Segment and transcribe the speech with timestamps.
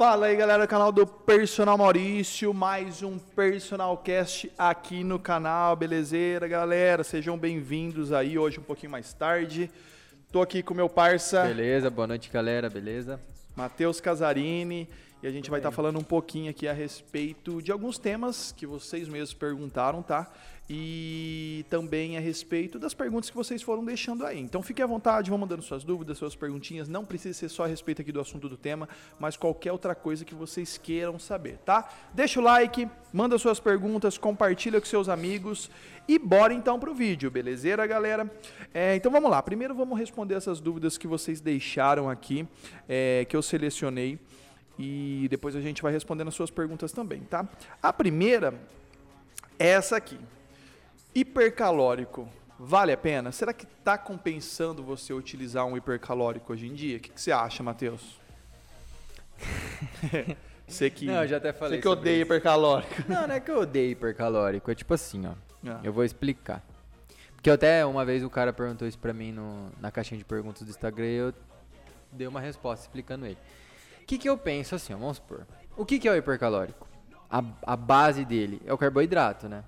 [0.00, 5.76] Fala aí, galera do canal do Personal Maurício, mais um Personal Cast aqui no canal,
[5.76, 7.04] belezeira, galera?
[7.04, 9.70] Sejam bem-vindos aí, hoje um pouquinho mais tarde.
[10.32, 13.20] Tô aqui com meu parça, Beleza, boa noite, galera, beleza?
[13.54, 14.88] Matheus Casarini,
[15.22, 18.64] e a gente vai estar falando um pouquinho aqui a respeito de alguns temas que
[18.64, 20.32] vocês mesmos perguntaram, tá?
[20.72, 24.38] E também a respeito das perguntas que vocês foram deixando aí.
[24.38, 26.86] Então fique à vontade, vão mandando suas dúvidas, suas perguntinhas.
[26.86, 30.24] Não precisa ser só a respeito aqui do assunto do tema, mas qualquer outra coisa
[30.24, 31.92] que vocês queiram saber, tá?
[32.14, 35.68] Deixa o like, manda suas perguntas, compartilha com seus amigos
[36.06, 38.32] e bora então pro vídeo, belezeira, galera?
[38.72, 39.42] É, então vamos lá.
[39.42, 42.46] Primeiro vamos responder essas dúvidas que vocês deixaram aqui,
[42.88, 44.20] é, que eu selecionei
[44.78, 47.44] e depois a gente vai respondendo as suas perguntas também, tá?
[47.82, 48.54] A primeira
[49.58, 50.16] é essa aqui.
[51.14, 52.28] Hipercalórico,
[52.58, 53.32] vale a pena?
[53.32, 56.96] Será que está compensando você utilizar um hipercalórico hoje em dia?
[56.98, 58.18] O que, que você acha, Matheus?
[60.66, 62.22] você que, Não, eu já até falei você que odeia isso.
[62.26, 62.94] hipercalórico.
[63.08, 65.32] Não, não é que eu odeio hipercalórico, é tipo assim, ó.
[65.66, 65.80] Ah.
[65.82, 66.62] Eu vou explicar.
[67.34, 70.62] Porque até uma vez o cara perguntou isso pra mim no, na caixinha de perguntas
[70.62, 71.34] do Instagram e eu
[72.12, 73.38] dei uma resposta explicando ele.
[74.02, 75.46] O que, que eu penso assim, ó, vamos supor.
[75.76, 76.86] O que, que é o hipercalórico?
[77.30, 79.64] A, a base dele é o carboidrato, né?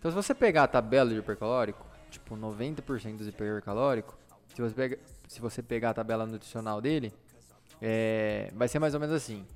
[0.00, 4.18] Então se você pegar a tabela de hipercalórico, tipo 90% dos hipercalórico,
[4.54, 4.98] se você, pega,
[5.28, 7.12] se você pegar a tabela nutricional dele,
[7.82, 9.46] é, vai ser mais ou menos assim.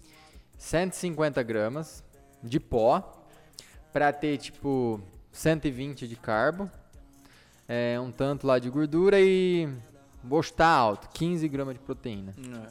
[0.59, 2.05] 150 gramas
[2.43, 3.25] de pó
[3.91, 5.01] pra ter tipo
[5.33, 6.71] 120 de carbo,
[7.67, 9.67] é, um tanto lá de gordura e
[10.23, 12.35] vou chutar alto, 15 gramas de proteína.
[12.39, 12.69] É,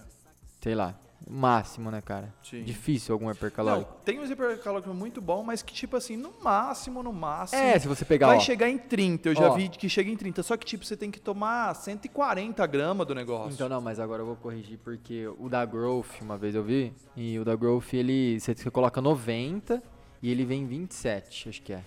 [0.61, 0.95] Sei lá,
[1.29, 2.33] máximo, né, cara?
[2.43, 2.63] Sim.
[2.63, 3.93] Difícil algum Não, hipercalórico.
[4.03, 7.87] tem uns hipercalóricos muito bons, mas que tipo assim, no máximo, no máximo, É, se
[7.87, 9.29] você pegar, vai ó, chegar em 30.
[9.29, 9.53] Eu já Ó.
[9.55, 10.43] vi que chega em 30.
[10.43, 13.53] Só que tipo, você tem que tomar 140 gramas do negócio.
[13.53, 16.93] Então não, mas agora eu vou corrigir porque o da Growth, uma vez eu vi,
[17.15, 19.81] e o da Growth ele você, coloca 90
[20.21, 21.83] e ele vem 27, acho que é.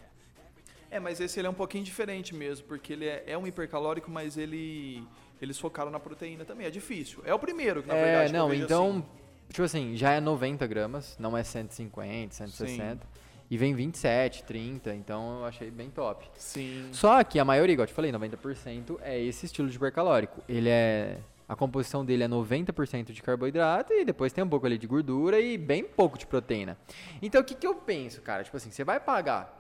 [0.91, 4.11] É, mas esse ele é um pouquinho diferente mesmo, porque ele é, é um hipercalórico,
[4.11, 5.06] mas ele
[5.41, 6.66] eles focaram na proteína também.
[6.66, 7.22] É difícil.
[7.25, 8.32] É o primeiro, que na é, verdade.
[8.32, 9.05] não, então, assim.
[9.51, 13.07] Tipo assim, já é 90 gramas, não é 150, 160.
[13.49, 16.29] E vem 27, 30, então eu achei bem top.
[16.34, 16.89] Sim.
[16.91, 20.43] Só que a maioria, igual eu te falei, 90% é esse estilo de hipercalórico.
[20.49, 21.19] Ele é.
[21.49, 25.39] A composição dele é 90% de carboidrato e depois tem um pouco ali de gordura
[25.39, 26.77] e bem pouco de proteína.
[27.23, 28.43] Então o que, que eu penso, cara?
[28.43, 29.55] Tipo assim, você vai pagar.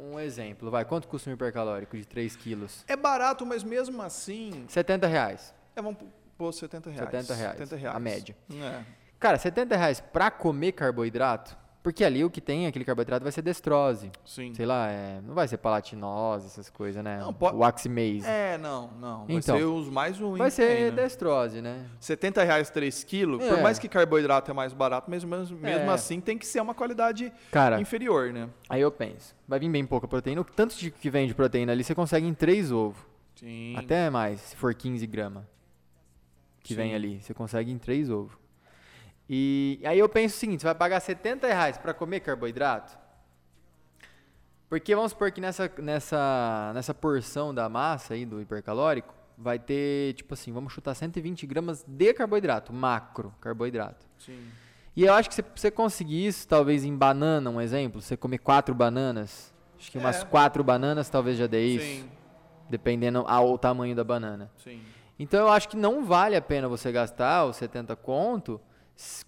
[0.00, 2.84] Um exemplo, vai, quanto custa um hipercalórico de 3 quilos?
[2.88, 4.64] É barato, mas mesmo assim.
[4.66, 5.54] 70 reais.
[5.76, 5.98] É, vamos
[6.36, 7.10] pôr 70 reais.
[7.10, 7.96] 70 reais, 70 reais.
[7.96, 8.36] a média.
[8.52, 8.80] É.
[9.18, 13.42] Cara, 70 reais pra comer carboidrato, porque ali o que tem, aquele carboidrato vai ser
[13.42, 14.10] destrose.
[14.24, 14.52] Sim.
[14.54, 17.18] Sei lá, é, não vai ser palatinose, essas coisas, né?
[17.20, 17.62] Não, po- O.
[18.26, 19.26] É, não, não.
[19.26, 20.38] Vai Então, ser os mais ruins.
[20.38, 21.02] vai que tem, ser né?
[21.02, 21.86] destrose, né?
[22.00, 23.62] 70 reais 3 quilos, por É.
[23.62, 25.88] mais que carboidrato é mais barato, mesmo, mesmo É.
[25.94, 28.48] assim tem que ser uma qualidade Cara, inferior, né?
[28.68, 30.40] aí eu penso, vai vir bem pouca proteína.
[30.40, 33.00] O tanto de que vem de proteína ali, você consegue em 3 ovos.
[33.36, 33.74] Sim.
[33.76, 35.44] Até mais, se for 15 gramas.
[36.64, 36.76] Que Sim.
[36.80, 37.20] vem ali.
[37.22, 38.36] Você consegue em 3 ovos.
[39.30, 42.98] E aí eu penso o seguinte, você vai pagar 70 reais pra comer carboidrato?
[44.68, 50.14] Porque vamos supor que nessa, nessa, nessa porção da massa aí, do hipercalórico, vai ter,
[50.14, 54.04] tipo assim, vamos chutar 120 gramas de carboidrato, macro carboidrato.
[54.18, 54.42] Sim.
[54.96, 58.38] E eu acho que se você conseguir isso, talvez em banana, um exemplo, você comer
[58.38, 60.24] quatro bananas, acho que umas É.
[60.24, 62.10] quatro bananas talvez já dê isso, Sim,
[62.70, 64.50] dependendo ao tamanho da banana.
[64.56, 64.82] sim.
[65.18, 68.60] Então eu acho que não vale a pena você gastar os 70 conto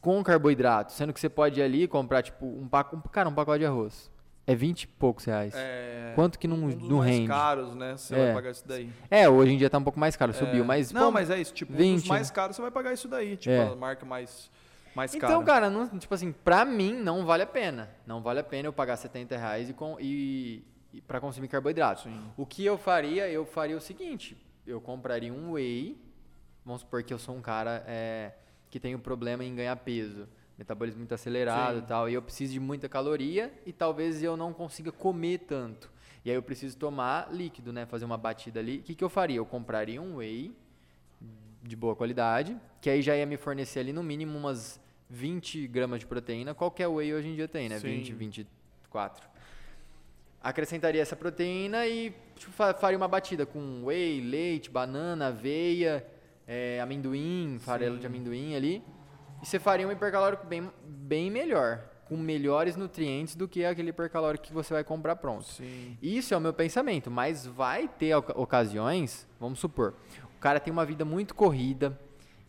[0.01, 3.35] com carboidrato, sendo que você pode ir ali e comprar tipo um pacote, cara, um
[3.35, 4.11] pacote de arroz.
[4.49, 5.53] É 20 e poucos reais.
[5.57, 7.27] É, Quanto que não, um dos não mais rende?
[7.29, 7.97] caros, né?
[7.97, 8.25] Você É.
[8.27, 8.89] vai pagar isso daí.
[9.11, 10.67] É, hoje em dia tá um pouco mais caro, subiu, É.
[10.67, 12.93] mas Não, pô, mas é isso, tipo, um 20, dos mais caros você vai pagar
[12.93, 13.67] isso daí, tipo, É.
[13.73, 14.49] a marca mais,
[14.95, 15.63] mais Então, cara.
[15.63, 17.91] cara, não, tipo assim, pra mim não vale a pena.
[18.07, 22.03] Não vale a pena eu pagar 70 reais e, com, e, e para consumir carboidrato.
[22.03, 22.21] Sim.
[22.37, 23.29] O que eu faria?
[23.29, 24.37] Eu faria o seguinte:
[24.67, 25.97] eu compraria um whey.
[26.65, 28.33] Vamos supor que eu sou um cara é,
[28.71, 30.29] que tem um problema em ganhar peso,
[30.59, 31.85] metabolismo muito acelerado Sim.
[31.85, 35.91] e tal, e eu preciso de muita caloria e talvez eu não consiga comer tanto.
[36.25, 37.87] E aí eu preciso tomar líquido, né?
[37.87, 38.79] Fazer uma batida ali.
[38.79, 39.37] O que, que eu faria?
[39.37, 40.57] Eu compraria um whey
[41.63, 46.01] de boa qualidade, que aí já ia me fornecer ali no mínimo umas 20 gramas
[46.01, 46.53] de proteína.
[46.53, 47.79] Qualquer whey hoje em dia tem, né?
[47.79, 47.89] Sim.
[47.99, 49.29] 20, 24.
[50.49, 56.07] Acrescentaria essa proteína e tipo, fa- faria uma batida com whey, leite, banana, aveia,
[56.47, 58.81] é, amendoim, farelo de amendoim ali.
[59.43, 64.45] E você faria um hipercalórico bem, bem melhor, com melhores nutrientes do que aquele hipercalórico
[64.45, 65.45] que você vai comprar pronto.
[65.47, 65.99] Sim.
[66.01, 69.95] Isso é o meu pensamento, mas vai ter oca- ocasiões, vamos supor,
[70.37, 71.99] o cara tem uma vida muito corrida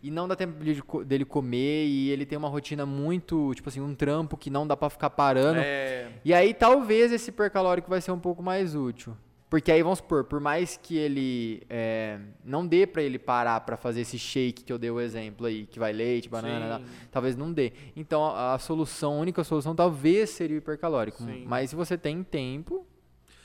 [0.02, 3.80] e não dá tempo de dele comer e ele tem uma rotina muito, tipo assim,
[3.80, 5.60] um trampo que não dá pra ficar parando.
[5.60, 9.16] É, E aí talvez esse hipercalórico vai ser um pouco mais útil.
[9.50, 13.78] Porque aí vamos supor, por mais que ele é, não dê pra ele parar pra
[13.78, 16.84] fazer esse shake que eu dei o exemplo aí, que vai leite, banana, Sim.
[17.10, 17.72] talvez não dê.
[17.96, 21.22] Então a, a solução, a única solução talvez seria o hipercalórico.
[21.22, 21.44] Sim.
[21.46, 22.86] Mas se você tem tempo,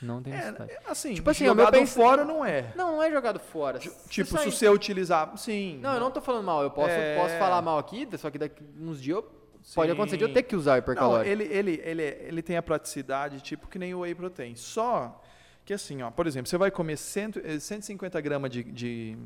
[0.03, 0.71] não tem necessidade.
[0.71, 2.71] é, assim, Tipo assim, jogado fora não é.
[2.75, 3.79] Não, não é jogado fora.
[3.79, 5.79] Tipo, sai- se você utilizar, sim.
[5.81, 6.61] Não, eu não tô falando mal.
[6.63, 7.17] Eu posso, É.
[7.19, 9.31] posso falar mal aqui, só que daqui uns dias eu-
[9.75, 11.29] pode acontecer de eu ter que usar o Não, hipercalórico.
[11.29, 14.55] ele, ele, ele, ele tem a praticidade, tipo que nem o whey protein.
[14.55, 15.21] Só
[15.65, 19.17] que assim, ó, por exemplo, você vai comer cento, eh, 150 gramas de, de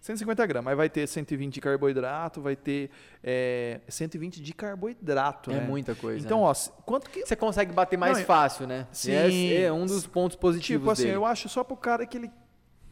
[0.00, 2.90] 150 gramas, aí vai ter 120 de carboidrato, vai ter
[3.22, 5.60] eh, 120 de carboidrato, É né?
[5.60, 6.24] muita coisa.
[6.24, 6.44] Então, né?
[6.46, 6.54] ó,
[6.84, 8.86] quanto que você consegue bater mais Não, fácil, né?
[8.92, 9.12] Sim.
[9.12, 11.16] Esse é um dos pontos positivos Tipo assim, dele.
[11.16, 12.30] eu acho só pro cara que ele.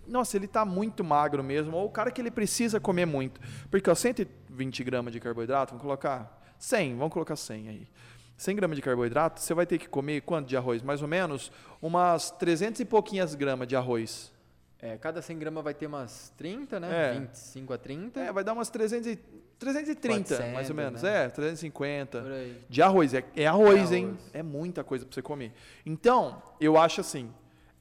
[0.06, 3.40] Nossa, ele tá muito magro mesmo, ou o cara que ele precisa comer muito.
[3.70, 7.88] Porque, ó, 120 gramas de carboidrato, vamos colocar 100, vamos colocar 100 aí.
[8.36, 10.82] 100 gramas de carboidrato, você vai ter que comer quanto de arroz?
[10.82, 11.50] Mais ou menos
[11.82, 14.32] umas 300 e pouquinhas gramas de arroz.
[14.80, 17.08] É, cada 100 gramas vai ter umas 30, né?
[17.16, 17.18] É.
[17.18, 18.20] 25 a 30.
[18.20, 19.16] É, vai dar umas 300 e,
[19.58, 20.08] 330,
[20.52, 21.02] mais 400, ou menos.
[21.02, 21.24] né?
[21.24, 22.22] É, 350.
[22.22, 22.62] Por aí.
[22.68, 24.04] De arroz, é, é arroz, É hein?
[24.06, 24.30] arroz.
[24.32, 25.52] É muita coisa pra você comer.
[25.84, 27.28] Então, eu acho assim,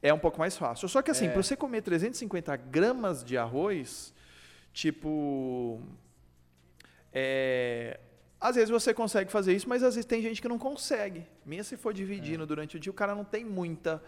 [0.01, 0.89] é um pouco mais fácil.
[0.89, 1.29] Só que assim, É.
[1.29, 4.11] pra você comer 350 gramas de arroz,
[4.73, 5.79] tipo.
[7.13, 7.99] É,
[8.39, 11.25] às vezes você consegue fazer isso, mas às vezes tem gente que não consegue.
[11.45, 12.45] Mesmo se for dividindo É.
[12.47, 14.01] durante o dia, o cara não tem muita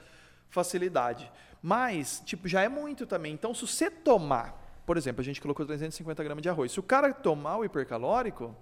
[0.50, 1.32] facilidade.
[1.62, 3.34] Mas, tipo, já é muito também.
[3.34, 6.72] Então, se você tomar, por exemplo, a gente colocou 350 gramas de arroz.
[6.72, 8.56] Se o cara tomar o hipercalórico,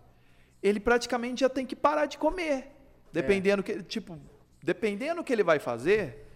[0.62, 2.72] ele praticamente já tem que parar de comer.
[3.12, 4.20] Dependendo que, tipo,
[4.62, 6.28] dependendo do que ele vai fazer,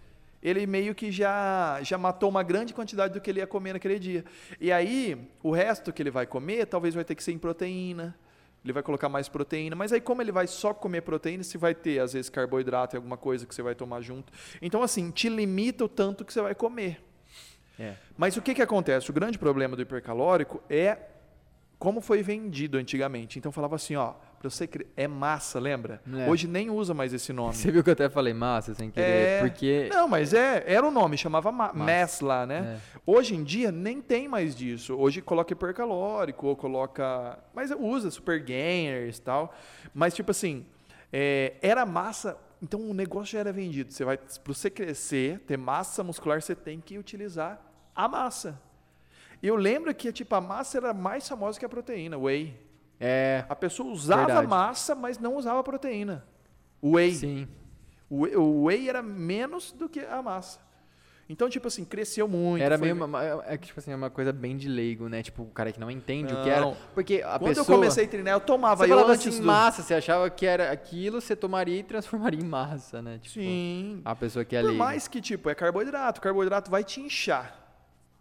[0.42, 3.98] ele meio que já já matou uma grande quantidade do que ele ia comer naquele
[3.98, 4.24] dia.
[4.60, 8.16] E aí, o resto que ele vai comer, talvez vai ter que ser em proteína.
[8.64, 11.74] Ele vai colocar mais proteína, mas aí como ele vai só comer proteína, se vai
[11.74, 14.32] ter às vezes carboidrato e alguma coisa que você vai tomar junto.
[14.60, 17.02] Então assim, te limita o tanto que você vai comer.
[17.78, 17.94] É.
[18.16, 19.10] Mas o que, que acontece?
[19.10, 20.96] O grande problema do hipercalórico é
[21.82, 23.40] como foi vendido antigamente.
[23.40, 26.00] Então falava assim, ó, para você cre- é massa, lembra?
[26.16, 26.30] É.
[26.30, 27.54] Hoje nem usa mais esse nome.
[27.56, 30.86] Você viu que eu até falei massa sem querer, É, porque Não, mas é, era
[30.86, 31.78] o nome, chamava ma- Massa.
[32.00, 32.78] mass lá, né?
[32.94, 33.00] É.
[33.04, 34.94] Hoje em dia nem tem mais disso.
[34.94, 39.52] Hoje coloca hipercalórico ou coloca, mas usa super gainers e tal.
[39.92, 40.64] Mas tipo assim,
[41.12, 43.92] é, era massa, então o negócio já era vendido.
[43.92, 47.60] Você vai para você crescer, ter massa muscular, você tem que utilizar
[47.92, 48.56] a massa.
[49.42, 52.54] Eu lembro que tipo a massa era mais famosa que a proteína, whey.
[53.00, 54.46] é, A pessoa usava Verdade.
[54.46, 56.24] massa, mas não usava proteína.
[56.82, 57.14] Whey.
[57.14, 57.48] sim.
[58.08, 60.60] O whey, era menos do que a massa.
[61.28, 62.62] Então, tipo assim, cresceu muito.
[62.62, 65.22] Era foi- meio uma, é que tipo assim, é uma coisa bem de leigo, né?
[65.22, 66.76] Tipo, o cara que não entende o que era, Não.
[66.94, 68.84] porque a Quando pessoa eu comecei a treinar, eu tomava.
[68.84, 69.46] Você eu falava antes assim, do...
[69.46, 73.18] massa, você achava que era aquilo, você tomaria e transformaria em massa, né?
[73.22, 74.02] Tipo, Sim.
[74.04, 74.84] a pessoa que é Por leiga.
[74.84, 76.18] mais que, tipo, é carboidrato.
[76.18, 77.61] O carboidrato vai te inchar,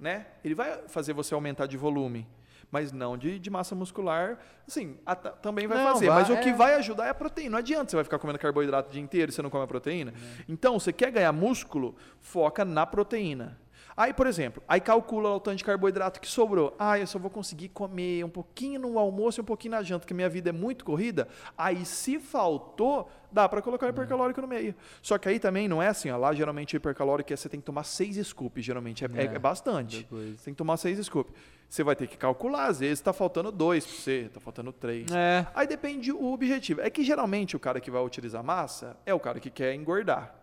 [0.01, 0.25] né?
[0.43, 2.27] Ele vai fazer você aumentar de volume.
[2.71, 4.39] Mas não de, de massa muscular.
[4.65, 6.07] Assim, a- ta- também vai Não, fazer.
[6.07, 6.53] vai- mas o que é.
[6.53, 7.51] vai ajudar é a proteína.
[7.51, 9.67] Não adianta você vai ficar comendo carboidrato o dia inteiro e você não come a
[9.67, 10.13] proteína.
[10.47, 13.59] Então, você quer ganhar músculo, foca na proteína.
[14.01, 16.75] Aí, por exemplo, aí calcula o tanto de carboidrato que sobrou.
[16.79, 19.99] Ah, eu só vou conseguir comer um pouquinho no almoço e um pouquinho na janta,
[19.99, 21.27] porque minha vida é muito corrida.
[21.55, 24.73] Aí, se faltou, dá para colocar o hipercalórico no meio.
[25.03, 27.59] Só que aí também não é assim, ó, lá geralmente o hipercalórico é você tem
[27.59, 29.99] que tomar seis scoops, geralmente é, é- É, é bastante.
[29.99, 30.39] depois.
[30.39, 31.31] Você tem que tomar seis scoops.
[31.69, 35.11] Você vai ter que calcular, às vezes está faltando dois para você, está faltando três.
[35.11, 36.81] É, Aí depende o objetivo.
[36.81, 40.40] É que geralmente o cara que vai utilizar massa é o cara que quer engordar.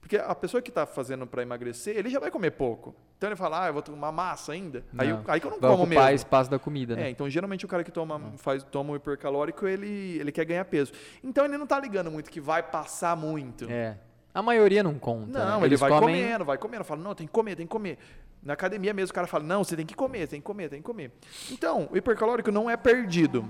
[0.00, 2.94] Porque a pessoa que está fazendo para emagrecer, ele já vai comer pouco.
[3.18, 4.82] Então ele fala, ah, eu vou tomar massa ainda.
[4.96, 5.24] Aí, eu- Não.
[5.28, 6.08] aí que eu não vai como mesmo.
[6.10, 7.10] espaço da comida, É, né?
[7.10, 10.92] então geralmente o cara que toma, faz, toma o hipercalórico, ele, ele quer ganhar peso.
[11.22, 13.70] Então ele não tá ligando muito que vai passar muito.
[13.70, 13.98] É.
[14.34, 15.38] A maioria não conta.
[15.38, 15.56] Não, né?
[15.58, 16.22] ele Eles vai comem...
[16.22, 16.84] comendo, vai comendo.
[16.84, 17.98] Fala, não, tem que comer, tem que comer.
[18.42, 20.80] Na academia mesmo o cara fala, não, você tem que comer, tem que comer, tem
[20.80, 21.12] que comer.
[21.50, 23.44] Então, o hipercalórico não é perdido.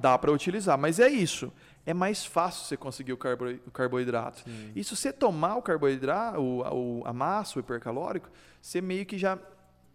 [0.00, 1.52] Dá para utilizar, mas é isso.
[1.86, 4.42] É mais fácil você conseguir o, carbo, o carboidrato.
[4.74, 9.38] E se você tomar o carboidrato, o, a massa, o hipercalórico, você meio que já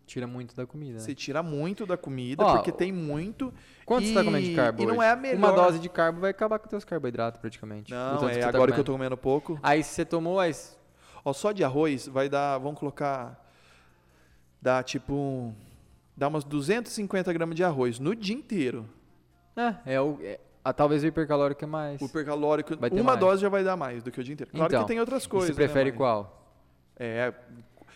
[0.09, 0.99] Tira muito da comida, né?
[0.99, 3.53] você tira muito da comida, Ó, porque tem muito.
[3.85, 5.03] Quanto você tá e- comendo de carbo E não hoje?
[5.05, 5.37] é a melhor.
[5.37, 7.91] Uma dose de carbo vai acabar com os teus carboidratos, praticamente.
[7.91, 9.15] Não, é você tá agora que eu tô comendo.
[9.15, 9.59] comendo pouco.
[9.61, 10.75] Aí se você tomou as...
[11.23, 13.39] Ó, só de arroz vai dar, vamos colocar,
[14.59, 15.53] dá tipo,
[16.17, 18.89] dá umas 250 gramas de arroz no dia inteiro.
[19.55, 20.17] É, é o...
[20.23, 22.01] é- ah, talvez o hipercalórico é mais.
[22.01, 23.19] O hipercalórico, uma mais.
[23.19, 24.51] dose já vai dar mais do que o dia inteiro.
[24.51, 25.49] Claro Então, que tem outras coisas.
[25.49, 26.35] você prefere né, qual?
[26.97, 27.33] É,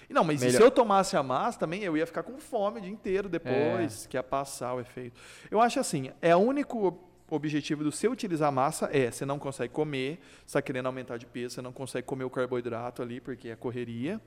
[0.10, 2.92] Não, mas se eu tomasse a massa também, eu ia ficar com fome o dia
[2.92, 5.20] inteiro depois, que ia passar o efeito.
[5.52, 9.26] Eu acho assim, é o único ob- objetivo do seu utilizar a massa é, você
[9.26, 13.02] não consegue comer, você está querendo aumentar de peso, você não consegue comer o carboidrato
[13.02, 14.22] ali, porque é correria.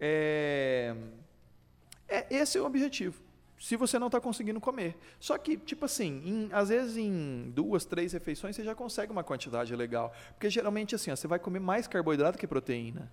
[0.00, 0.94] É,
[2.08, 3.20] é esse é o objetivo.
[3.62, 4.96] Se você não está conseguindo comer.
[5.20, 9.22] Só que, tipo assim, em- às vezes em duas, três refeições você já consegue uma
[9.22, 10.12] quantidade legal.
[10.34, 13.08] Porque geralmente assim, ó, você vai comer mais carboidrato que proteína.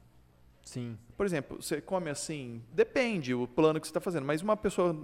[0.63, 0.97] Sim.
[1.15, 4.97] Por exemplo, você come assim, depende o plano que você está fazendo, mas uma pessoa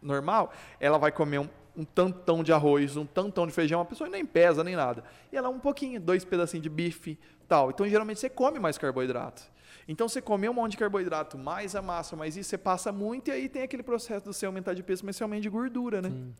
[0.00, 4.08] normal, ela vai comer um, um tantão de arroz, um tantão de feijão, uma pessoa
[4.08, 5.02] nem pesa nem nada.
[5.32, 7.18] E ela um pouquinho, dois pedacinhos de bife,
[7.48, 7.70] tal.
[7.70, 9.50] Então geralmente você come mais carboidrato.
[9.88, 13.28] Então você come um monte de carboidrato, mais a massa, mais isso, você passa muito
[13.28, 16.00] e aí tem aquele processo do você aumentar de peso, mas você aumenta de gordura,
[16.00, 16.10] né?
[16.10, 16.34] Sim.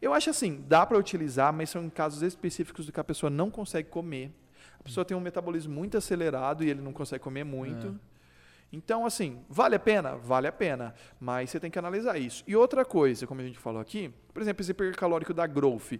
[0.00, 3.30] Eu acho assim, dá para utilizar, mas são em casos específicos do que a pessoa
[3.30, 4.30] não consegue comer.
[4.78, 7.98] A pessoa tem um metabolismo muito acelerado e ele não consegue comer muito.
[8.72, 10.16] Então, assim, vale a pena?
[10.16, 10.94] Vale a pena.
[11.20, 12.42] Mas você tem que analisar isso.
[12.46, 15.92] E outra coisa, como a gente falou aqui, por exemplo, esse hipercalórico da Growth.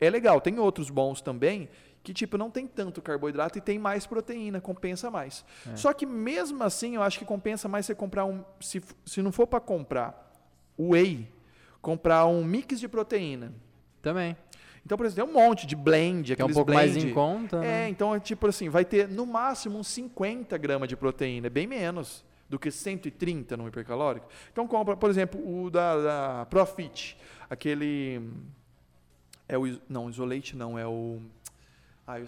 [0.00, 1.68] É legal, tem outros bons também,
[2.02, 5.44] que tipo, não tem tanto carboidrato e tem mais proteína, compensa mais.
[5.74, 8.42] Só que mesmo assim, eu acho que compensa mais você comprar um.
[8.60, 10.32] Se, se não for para comprar
[10.78, 11.28] whey,
[11.82, 13.52] comprar um mix de proteína.
[14.00, 14.34] Também.
[14.84, 16.92] Então, por exemplo, tem um monte de blend, Que é um pouco blend.
[16.92, 17.58] mais em conta.
[17.58, 17.88] É, né?
[17.90, 21.66] então é tipo assim, vai ter no máximo uns 50 gramas de proteína, é bem
[21.66, 24.26] menos do que 130 no hipercalórico.
[24.50, 27.16] Então compra, por exemplo, o da, da Profit,
[27.48, 28.20] aquele
[29.46, 31.20] é o não, isolate não, é o
[32.06, 32.26] ah, eu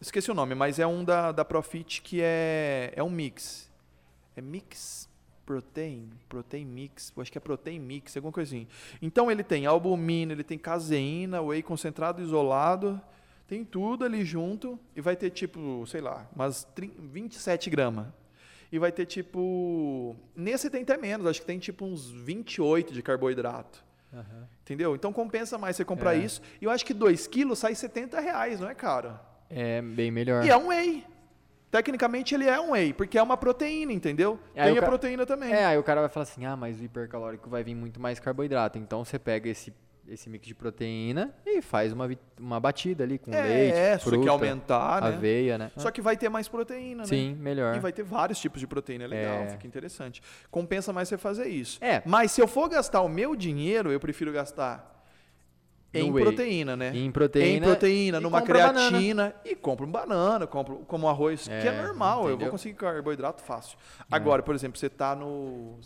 [0.00, 3.70] esqueci o nome, mas é um da, da Profit que é é um mix.
[4.36, 5.08] É mix
[5.48, 8.68] protein, protein mix, acho que é protein mix, alguma coisinha.
[9.00, 13.00] Então ele tem albumina, ele tem caseína, whey concentrado isolado,
[13.46, 18.08] tem tudo ali junto e vai ter tipo, sei lá, umas 30, 27 gramas.
[18.70, 20.14] E vai ter tipo.
[20.36, 23.82] Nesse tem até menos, acho que tem tipo uns 28 de carboidrato.
[24.12, 24.48] Aham.
[24.62, 24.94] Entendeu?
[24.94, 26.18] Então compensa mais você comprar É.
[26.18, 26.40] isso.
[26.60, 29.18] E eu acho que 2 quilos sai 70 reais, não é caro?
[29.50, 30.44] É bem melhor.
[30.44, 31.04] E é um whey.
[31.70, 34.38] Tecnicamente ele é um whey, porque é uma proteína, entendeu?
[34.56, 35.52] Aí tem o a ca- proteína também.
[35.52, 38.18] É, aí o cara vai falar assim, ah, mas o hipercalórico vai vir muito mais
[38.18, 38.78] carboidrato.
[38.78, 39.72] Então você pega esse,
[40.10, 44.04] esse mix de proteína e faz uma, uma batida ali com É, leite, é, só
[44.08, 45.08] fruta, que aumentar, né?
[45.08, 45.70] aveia, né?
[45.76, 47.08] Só que vai ter mais proteína, né?
[47.08, 47.76] Sim, melhor.
[47.76, 49.48] E vai ter vários tipos de proteína, é legal, É.
[49.48, 50.22] fica interessante.
[50.50, 51.78] Compensa mais você fazer isso.
[51.82, 52.02] É.
[52.06, 54.96] Mas se eu for gastar o meu dinheiro, eu prefiro gastar
[55.92, 56.24] No em whey.
[56.24, 56.92] proteína, né?
[56.94, 57.56] Em proteína.
[57.56, 58.72] em proteína, numa banana.
[58.88, 62.50] creatina e compro um banana, compro como arroz, que é É, normal, eu vou entendeu?
[62.50, 63.78] conseguir carboidrato fácil.
[64.10, 65.78] Agora, por exemplo, você tá no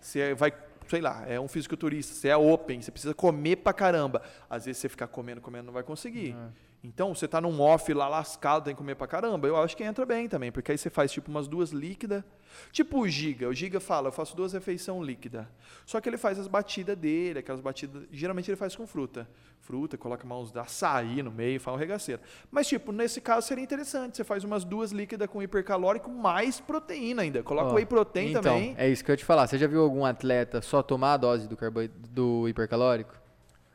[0.00, 0.52] você vai,
[0.92, 4.20] sei lá, é um fisiculturista, você é open, você precisa comer pra caramba.
[4.50, 6.36] Às vezes você ficar comendo, comendo não vai conseguir.
[6.84, 9.46] Então, você tá num off lá lascado, tem que comer pra caramba.
[9.46, 12.24] Eu acho que entra bem também, porque aí você faz tipo umas duas líquidas.
[12.72, 13.48] Tipo o Giga.
[13.48, 15.46] O Giga fala, eu faço duas refeições líquidas.
[15.86, 18.02] Só que ele faz as batidas dele, aquelas batidas.
[18.10, 19.28] Geralmente ele faz com fruta.
[19.60, 22.20] Fruta, coloca mãos de açaí no meio, faz um regaceiro.
[22.50, 24.16] Mas, tipo, nesse caso seria interessante.
[24.16, 27.44] Você faz umas duas líquidas com hipercalórico, mais proteína ainda.
[27.44, 28.74] Coloca Ó, whey protein então, também.
[28.76, 29.46] É isso que eu ia te falar.
[29.46, 31.88] Você já viu algum atleta só tomar a dose do, carbo...
[32.10, 33.21] do hipercalórico?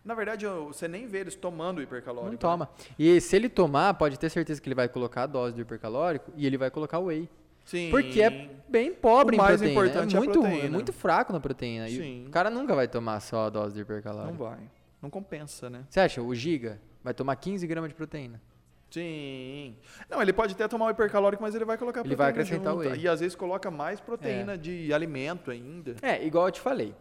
[0.08, 2.28] Na verdade, você nem vê eles tomando o hipercalórico.
[2.28, 2.38] Não né?
[2.38, 2.70] toma.
[2.98, 6.32] E se ele tomar, pode ter certeza que ele vai colocar a dose do hipercalórico
[6.38, 7.30] e ele vai colocar whey.
[7.66, 7.90] Sim.
[7.92, 9.70] Porque é bem pobre O em proteína.
[9.72, 11.90] importante é é muito, é muito fraco na proteína.
[11.90, 12.24] Sim.
[12.24, 14.38] E o cara nunca vai tomar só a dose do Não hipercalórico.
[14.42, 14.60] vai.
[15.02, 15.84] Não compensa, né?
[15.90, 16.22] Você acha?
[16.22, 18.42] O Giga vai tomar 15 gramas de proteína.
[18.90, 19.76] Sim.
[20.10, 22.74] Não, ele pode até tomar o hipercalórico, mas ele vai colocar Ele vai proteína acrescentar
[22.74, 22.94] o junto.
[22.94, 23.04] whey.
[23.04, 25.96] E às vezes coloca mais proteína de alimento ainda.
[26.02, 26.96] É, igual eu te falei.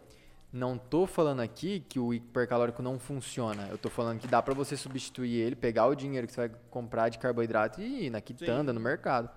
[0.51, 3.67] Não tô falando aqui que o hipercalórico não funciona.
[3.69, 6.57] Eu tô falando que dá pra você substituir ele, pegar o dinheiro que você vai
[6.69, 9.29] comprar de carboidrato e ir na quitanda, no mercado.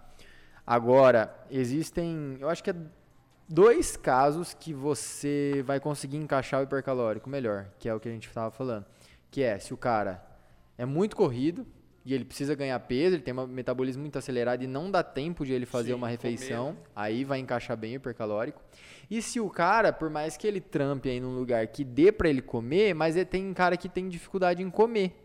[0.66, 2.76] Agora, existem, eu acho que é
[3.48, 8.12] dois casos que você vai conseguir encaixar o hipercalórico melhor, que é o que a
[8.12, 8.86] gente estava falando.
[9.30, 10.24] Que é se o cara
[10.78, 11.66] é muito corrido
[12.04, 15.44] e ele precisa ganhar peso, ele tem um metabolismo muito acelerado e não dá tempo
[15.44, 16.78] de ele fazer Sim, uma refeição, comer.
[16.96, 18.60] aí vai encaixar bem o hipercalórico.
[19.10, 22.28] E se o cara, por mais que ele trampe aí num lugar que dê pra
[22.28, 25.16] ele comer, mas ele tem cara que tem dificuldade em comer.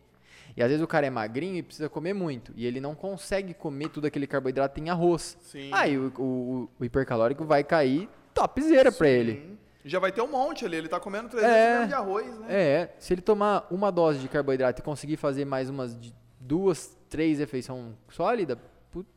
[0.58, 2.51] E às vezes o cara é magrinho e precisa comer muito.
[2.55, 5.38] E ele não consegue comer tudo aquele carboidrato em arroz.
[5.41, 5.70] Sim.
[5.74, 9.58] Aí o, o- o hipercalórico vai cair topzera pra ele.
[9.84, 10.77] Já vai ter um monte ali.
[10.77, 11.70] Ele tá comendo 300 É.
[11.72, 12.46] gramas de arroz, né?
[12.50, 16.13] É, se ele tomar uma dose de carboidrato e conseguir fazer mais umas de-
[16.45, 18.57] duas, três refeições sólidas,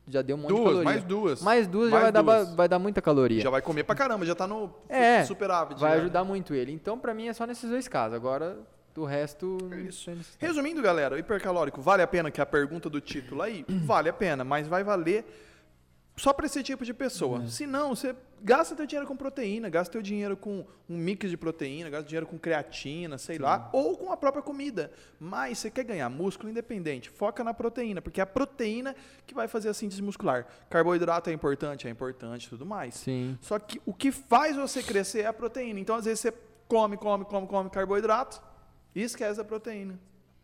[0.09, 0.85] já deu um monte de duas, caloria.
[0.85, 1.43] mais duas.
[1.43, 2.55] Mais duas já Mais vai dar, ba- duas.
[2.55, 3.41] vai dar muita caloria.
[3.41, 5.79] Já vai comer pra caramba, já tá no É, superávit.
[5.81, 5.97] vai já.
[6.03, 6.73] ajudar muito ele.
[6.73, 8.15] Então, pra mim, é só nesses dois casos.
[8.17, 8.59] Agora,
[8.95, 9.57] do resto...
[9.71, 10.27] necessidade.
[10.39, 13.65] Resumindo, galera, o hipercalórico vale a pena, que é a pergunta do título aí?
[13.85, 15.25] vale a pena, mas vai valer
[16.19, 17.39] só para esse tipo de pessoa.
[17.39, 17.49] Uhum.
[17.49, 21.37] Se não, você gasta teu dinheiro com proteína, gasta teu dinheiro com um mix de
[21.37, 24.91] proteína, gasta dinheiro com creatina, sei lá, ou com a própria comida.
[25.19, 28.95] Mas você quer ganhar músculo independente, foca na proteína, porque é a proteína
[29.27, 30.47] que vai fazer a síntese muscular.
[30.69, 32.95] Carboidrato é importante, é importante, e tudo mais.
[32.95, 33.39] Sim.
[33.41, 35.81] Só que o que faz você crescer é a proteína.
[35.81, 36.33] Então, às vezes você
[36.67, 38.43] come, come, come, come carboidrato
[38.95, 39.99] e esquece a proteína.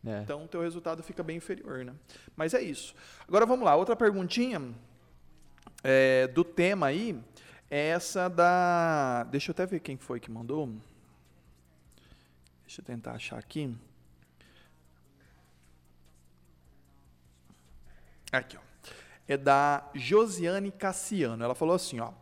[0.07, 0.21] É.
[0.21, 1.95] Então, o teu resultado fica bem inferior, né?
[2.37, 2.95] Mas é isso.
[3.27, 3.75] Agora, vamos lá.
[3.75, 4.61] Outra perguntinha
[5.83, 7.21] é, do tema aí
[7.71, 9.25] é essa da...
[9.25, 10.73] Deixa eu até ver quem foi que mandou.
[12.67, 13.77] Deixa eu tentar achar aqui.
[18.33, 18.61] Aqui, ó.
[19.27, 21.43] É da Josiane Cassiano.
[21.43, 22.13] Ela falou assim, ó.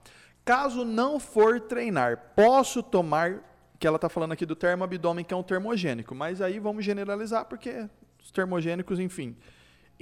[0.45, 3.43] Caso não for treinar, posso tomar
[3.79, 7.47] que ela está falando aqui do termoabdômen, que é um termogênico, mas aí vamos generalizar,
[7.47, 7.89] porque
[8.23, 9.37] os termogênicos, enfim,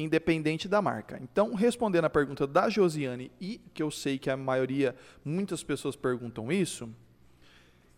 [0.00, 1.18] independente da marca.
[1.22, 5.96] Então, respondendo a pergunta da Josiane, e que eu sei que a maioria, muitas pessoas
[5.96, 6.88] perguntam isso,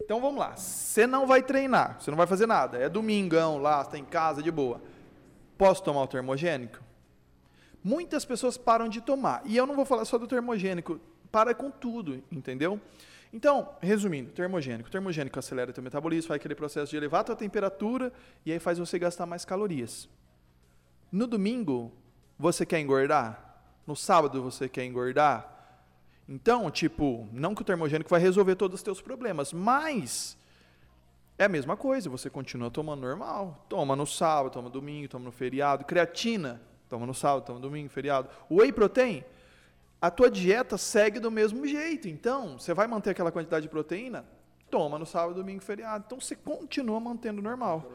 [0.02, 3.82] então vamos lá, você não vai treinar, você não vai fazer nada, é domingão lá,
[3.82, 4.82] está em casa, de boa.
[5.56, 6.80] Posso tomar o termogênico?
[7.84, 11.70] Muitas pessoas param de tomar, e eu não vou falar só do termogênico, para com
[11.70, 12.80] tudo, entendeu?
[13.32, 14.88] Então, resumindo, termogênico.
[14.90, 18.12] O termogênico acelera o teu metabolismo, faz aquele processo de elevar a tua temperatura
[18.44, 20.08] e aí faz você gastar mais calorias.
[21.12, 21.92] No domingo,
[22.38, 23.60] você quer engordar?
[23.86, 25.46] No sábado, você quer engordar?
[26.26, 30.38] Então, tipo, não que o termogênico vai resolver todos os teus problemas, mas
[31.36, 33.66] é a mesma coisa, você continua tomando normal.
[33.68, 35.84] Toma no sábado, toma no domingo, toma no feriado.
[35.84, 38.30] Creatina, toma no sábado, toma no domingo, feriado.
[38.50, 39.22] Whey protein,
[40.00, 42.08] a tua dieta segue do mesmo jeito.
[42.08, 44.24] Então, você vai manter aquela quantidade de proteína?
[44.70, 46.04] Toma no sábado, domingo, feriado.
[46.06, 47.92] Então, você continua mantendo normal.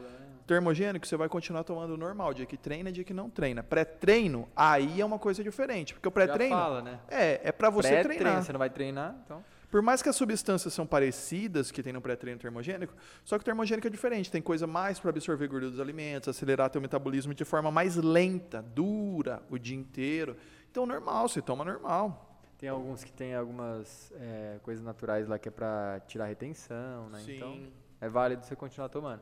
[0.48, 2.32] Termogênico, você vai continuar tomando normal.
[2.32, 3.62] Dia que treina, dia que não treina.
[3.62, 5.92] Pré-treino, aí é uma coisa diferente.
[5.92, 6.98] Porque o pré-treino fala, né?
[7.10, 8.42] é, é para você treinar.
[8.42, 9.44] Você não vai treinar, então.
[9.70, 13.44] Por mais que as substâncias são parecidas que tem no pré-treino termogênico, só que o
[13.44, 17.44] termogênico é diferente, tem coisa mais para absorver gordura dos alimentos, acelerar teu metabolismo de
[17.44, 20.34] forma mais lenta, dura, o dia inteiro.
[20.70, 22.40] Então, normal, você toma normal.
[22.56, 27.22] Tem alguns que tem algumas é, coisas naturais lá que é pra tirar retenção, né?
[27.28, 27.68] Então,
[28.00, 29.20] é válido você continuar tomando.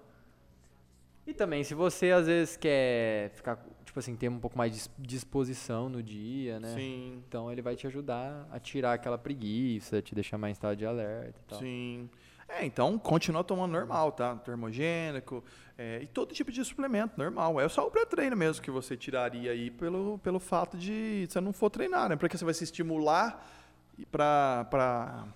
[1.27, 4.79] E também, se você às vezes quer ficar, tipo assim, ter um pouco mais de
[4.79, 6.75] dis- disposição no dia, né?
[6.77, 10.77] Sim, Então ele vai te ajudar a tirar aquela preguiça, te deixar mais em estado
[10.77, 11.59] de alerta e tal.
[11.59, 12.09] sim.
[12.49, 14.37] É, então continua tomando normal, tá?
[14.37, 15.43] Termogênico
[15.77, 17.61] é, e todo tipo de suplemento, normal.
[17.61, 21.53] É só o pré-treino mesmo que você tiraria aí pelo, pelo fato de você não
[21.53, 22.15] for treinar, né?
[22.15, 23.45] Porque você vai se estimular
[24.13, 25.27] para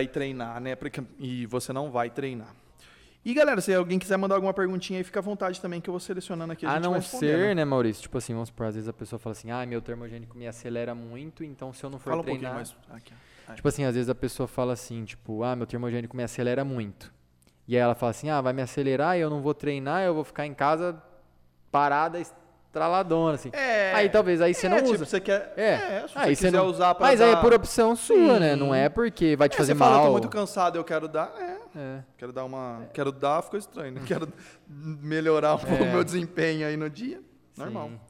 [0.00, 0.76] ir treinar, né?
[0.76, 2.54] Porque, e você não vai treinar.
[3.24, 5.92] E galera, se alguém quiser mandar alguma perguntinha aí, fica à vontade também que eu
[5.92, 6.66] vou selecionando aqui.
[6.66, 8.02] A, A não ser, né, Maurício?
[8.02, 10.92] Tipo assim, vamos supor, às vezes a pessoa fala assim, ah, meu termogênico me acelera
[10.92, 12.54] muito, então se eu não for Fala um treinar...
[12.54, 12.74] mais.
[12.90, 13.12] Aqui.
[13.54, 17.12] Tipo assim, às vezes a pessoa fala assim, tipo, ah, meu termogênico me acelera muito.
[17.68, 20.14] E aí ela fala assim, ah, vai me acelerar e eu não vou treinar, eu
[20.14, 21.00] vou ficar em casa
[21.70, 22.20] parada,
[22.72, 23.50] estraladona, assim.
[23.52, 25.04] É, Aí talvez aí você é, não tipo, usa.
[25.04, 25.52] você quer.
[25.58, 26.06] É.
[26.08, 26.66] se aí você quiser não...
[26.66, 28.54] usar pra Mas aí é dar- por opção sua, né?
[28.54, 28.60] Sim.
[28.60, 30.06] Não é porque vai te É, fazer você fala, eu mal.
[30.06, 31.30] tô muito cansado, eu quero dar.
[31.38, 32.02] É, É.
[32.16, 32.88] quero dar uma.
[32.94, 34.00] Quero dar, ficou estranho, né?
[34.06, 34.26] Quero
[34.66, 35.90] melhorar um pouco o É.
[35.92, 37.20] meu desempenho aí no dia.
[37.58, 37.88] Normal.
[37.90, 38.00] Sim.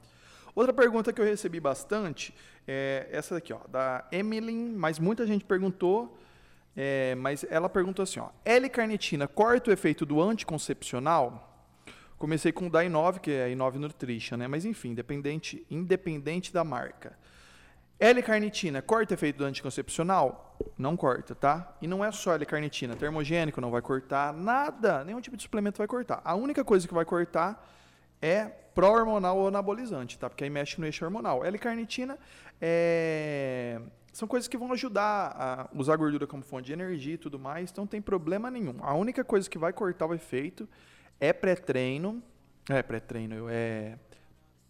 [0.55, 2.33] Outra pergunta que eu recebi bastante
[2.65, 6.17] é essa daqui, ó, da Emily, mas muita gente perguntou,
[6.77, 11.52] é, mas ela perguntou assim, ó, L-carnitina corta o efeito do anticoncepcional?
[12.23, 14.47] Comecei com o da I9, que é a I9 Nutrition, né?
[14.47, 17.19] Mas enfim, independente, independente da marca.
[17.99, 20.57] L-carnitina corta efeito anticoncepcional?
[20.77, 21.75] Não corta, tá?
[21.81, 25.85] E não é só L-carnitina, termogênico não vai cortar, nada, nenhum tipo de suplemento vai
[25.85, 26.21] cortar.
[26.23, 27.61] A única coisa que vai cortar
[28.21, 30.29] é pró-hormonal ou anabolizante, tá?
[30.29, 31.43] Porque aí mexe no eixo hormonal.
[31.43, 32.17] L-carnitina
[32.61, 33.81] é...
[34.13, 37.37] são coisas que vão ajudar a usar a gordura como fonte de energia e tudo
[37.37, 38.77] mais, então não tem problema nenhum.
[38.79, 40.69] A única coisa que vai cortar o efeito
[41.23, 42.21] é pré-treino,
[42.69, 43.97] é pré-treino, é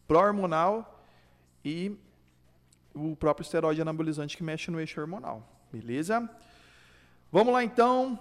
[0.07, 1.03] pró-hormonal
[1.65, 1.97] e
[2.93, 5.41] o próprio esteroide anabolizante que mexe no eixo hormonal.
[5.71, 6.29] Beleza?
[7.31, 8.19] Vamos lá então.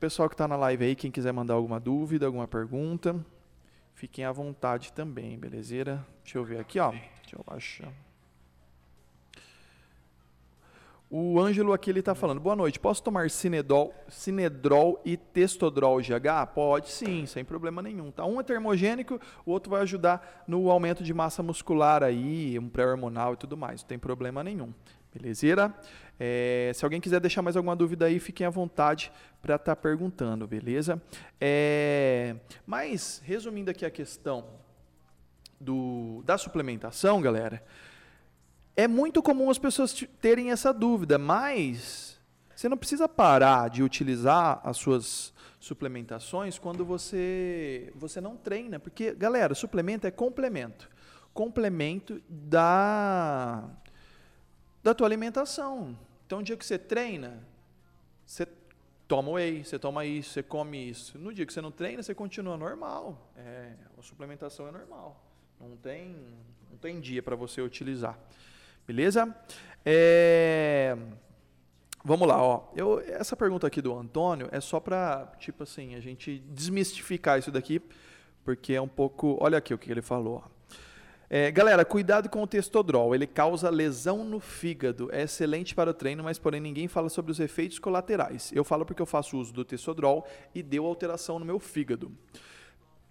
[0.00, 3.24] Pessoal que está na live aí, quem quiser mandar alguma dúvida, alguma pergunta,
[3.94, 6.04] fiquem à vontade também, belezeira?
[6.24, 6.90] Deixa eu ver aqui, ó.
[6.90, 8.05] Deixa eu achar.
[11.08, 16.52] O Ângelo aqui ele está falando, boa noite, posso tomar Cinedol, Cinedrol e Testodrol GH?
[16.52, 18.10] Pode sim, sem problema nenhum.
[18.10, 18.24] Tá?
[18.24, 23.34] Um é termogênico, o outro vai ajudar no aumento de massa muscular aí, um pré-hormonal
[23.34, 24.74] e tudo mais, não tem problema nenhum.
[25.14, 25.72] Belezeira?
[26.18, 30.44] É, se alguém quiser deixar mais alguma dúvida aí, fiquem à vontade para estar perguntando,
[30.44, 31.00] beleza?
[31.40, 32.34] É,
[32.66, 34.44] mas, resumindo aqui a questão
[35.60, 37.62] do, da suplementação, galera,
[38.76, 42.20] é muito comum as pessoas terem essa dúvida, mas
[42.54, 49.12] você não precisa parar de utilizar as suas suplementações quando você você não treina, porque
[49.14, 50.88] galera, suplemento é complemento,
[51.32, 53.68] complemento da
[54.82, 55.98] da tua alimentação.
[56.26, 57.42] Então, o dia que você treina,
[58.24, 58.46] você
[59.08, 61.18] toma whey, você toma isso, você come isso.
[61.18, 63.32] No dia que você não treina, você continua normal.
[63.36, 65.20] É, a suplementação é normal.
[65.60, 66.16] Não tem,
[66.70, 68.18] não tem dia para você utilizar.
[68.86, 69.34] Beleza?
[69.84, 70.96] É,
[72.08, 72.68] Vamos lá, ó.
[72.76, 77.50] Eu, essa pergunta aqui do Antônio é só para, tipo assim, a gente desmistificar isso
[77.50, 77.82] daqui,
[78.44, 79.36] porque é um pouco.
[79.40, 80.44] Olha aqui o que ele falou.
[81.28, 83.12] É, galera, cuidado com o testodrol.
[83.12, 85.08] Ele causa lesão no fígado.
[85.12, 88.52] É excelente para o treino, mas porém ninguém fala sobre os efeitos colaterais.
[88.54, 92.12] Eu falo porque eu faço uso do testodrol e deu alteração no meu fígado.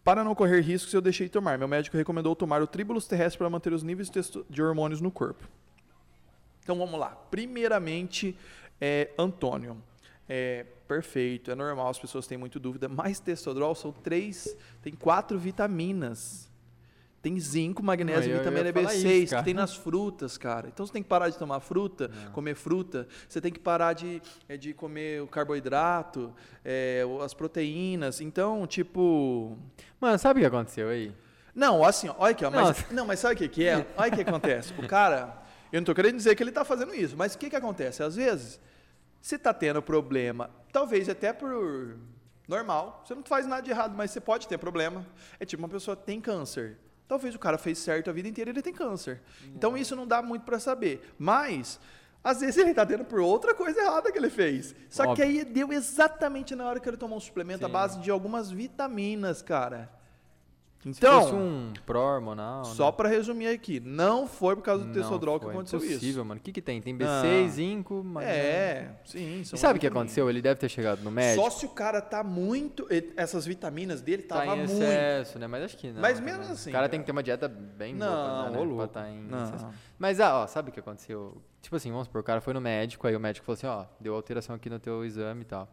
[0.05, 1.57] Para não correr riscos, eu deixei de tomar.
[1.57, 4.07] Meu médico recomendou tomar o tribulus terrestre para manter os níveis
[4.47, 5.49] de hormônios no corpo.
[6.61, 7.09] Então vamos lá.
[7.31, 8.37] Primeiramente,
[8.79, 9.81] é, Antônio.
[10.29, 15.39] É perfeito, é normal, as pessoas têm muita dúvida, mas testodrol são três, tem quatro
[15.39, 16.49] vitaminas.
[17.25, 20.67] Tem zinco, magnésio, Eu ia vitamina falar B6, isso, que tem nas frutas, cara.
[20.67, 23.07] Então você tem que parar de tomar fruta, comer fruta.
[23.27, 26.31] Você tem que parar de, é, de comer o carboidrato,
[26.63, 28.21] é, as proteínas.
[28.21, 29.57] Então, tipo.
[29.99, 31.11] Mano, sabe o que aconteceu aí?
[31.55, 33.87] Não, assim, olha aqui, ó, mas, não, mas sabe o que, que é?
[33.97, 34.71] Olha o que acontece.
[34.77, 35.41] O cara,
[35.73, 38.03] eu não tô querendo dizer que ele tá fazendo isso, mas o que, que acontece?
[38.03, 38.61] Às vezes,
[39.19, 41.97] você tá tendo problema, talvez até por
[42.47, 45.03] normal, você não faz nada de errado, mas você pode ter problema.
[45.39, 46.84] É tipo, uma pessoa tem câncer.
[47.07, 49.21] Talvez o cara fez certo a vida inteira e ele tem câncer.
[49.55, 51.13] Então isso não dá muito pra saber.
[51.19, 51.79] Mas,
[52.23, 54.73] às vezes ele tá tendo por outra coisa errada que ele fez.
[54.89, 55.25] Só que Óbvio.
[55.25, 57.73] aí deu exatamente na hora que ele tomou um suplemento à Sim.
[57.73, 59.89] base de algumas vitaminas, cara.
[60.93, 62.91] Se Então, fosse um pró-hormonal, só né?
[62.91, 66.25] pra resumir aqui, não foi por causa do Não testodrol que aconteceu impossível, isso.
[66.25, 66.39] mano.
[66.39, 66.79] O que que tem?
[66.79, 67.05] Tem Não.
[67.23, 68.39] B6, zinco, magnésio.
[68.43, 69.39] É, sim.
[69.41, 70.29] E são sabe o que aconteceu?
[70.29, 71.43] Ele deve ter chegado no médico.
[71.43, 72.85] Só se o cara tá muito.
[72.91, 74.73] e- Essas vitaminas dele tá tava em muito.
[74.73, 75.47] excesso, né?
[75.47, 76.01] Mas acho que não.
[76.01, 76.35] Mas também.
[76.37, 76.89] mesmo assim, O cara cara.
[76.89, 78.87] tem que ter uma dieta bem boa Não, pra, né, ô pra louco.
[78.87, 79.43] tá em Não.
[79.43, 79.67] excesso.
[79.97, 81.41] Mas, ah, ó, sabe o que aconteceu?
[81.61, 83.85] Tipo assim, vamos supor, o cara foi no médico, aí o médico falou assim, ó,
[83.99, 85.67] deu alteração aqui no teu exame e tal.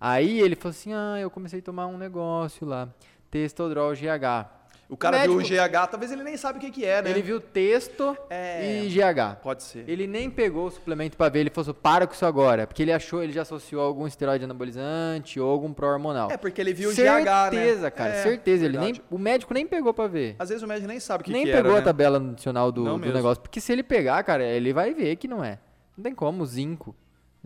[0.00, 2.88] Aí ele falou assim, ah, eu comecei a tomar um negócio lá,
[3.30, 4.58] Testodrol GH.
[4.88, 7.10] O cara Médico- viu o GH, talvez ele nem sabe o que, que é, né?
[7.10, 8.82] Ele viu texto É.
[8.82, 9.36] e GH.
[9.40, 9.84] Pode ser.
[9.88, 12.82] Ele nem pegou o suplemento pra ver, ele falou assim, para com isso agora, porque
[12.82, 16.28] ele achou, ele já associou algum esteroide anabolizante ou algum pró-hormonal.
[16.32, 17.50] É, porque ele viu o certeza, GH, né?
[17.50, 18.64] Certeza, cara, É, certeza.
[18.64, 20.34] Ele nem, o médico nem pegou pra ver.
[20.40, 21.84] Às vezes o médico nem sabe o que, nem que pegou era, a né?
[21.84, 23.40] tabela nutricional do, do negócio.
[23.40, 25.60] Porque se ele pegar, cara, ele vai ver que não é.
[25.96, 26.96] Não tem como, zinco.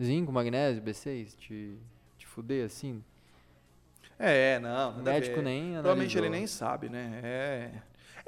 [0.01, 1.77] Zinco, magnésio, B6, te,
[2.17, 3.03] te fuder assim.
[4.17, 4.93] É, não.
[5.01, 7.19] Médico nem Provavelmente ele nem sabe, né?
[7.23, 7.69] É.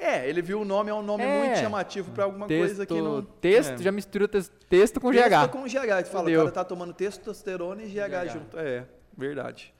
[0.00, 1.38] É, ele viu o nome, é um nome É.
[1.44, 3.22] muito chamativo pra alguma coisa que não.
[3.22, 3.78] Texto, é.
[3.78, 5.48] já misturou tes- texto com Texto GH.
[5.48, 6.04] com GH.
[6.04, 6.40] Tu fala, Fudeu.
[6.40, 8.32] o cara tá tomando testosterona e GH, GH.
[8.32, 8.58] junto.
[8.58, 8.84] É,
[9.16, 9.74] verdade.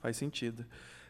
[0.00, 0.64] Faz sentido.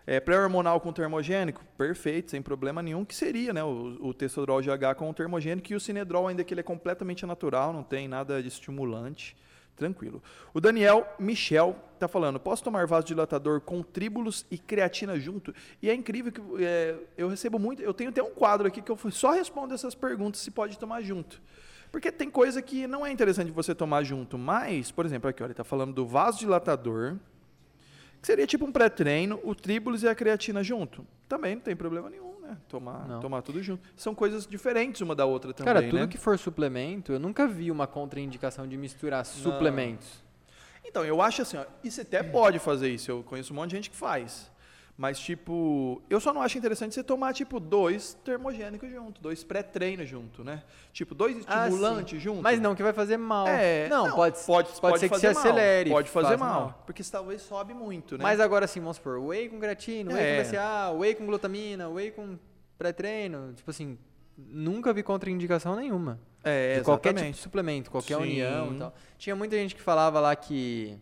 [0.06, 4.94] É, pré-hormonal com termogênico, perfeito, sem problema nenhum, que seria, né, o, o testosterol GH
[4.96, 8.42] com o termogênico e o cinedrol, ainda que ele é completamente natural, não tem nada
[8.42, 9.36] de estimulante,
[9.80, 10.22] tranquilo.
[10.52, 15.54] O Daniel Michel tá falando, posso tomar vasodilatador com tríbulos e creatina junto?
[15.82, 18.92] E é incrível que é, eu recebo muito, eu tenho até um quadro aqui que
[18.92, 21.40] eu só respondo essas perguntas se pode tomar junto.
[21.90, 25.48] Porque tem coisa que não é interessante você tomar junto, mas, por exemplo, aqui, olha,
[25.48, 27.16] ele está falando do vasodilatador,
[28.20, 31.06] que seria tipo um pré-treino, o tribulus e a creatina junto.
[31.26, 32.29] Também não tem problema nenhum,
[32.68, 33.20] Tomar, Não.
[33.20, 33.82] tomar tudo junto.
[33.96, 36.06] São coisas diferentes uma da outra também, Cara, tudo né?
[36.06, 40.22] que for suplemento, eu nunca vi uma contraindicação de misturar suplementos.
[40.84, 43.70] Então, eu acho assim, ó, e você até pode fazer isso, eu conheço um monte
[43.70, 44.50] de gente que faz.
[45.00, 50.06] Mas, tipo, eu só não acho interessante você tomar, tipo, dois termogênicos junto, dois pré-treinos
[50.06, 50.62] junto, né?
[50.92, 52.42] Tipo, dois Ah, estimulantes junto.
[52.42, 53.48] Mas não que vai fazer mal.
[53.48, 55.88] É, não, pode, pode, pode ser que se mal, acelere.
[55.88, 58.22] Pode fazer faz mal, Porque isso talvez sobe muito, né?
[58.22, 60.36] Mas agora sim, vamos supor, whey com creatina, whey É.
[60.44, 62.38] com BCA, whey com glutamina, whey com
[62.76, 63.96] pré-treino, tipo assim,
[64.36, 66.20] nunca vi contraindicação nenhuma.
[66.44, 67.36] é, de qualquer tipo exatamente.
[67.36, 68.22] de suplemento, qualquer Sim.
[68.22, 68.94] união e tal.
[69.16, 70.98] Tinha muita gente que falava lá que.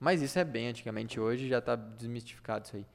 [0.00, 2.86] Mas isso é bem antigamente, hoje já tá desmistificado isso aí.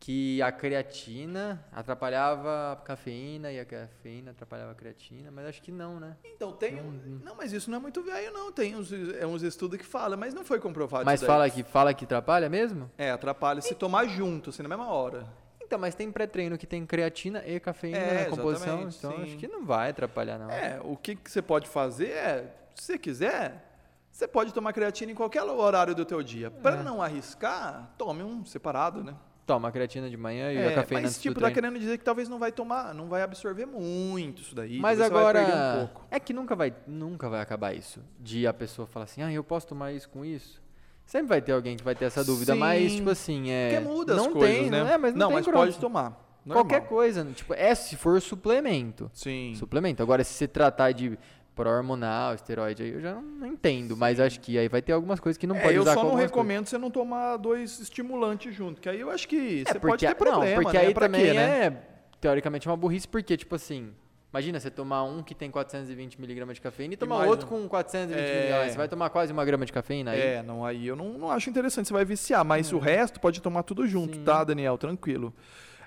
[0.00, 5.72] Que a creatina atrapalhava a cafeína e a cafeína atrapalhava a creatina, mas acho que
[5.72, 6.16] não, né?
[6.24, 6.78] Então, tem.
[6.80, 8.52] um- Não, mas isso não é muito velho, não.
[8.52, 11.06] Tem uns, é uns estudos que falam, mas não foi comprovado.
[11.06, 12.90] Mas fala que, fala que atrapalha mesmo?
[12.98, 15.26] É, atrapalha se tomar junto, assim, na mesma hora.
[15.62, 19.22] Então, mas tem pré-treino que tem creatina e cafeína É, na composição, então sim.
[19.22, 20.50] acho que não vai atrapalhar, não.
[20.50, 23.64] É, o que, que você pode fazer é, se você quiser,
[24.12, 26.50] você pode tomar creatina em qualquer horário do teu dia.
[26.50, 26.82] Para É.
[26.82, 29.14] não arriscar, tome um separado, né?
[29.46, 31.54] Toma a creatina de manhã e a É, cafeína mas tipo, tá treino.
[31.54, 34.78] querendo dizer que talvez não vai tomar, não vai absorver muito isso daí.
[34.78, 36.06] Mas agora, um pouco.
[36.10, 38.00] é que nunca vai, nunca vai acabar isso.
[38.18, 40.62] De a pessoa falar assim, ah, eu posso tomar isso com isso?
[41.04, 42.98] Sempre vai ter alguém que vai ter essa dúvida, mas Sim.
[42.98, 43.74] tipo assim, é...
[43.74, 44.80] Porque muda não as coisas, tem, né?
[44.82, 46.02] Não, é, mas não, tem mas pode tomar.
[46.44, 46.64] normal.
[46.64, 49.10] Qualquer coisa, tipo, é se for suplemento.
[49.12, 49.54] Sim.
[49.56, 50.02] Suplemento.
[50.02, 51.18] Agora, se você tratar de
[51.54, 53.96] pró-hormonal, esteroide, aí eu já não, entendo.
[53.96, 56.00] Mas acho que aí vai ter algumas coisas que não É, pode eu usar só
[56.02, 59.68] com não recomendo você não tomar dois estimulantes junto, que aí eu acho que coisas.
[59.68, 60.84] você É, pode porque, ter problema, não, porque né?
[60.86, 61.66] aí Pra também quê, né?
[61.66, 61.82] é,
[62.20, 63.92] teoricamente, uma burrice, porque, tipo assim,
[64.32, 67.62] imagina você tomar um que tem 420 miligramas de cafeína e tomar outro um.
[67.62, 68.34] com 420 É.
[68.34, 68.72] miligramas.
[68.72, 70.20] Você vai tomar quase uma grama de cafeína aí?
[70.20, 73.40] É, não, aí eu não, não acho interessante, você vai viciar, mas o resto pode
[73.40, 74.24] tomar tudo junto, Sim.
[74.24, 74.76] tá, Daniel?
[74.76, 75.32] Tranquilo.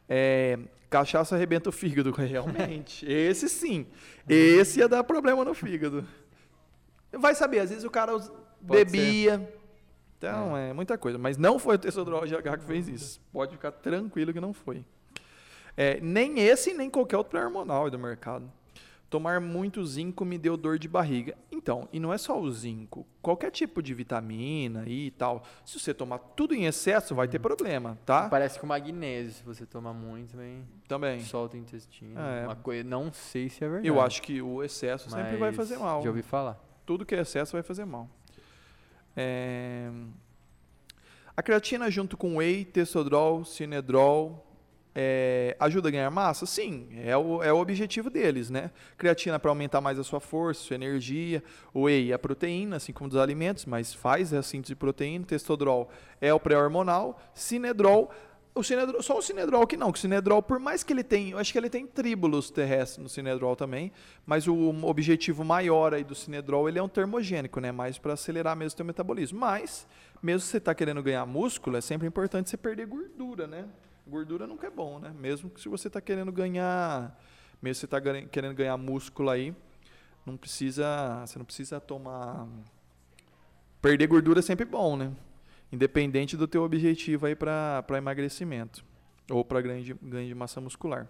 [0.10, 0.58] É,
[0.90, 3.06] cachaça arrebenta o fígado, realmente.
[3.06, 3.88] Esse sim.
[4.28, 6.06] Esse ia dar problema no fígado.
[7.12, 9.54] Vai saber, às vezes o cara Pode bebia.
[10.18, 10.74] Então, é.
[10.74, 11.18] muita coisa.
[11.18, 13.22] Mas não foi o Tessodrol GH que fez isso.
[13.32, 14.84] Pode ficar tranquilo que não foi.
[15.76, 18.52] É, nem esse, nem qualquer outro hormonal do mercado.
[19.10, 21.38] Tomar muito zinco me deu dor de barriga.
[21.50, 23.08] Então, e não é só o zinco.
[23.22, 25.44] Qualquer tipo de vitamina e tal.
[25.66, 28.28] Se você tomar tudo em excesso, vai ter problema, tá?
[28.28, 31.20] Parece que o magnésio, se você tomar muito, também Também.
[31.22, 32.20] solta o intestino.
[32.20, 32.44] É.
[32.46, 33.88] Uma coisa, não sei se é verdade.
[33.88, 36.02] Eu acho que o excesso sempre vai fazer mal.
[36.02, 36.62] Já ouvi falar.
[36.86, 38.10] Tudo que é excesso vai fazer mal.
[39.16, 39.90] É,
[41.36, 44.47] A creatina junto com whey, testosterol, cinedrol,
[45.00, 46.48] é, ajuda a ganhar massa?
[46.48, 48.72] Sim, é o, é o objetivo deles, né?
[48.98, 51.44] Creatina para aumentar mais a sua força, sua energia.
[51.76, 55.24] Whey é a proteína, assim como dos alimentos, mas faz a síntese de proteína.
[55.24, 55.88] Testosterol
[56.20, 57.22] é o pré-hormonal.
[57.32, 58.10] Cinedrol,
[58.56, 61.34] o cinedrol, só o cinedrol que não, que o cinedrol, por mais que ele tenha,
[61.34, 63.92] eu acho que ele tem tríbulos terrestres no cinedrol também,
[64.26, 67.72] mas o objetivo maior aí do cinedrol, ele é um termogênico, né?
[67.72, 69.40] Mais para acelerar mesmo o teu metabolismo.
[69.40, 69.88] Mas,
[70.24, 73.66] mesmo se você está querendo ganhar músculo, é sempre importante você perder gordura, né?
[74.08, 75.14] Gordura nunca é bom, né?
[75.18, 77.20] Mesmo que se você está querendo ganhar,
[77.62, 79.54] mesmo se você está querendo ganhar músculo aí,
[80.26, 82.48] não precisa, você não precisa tomar
[83.82, 85.14] perder gordura é sempre bom, né?
[85.72, 88.84] Independente do teu objetivo aí para emagrecimento
[89.30, 91.08] ou para ganho de, ganho de massa muscular.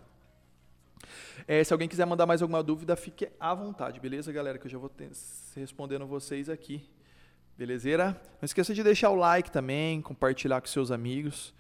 [1.48, 4.58] É, se alguém quiser mandar mais alguma dúvida, fique à vontade, beleza, galera?
[4.58, 5.12] Que eu já vou ter,
[5.56, 6.88] respondendo vocês aqui.
[7.58, 8.20] Belezeira?
[8.40, 11.54] Não esqueça de deixar o like também, compartilhar com seus amigos.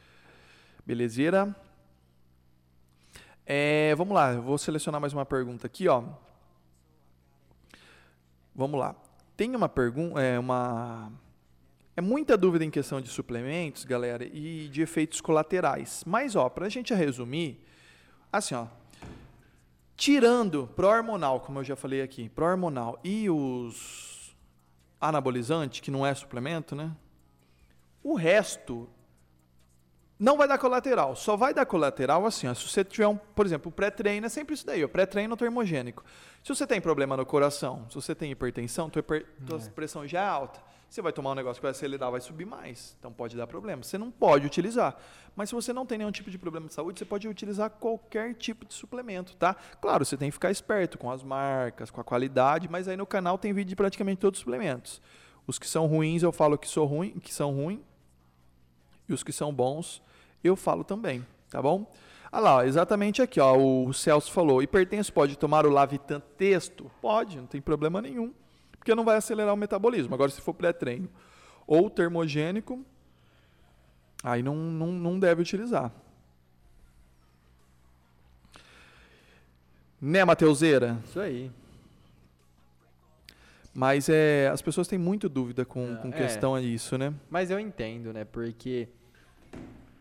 [0.88, 1.54] Belezeira?
[3.46, 6.02] É, vamos lá, eu vou selecionar mais uma pergunta aqui, ó.
[8.56, 8.96] Vamos lá.
[9.36, 11.12] Tem uma pergunta, é uma
[11.94, 16.06] é muita dúvida em questão de suplementos, galera, e de efeitos colaterais.
[16.08, 17.62] Mas ó, pra gente resumir,
[18.32, 18.68] assim, ó,
[19.98, 24.34] tirando pró-hormonal, como eu já falei aqui, pró-hormonal e os
[25.02, 26.96] anabolizantes, que não é suplemento, né?
[28.02, 28.90] O resto
[30.20, 31.16] não vai dar colateral.
[31.16, 34.30] Só vai dar colateral assim, ó, se você tiver um, por exemplo, o pré-treino é
[34.30, 36.04] sempre isso daí, o pré-treino termogênico.
[36.44, 40.22] Se você tem problema no coração, se você tem hipertensão, tua, hiper, tua pressão já
[40.22, 42.96] é alta, você vai tomar um negócio que vai acelerar, vai subir mais.
[42.98, 43.84] Então pode dar problema.
[43.84, 44.96] Você não pode utilizar.
[45.36, 48.34] Mas se você não tem nenhum tipo de problema de saúde, você pode utilizar qualquer
[48.34, 49.56] tipo de suplemento, tá?
[49.82, 53.06] Claro, você tem que ficar esperto com as marcas, com a qualidade, mas aí no
[53.06, 55.02] canal tem vídeo de praticamente todos os suplementos.
[55.46, 57.82] Os que são ruins eu falo que sou ruim, que são ruins.
[59.10, 60.02] E os que são bons,
[60.44, 61.92] eu falo também, tá bom?
[62.32, 66.92] Ah lá, ó, exatamente aqui, ó, o Celso falou, hipertenso pode tomar o Lavitan texto?
[67.02, 68.34] Pode, não tem problema nenhum,
[68.78, 70.14] porque não vai acelerar o metabolismo.
[70.14, 71.10] Agora, se for pré-treino
[71.66, 72.86] ou termogênico,
[74.24, 75.92] aí não, não, não deve utilizar.
[80.00, 81.00] Né, Mateuseira?
[81.06, 81.52] Isso aí.
[83.74, 86.12] Mas é, as pessoas têm muita dúvida com, Ah, com é.
[86.12, 87.14] questão a isso, né?
[87.30, 88.26] Mas eu entendo, né?
[88.26, 88.88] Porque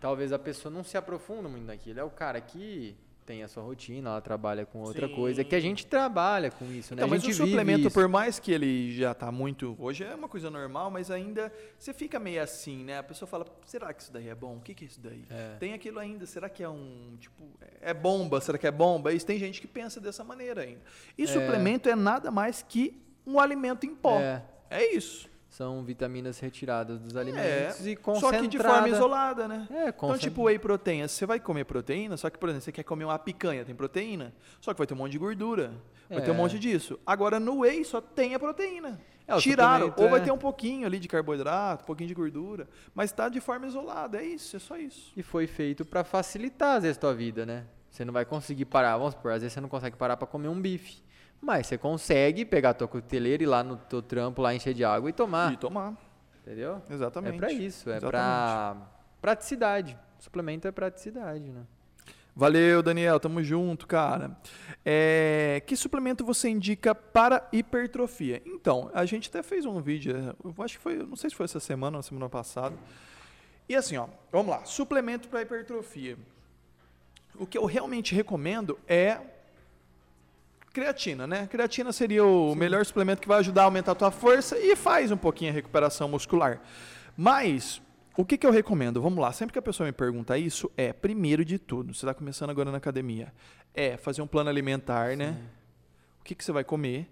[0.06, 1.98] talvez a pessoa não se aprofunda muito naquilo.
[1.98, 5.14] É o cara que tem a sua rotina, ela trabalha com outra Sim.
[5.16, 7.02] coisa, que a gente trabalha com isso, né?
[7.02, 9.74] Então, a mas o suplemento, por mais que ele já está muito.
[9.80, 12.98] Hoje é uma coisa normal, mas ainda você fica meio assim, né?
[12.98, 14.58] A pessoa fala: será que isso daí é bom?
[14.58, 15.24] O que, que é isso daí?
[15.28, 15.56] É.
[15.58, 17.16] Tem aquilo ainda, será que é um.
[17.18, 17.42] Tipo,
[17.80, 18.40] é bomba?
[18.40, 19.12] Será que é bomba?
[19.12, 20.82] Isso tem gente que pensa dessa maneira ainda.
[21.18, 24.20] E suplemento é nada mais que um alimento em pó.
[24.20, 24.40] É.
[24.70, 25.28] É isso.
[25.56, 27.20] São vitaminas retiradas dos É.
[27.20, 28.42] alimentos e Só concentrada.
[28.42, 29.66] que de forma isolada, né?
[29.70, 32.82] É, Então, tipo, whey proteína, você vai comer proteína, só que, por exemplo, você quer
[32.82, 35.72] comer uma picanha, tem proteína, só que vai ter um monte de gordura,
[36.10, 36.36] vai ter um É.
[36.36, 37.00] monte disso.
[37.06, 39.00] Agora, no whey só tem a proteína.
[39.26, 42.68] É, Tiraram, ou vai é- ter um pouquinho ali de carboidrato, um pouquinho de gordura,
[42.94, 45.10] mas tá de forma isolada, é isso, é só isso.
[45.16, 47.64] E foi feito pra facilitar, às vezes, tua vida, né?
[47.90, 50.48] Você não vai conseguir parar, vamos supor, às vezes você não consegue parar pra comer
[50.48, 51.02] um bife.
[51.40, 54.74] Mas você consegue pegar a tua cuteleira e ir lá no teu trampo, lá encher
[54.74, 55.52] de água e tomar.
[55.52, 55.94] E tomar,
[56.42, 56.82] Entendeu?
[56.90, 57.36] exatamente.
[57.36, 58.76] É pra isso, é pra
[59.20, 59.96] praticidade.
[60.18, 61.62] suplemento é praticidade, né?
[62.38, 64.36] Valeu, Daniel, tamo junto, cara.
[64.84, 68.42] É, que suplemento você indica para hipertrofia?
[68.44, 71.44] Então, a gente até fez um vídeo, eu acho que foi, não sei se foi
[71.44, 72.76] essa semana ou semana passada.
[73.66, 76.18] E assim, ó, vamos lá, suplemento para hipertrofia.
[77.36, 79.18] O que eu realmente recomendo é
[80.76, 81.46] creatina, né?
[81.46, 82.58] Creatina seria o Sim.
[82.58, 85.54] melhor suplemento que vai ajudar a aumentar a tua força e faz um pouquinho a
[85.54, 86.60] recuperação muscular.
[87.16, 87.80] Mas
[88.14, 89.00] o que, que eu recomendo?
[89.00, 92.12] Vamos lá, sempre que a pessoa me pergunta isso, é, primeiro de tudo, você está
[92.12, 93.32] começando agora na academia,
[93.72, 95.28] é fazer um plano alimentar, né?
[95.28, 95.32] Sim.
[95.32, 95.38] né?
[96.20, 97.08] O que, que você vai comer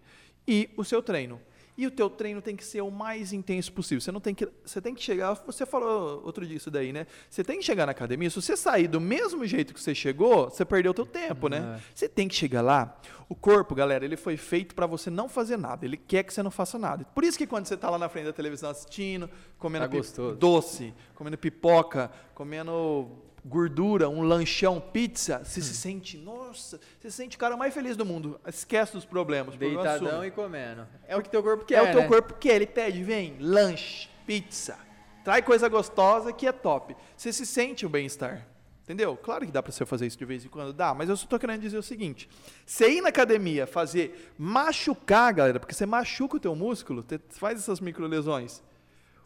[0.47, 1.41] e o seu treino.
[1.77, 4.01] E o teu treino tem que ser o mais intenso possível.
[4.01, 5.35] Você não tem que, você tem que chegar.
[5.47, 7.07] Você falou outro dia isso daí, né?
[7.29, 8.31] Você tem que chegar na academia.
[8.31, 11.77] Se você sair do mesmo jeito que você chegou, você perdeu o teu tempo, né?
[11.77, 11.81] É.
[11.93, 12.97] Você tem que chegar lá.
[13.29, 15.85] O corpo, galera, ele foi feito para você não fazer nada.
[15.85, 17.05] Ele quer que você não faça nada.
[17.07, 20.95] Por isso que quando você está lá na frente da televisão assistindo, comendo tá doce,
[21.15, 23.11] comendo pipoca, comendo
[23.45, 25.63] gordura, um lanchão, pizza, você hum.
[25.63, 28.41] se sente, nossa, você se sente o cara mais feliz do mundo.
[28.47, 29.57] Esquece dos problemas.
[29.57, 30.87] Deitadão e comendo.
[31.07, 31.75] É o que teu corpo quer.
[31.75, 32.09] É o teu né?
[32.09, 32.57] corpo quer.
[32.57, 34.79] Ele pede, vem, lanche, pizza.
[35.23, 36.97] Trai coisa gostosa que é top.
[37.17, 38.47] Você se sente o bem-estar.
[38.83, 39.17] Entendeu?
[39.17, 41.25] Claro que dá para você fazer isso de vez em quando, dá, mas eu só
[41.25, 42.29] estou querendo dizer o seguinte:
[42.67, 47.81] você ir na academia fazer machucar, galera, porque você machuca o teu músculo, faz essas
[47.81, 48.63] microlesões.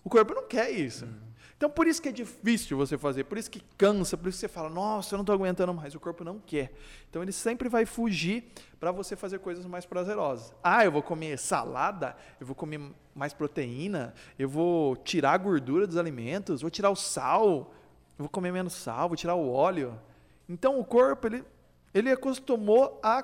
[0.05, 1.07] O corpo não quer isso.
[1.07, 1.28] Hum.
[1.59, 4.43] Então, por isso que é difícil você fazer, por isso que cansa, por isso que
[4.43, 6.73] você fala, nossa, eu não estou aguentando mais, o corpo não quer.
[7.11, 8.45] Então, ele sempre vai fugir
[8.79, 10.55] para você fazer coisas mais prazerosas.
[10.63, 12.81] Ah, eu vou comer salada, eu vou comer
[13.13, 17.75] mais proteína, eu vou tirar a gordura dos alimentos, vou tirar o sal,
[18.17, 20.01] vou comer menos sal, vou tirar o óleo.
[20.49, 21.45] Então, o corpo, ele,
[21.93, 23.21] ele acostumou a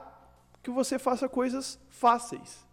[0.60, 2.66] que você faça coisas fáceis.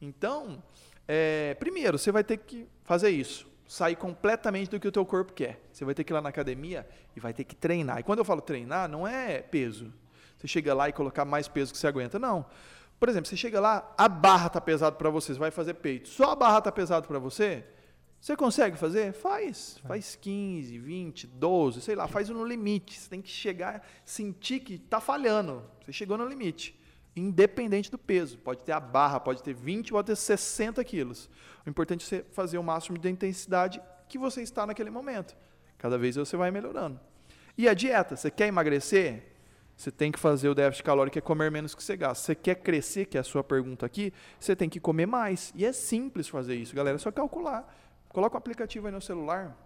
[0.00, 0.60] Então,
[1.06, 5.32] é, primeiro, você vai ter que fazer isso sair completamente do que o teu corpo
[5.32, 5.58] quer.
[5.72, 8.00] Você vai ter que ir lá na academia e vai ter que treinar.
[8.00, 9.90] E quando eu falo treinar, não é peso.
[10.36, 12.44] Você chega lá e colocar mais peso que você aguenta, não.
[13.00, 16.10] Por exemplo, você chega lá, a barra está pesada para você, você vai fazer peito.
[16.10, 17.64] Só a barra está pesada para você?
[18.20, 19.14] Você consegue fazer?
[19.14, 19.80] Faz.
[19.88, 23.00] Faz 15, 20, 12, sei lá, faz no limite.
[23.00, 25.64] Você tem que chegar, sentir que está falhando.
[25.82, 26.78] Você chegou no limite.
[27.14, 28.38] Independente do peso.
[28.38, 31.28] Pode ter a barra, pode ter 20, pode ter 60 quilos.
[31.66, 35.36] O importante é você fazer o máximo de intensidade que você está naquele momento.
[35.78, 36.98] Cada vez você vai melhorando.
[37.56, 38.16] E a dieta?
[38.16, 39.32] Você quer emagrecer?
[39.76, 42.24] Você tem que fazer o déficit calórico, é comer menos que você gasta.
[42.24, 45.52] Você quer crescer, que é a sua pergunta aqui, você tem que comer mais.
[45.56, 46.96] E é simples fazer isso, galera.
[46.96, 47.66] É só calcular.
[48.08, 49.56] Coloca o aplicativo aí no celular.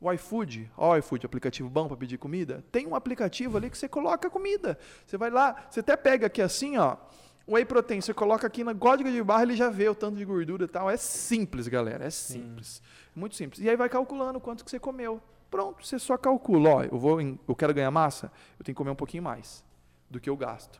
[0.00, 2.64] O iFood, ó, o iFood, aplicativo bom para pedir comida.
[2.70, 4.78] Tem um aplicativo ali que você coloca comida.
[5.04, 6.96] Você vai lá, você até pega aqui assim, ó,
[7.48, 10.24] Whey protein, você coloca aqui na código de barra, ele já vê o tanto de
[10.24, 10.90] gordura e tal.
[10.90, 12.04] É simples, galera.
[12.04, 12.82] É simples.
[12.82, 12.82] Sim.
[13.16, 13.64] Muito simples.
[13.64, 15.18] E aí vai calculando quanto que você comeu.
[15.50, 16.68] Pronto, você só calcula.
[16.68, 19.64] Ó, eu, vou eu quero ganhar massa, eu tenho que comer um pouquinho mais
[20.10, 20.78] do que eu gasto.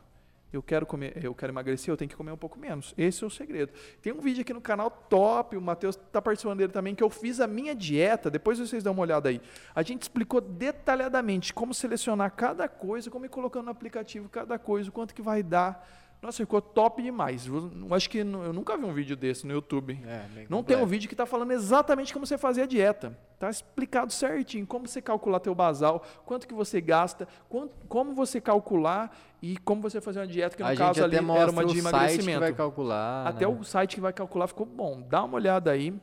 [0.51, 2.93] Eu quero comer, eu quero emagrecer, eu tenho que comer um pouco menos.
[2.97, 3.71] Esse é o segredo.
[4.01, 7.09] Tem um vídeo aqui no canal top, o Matheus está participando dele também, que eu
[7.09, 8.31] fiz a minha dieta.
[8.31, 9.39] Depois vocês dão uma olhada aí.
[9.75, 14.89] A gente explicou detalhadamente como selecionar cada coisa, como ir colocando no aplicativo cada coisa,
[14.89, 15.87] o quanto que vai dar
[16.21, 17.47] nossa, ficou top demais.
[17.47, 19.97] Eu acho que eu nunca vi um vídeo desse no YouTube.
[20.05, 23.17] É, não tem um vídeo que está falando exatamente como você fazer a dieta.
[23.35, 28.41] Está explicado certinho como você calcular teu basal, quanto que você gasta, quanto, como você
[28.41, 31.79] calcular e como você fazer uma dieta, que no a caso ali era uma de
[31.79, 32.09] emagrecimento.
[32.09, 33.57] Site que vai calcular, até né?
[33.57, 35.01] o site que vai calcular ficou bom.
[35.01, 35.97] Dá uma olhada aí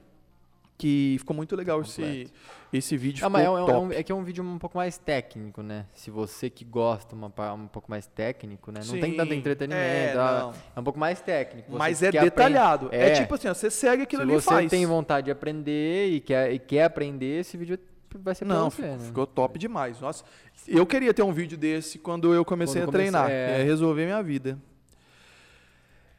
[0.76, 2.30] que ficou muito legal esse,
[2.72, 3.26] esse vídeo.
[3.26, 5.86] Ah, é, um, é, que é um vídeo um pouco mais técnico, né?
[5.94, 8.80] Se você que gosta uma, um pouco mais técnico, né?
[8.80, 11.70] Não Sim, tem tanto entretenimento, é, ah, é, um pouco mais técnico.
[11.70, 12.88] Você Mas é detalhado.
[12.92, 14.64] É, é, tipo assim, você segue aquilo ali e faz.
[14.64, 17.78] Se você tem vontade de aprender e quer, e quer aprender, esse vídeo
[18.14, 19.04] vai ser Não, você, ficou, né?
[19.04, 20.00] ficou top demais.
[20.00, 20.24] Nossa,
[20.66, 23.22] eu queria ter um vídeo desse quando eu comecei quando a treinar.
[23.24, 23.62] Comecei, é...
[23.62, 24.58] resolver minha vida.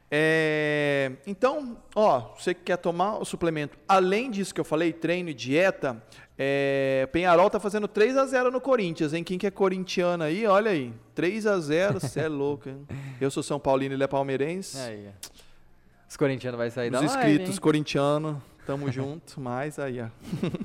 [0.09, 5.29] É, então, ó, você que quer tomar o suplemento, além disso que eu falei, treino
[5.29, 6.01] e dieta,
[6.37, 9.23] é, Penharol tá fazendo 3 a 0 no Corinthians, hein?
[9.23, 10.93] Quem que é corintiano aí, olha aí.
[11.13, 12.87] 3 a 0 você é louco, hein?
[13.19, 14.77] Eu sou São Paulino ele é palmeirense.
[14.77, 15.09] Aí,
[16.07, 20.07] Os corintianos vai sair Os da inscritos live, corintianos, tamo junto, mas aí, ó.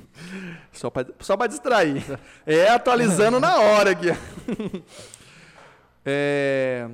[0.71, 2.01] Só pra, só pra distrair.
[2.45, 4.07] É atualizando na hora aqui.
[6.05, 6.87] É...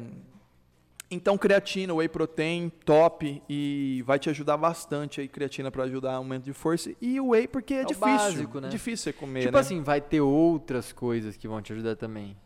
[1.11, 6.43] Então, creatina, whey protein, top e vai te ajudar bastante aí, creatina para ajudar aumento
[6.43, 8.69] de força e o whey porque é, é difícil, básico, né?
[8.69, 9.59] difícil você comer, Tipo né?
[9.59, 12.37] assim, vai ter outras coisas que vão te ajudar também.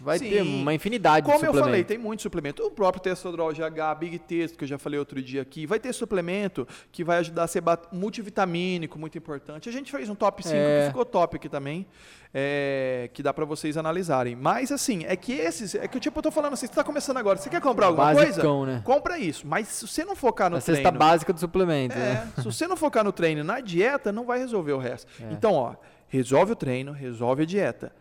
[0.00, 0.30] Vai Sim.
[0.30, 1.70] ter uma infinidade Como de eu suplementos.
[1.70, 2.62] falei, tem muito suplemento.
[2.64, 5.66] O próprio Testosterol GH, Big Texto, que eu já falei outro dia aqui.
[5.66, 9.68] Vai ter suplemento que vai ajudar a ser multivitamínico, muito importante.
[9.68, 10.80] A gente fez um top 5 É.
[10.82, 11.86] que ficou top aqui também,
[12.32, 14.36] é, que dá pra vocês analisarem.
[14.36, 17.16] Mas assim, é que esses, é que tipo, eu tô falando assim, você tá começando
[17.16, 18.72] agora, você quer comprar alguma Basicão, coisa?
[18.76, 18.82] né?
[18.84, 19.46] Compra isso.
[19.46, 20.98] Mas se você não focar no A cesta treino...
[20.98, 22.28] básica do suplemento, né?
[22.36, 25.10] É, se você não focar no treino na dieta, não vai resolver o resto.
[25.30, 25.74] Então, ó,
[26.08, 27.92] resolve o treino, resolve a dieta.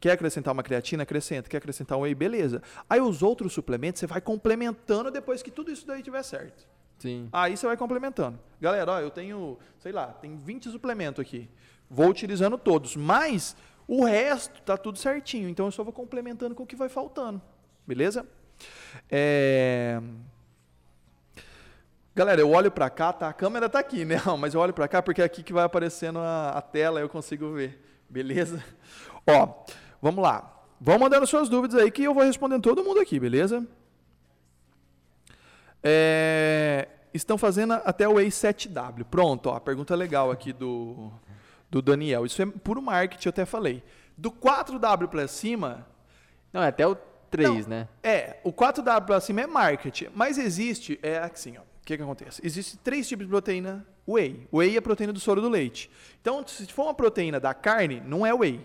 [0.00, 1.02] Quer acrescentar uma creatina?
[1.02, 1.48] Acrescenta.
[1.48, 2.14] Quer acrescentar um whey?
[2.14, 2.62] Beleza.
[2.88, 6.66] Aí os outros suplementos você vai complementando depois que tudo isso daí tiver certo.
[6.98, 7.28] Sim.
[7.30, 8.38] Aí você vai complementando.
[8.60, 11.48] Galera, ó, eu tenho, sei lá, tem 20 suplementos aqui.
[11.88, 13.54] Vou utilizando todos, mas
[13.86, 15.48] o resto tá tudo certinho.
[15.48, 17.40] Então eu só vou complementando com o que vai faltando.
[17.86, 18.26] Beleza?
[19.10, 20.00] É...
[22.14, 23.28] Galera, eu olho pra cá, tá?
[23.28, 24.16] A câmera tá aqui, né?
[24.38, 27.08] Mas eu olho pra cá porque é aqui que vai aparecendo a, a tela, eu
[27.08, 27.82] consigo ver.
[28.08, 28.62] Beleza?
[29.26, 29.64] Ó,
[30.00, 30.56] vamos lá.
[30.80, 33.66] Vão mandando suas dúvidas aí que eu vou respondendo todo mundo aqui, beleza?
[35.82, 39.04] É, estão fazendo até o A7W.
[39.04, 41.10] Pronto, ó, pergunta legal aqui do,
[41.70, 42.26] do Daniel.
[42.26, 43.82] Isso é puro marketing, eu até falei.
[44.16, 45.86] Do 4W pra cima,
[46.52, 46.96] Não, é até o
[47.30, 47.76] 3, Não.
[47.76, 47.88] né?
[48.02, 51.60] é, o 4W pra cima é marketing, mas existe, é assim, ó.
[51.60, 52.40] O que, que acontece?
[52.44, 54.46] Existem três tipos de proteína whey.
[54.52, 55.90] Whey é a proteína do soro do leite.
[56.20, 58.60] Então, se for uma proteína da carne, não é whey.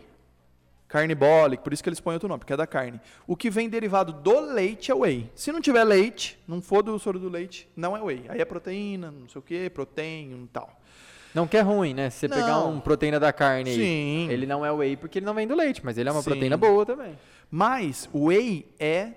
[0.95, 3.01] Carne bólica, por isso que eles põem outro nome, porque é da carne.
[3.27, 5.29] O que vem derivado do leite é whey.
[5.35, 8.23] Se não tiver leite, não for do soro do leite, não é whey.
[8.29, 10.79] Aí é proteína, não sei o que, proteína e tal.
[11.33, 12.09] Não que é ruim, né?
[12.09, 12.75] Se você pegar Não.
[12.75, 14.29] um proteína da carne Sim.
[14.31, 16.29] ele não é whey porque ele não vem do leite, mas ele é uma Sim.
[16.29, 17.19] proteína boa também.
[17.51, 19.15] Mas o whey é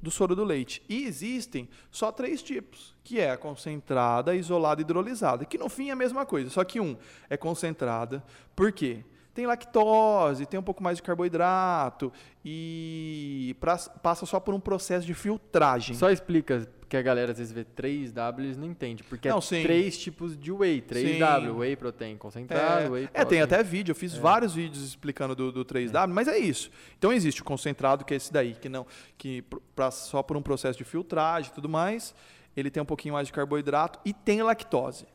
[0.00, 0.80] do soro do leite.
[0.88, 5.90] E existem só três tipos, que é a concentrada, isolada e hidrolisada, que no fim
[5.90, 6.96] é a mesma coisa, só que um
[7.28, 8.24] é concentrada.
[8.56, 9.04] Por quê?
[9.34, 12.12] Tem lactose, tem um pouco mais de carboidrato
[12.44, 15.96] e pra- passa só por um processo de filtragem.
[15.96, 19.40] Só explica, porque a galera às vezes vê 3W e não entende, porque Não, é
[19.40, 19.62] sim.
[19.62, 21.58] três tipos de whey, 3W, Sim.
[21.58, 23.40] whey protein concentrado, É, whey é, tem protein.
[23.40, 26.70] até vídeo, eu fiz vários vídeos explicando do, do 3W, mas é isso.
[26.96, 28.86] Então existe o concentrado, que é esse daí, que não,
[29.18, 32.14] que pr- pra- só por um processo de filtragem e tudo mais,
[32.56, 35.06] ele tem um pouquinho mais de carboidrato e tem lactose.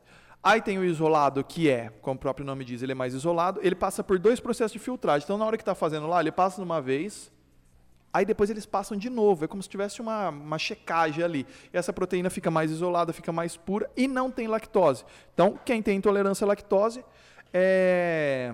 [0.42, 3.60] Aí tem o isolado, que é, como o próprio nome diz, ele é mais isolado,
[3.62, 5.26] ele passa por dois processos de filtragem.
[5.26, 7.32] Então na hora que está fazendo lá, ele passa de uma vez,
[8.12, 11.46] Aí depois eles passam de novo, é como se tivesse uma, uma checagem ali.
[11.72, 15.06] E essa proteína fica mais isolada, fica mais pura e não tem lactose.
[15.34, 17.06] Então, quem tem intolerância à lactose
[17.54, 18.54] é,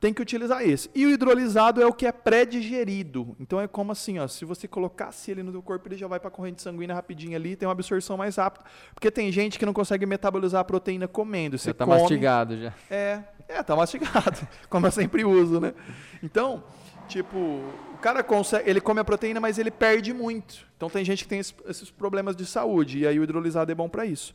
[0.00, 0.88] tem que utilizar esse.
[0.94, 3.36] E o hidrolisado é o que é pré-digerido.
[3.40, 6.18] Então é como assim, ó, se você colocasse ele no teu corpo, ele já vai
[6.20, 8.64] para a corrente sanguínea rapidinho ali, tem uma absorção mais rápida.
[8.94, 11.58] Porque tem gente que não consegue metabolizar a proteína comendo.
[11.58, 12.72] Você Já tá come, mastigado já.
[12.90, 14.38] é, é, tá mastigado,
[14.70, 15.74] como eu sempre uso, né?
[16.22, 16.62] Então,
[17.08, 20.66] tipo, o cara consegue, ele come a proteína, mas ele perde muito.
[20.76, 23.74] Então tem gente que tem es- esses problemas de saúde, e aí o hidrolisado é
[23.74, 24.34] bom para isso.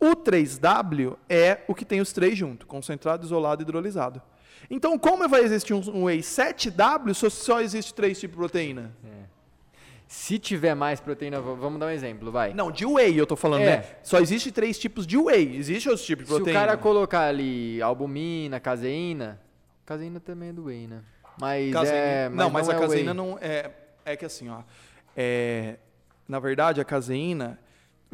[0.00, 4.20] O 3W é o que tem os três junto, concentrado, isolado e hidrolisado.
[4.70, 8.92] Então, como vai existir um, whey 7W se só existe três tipos de proteína?
[10.06, 12.52] Se tiver mais proteína, vamos dar um exemplo, vai.
[12.54, 13.78] Não, de whey eu tô falando, É.
[13.78, 13.84] né?
[14.02, 15.56] Só existe três tipos de whey.
[15.56, 16.60] Existe outros tipos de Se o proteína.
[16.60, 19.40] cara colocar ali albumina, caseína,
[19.84, 21.00] caseína também é do whey, né?
[21.40, 22.86] Mas Caseína- é, não, mas é a whey.
[22.86, 23.70] caseína não é.
[24.04, 24.60] É que assim, ó.
[25.16, 25.76] é,
[26.28, 27.58] na verdade, a caseína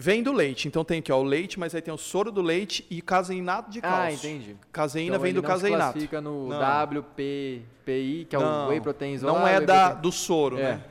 [0.01, 0.66] vem do leite.
[0.66, 3.70] Então tem aqui, ó, o leite, mas aí tem o soro do leite e caseinato
[3.70, 4.03] de cálcio.
[4.03, 4.57] Ah, entendi.
[4.72, 5.92] Caseína Então vem do não se caseinato.
[5.92, 6.48] classifica no.
[6.48, 9.38] WPPI, que é Não, o whey protein isolado.
[9.38, 10.62] Não é da, do soro, É.
[10.62, 10.84] né?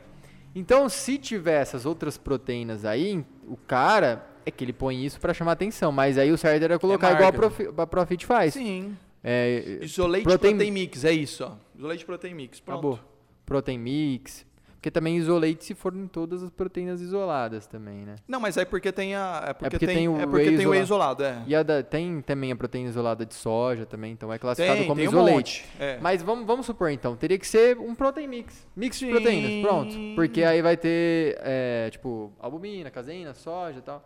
[0.55, 5.33] Então, se tiver essas outras proteínas aí, o cara é que ele põe isso pra
[5.33, 7.33] chamar atenção, mas aí o certo era colocar igual a.
[7.33, 8.53] Profi, a Profit faz.
[8.53, 8.97] Sim.
[9.23, 11.51] É, Isolate Protein- protein, mix, é isso, ó.
[11.77, 12.77] Isolate protein mix, pronto.
[12.79, 12.99] acabou.
[13.45, 14.45] Protein mix.
[14.79, 18.15] Porque também isolate se for em todas as proteínas isoladas também, né?
[18.25, 19.43] Não, mas é porque tem a.
[19.49, 21.43] É porque, porque tem, tem o é porque tem o whey isolado, é.
[21.45, 24.87] E a da- tem também a proteína isolada de soja também, então é classificado Tem,
[24.87, 25.33] como tem um isolate.
[25.35, 25.69] monte.
[25.83, 25.97] É.
[26.01, 28.65] Mas vamos, vamos supor então, teria que ser um protein mix.
[28.73, 29.11] Mix de Sim.
[29.11, 29.93] proteínas, pronto.
[30.15, 34.01] Porque aí vai ter, é, tipo, albumina, caseína, soja e tal.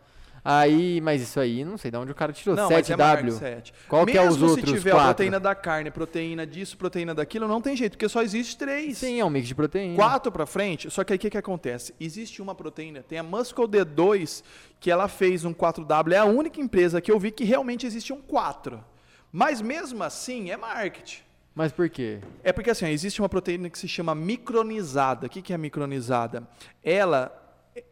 [0.45, 2.55] Aí, mas isso aí, não sei de onde o cara tirou.
[2.55, 2.97] Não, mas é 7W.
[2.97, 3.73] marca, 7.
[3.87, 7.15] Qual que é os Mesmo outros se tiver a proteína da carne, proteína disso, proteína
[7.15, 8.97] daquilo, não tem jeito, porque só existe três.
[8.97, 9.95] Sim, é um mix de proteína.
[9.95, 11.93] Quatro pra frente, só que aí o que, que acontece?
[11.97, 14.43] Existe uma proteína, tem a Muscle D2,
[14.81, 18.11] que ela fez um 4W, é a única empresa que eu vi que realmente existe
[18.11, 18.83] um 4.
[19.31, 21.21] Mas mesmo assim, é marketing.
[21.55, 22.19] Mas por quê?
[22.43, 25.27] É porque assim, existe uma proteína que se chama micronizada.
[25.27, 26.47] O que, que é micronizada?
[26.83, 27.31] Ela,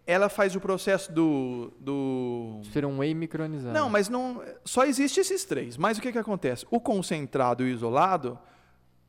[0.06, 3.74] ela faz o processo do, do Ser um whey micronizado.
[3.74, 4.44] não, mas não.
[4.64, 5.78] Só existe esses três.
[5.78, 6.66] Mas o que, que acontece?
[6.70, 8.38] O concentrado e o isolado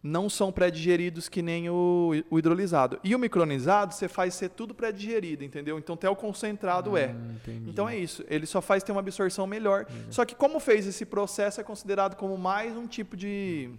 [0.02, 2.98] não são pré-digeridos que nem o, o hidrolisado.
[3.04, 5.78] E o micronizado, você faz ser tudo pré-digerido, entendeu?
[5.78, 7.08] Então até o concentrado é.
[7.08, 7.70] Hum, entendi.
[7.70, 8.24] Então é isso.
[8.28, 9.86] Ele só faz ter uma absorção melhor.
[10.10, 13.70] Só que como fez esse processo, é considerado como mais um tipo de,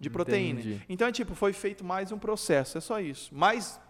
[0.00, 0.60] de proteína.
[0.60, 0.82] Entendi.
[0.88, 2.76] Então é tipo, foi feito mais um processo.
[2.76, 3.32] É só isso.
[3.32, 3.80] Mais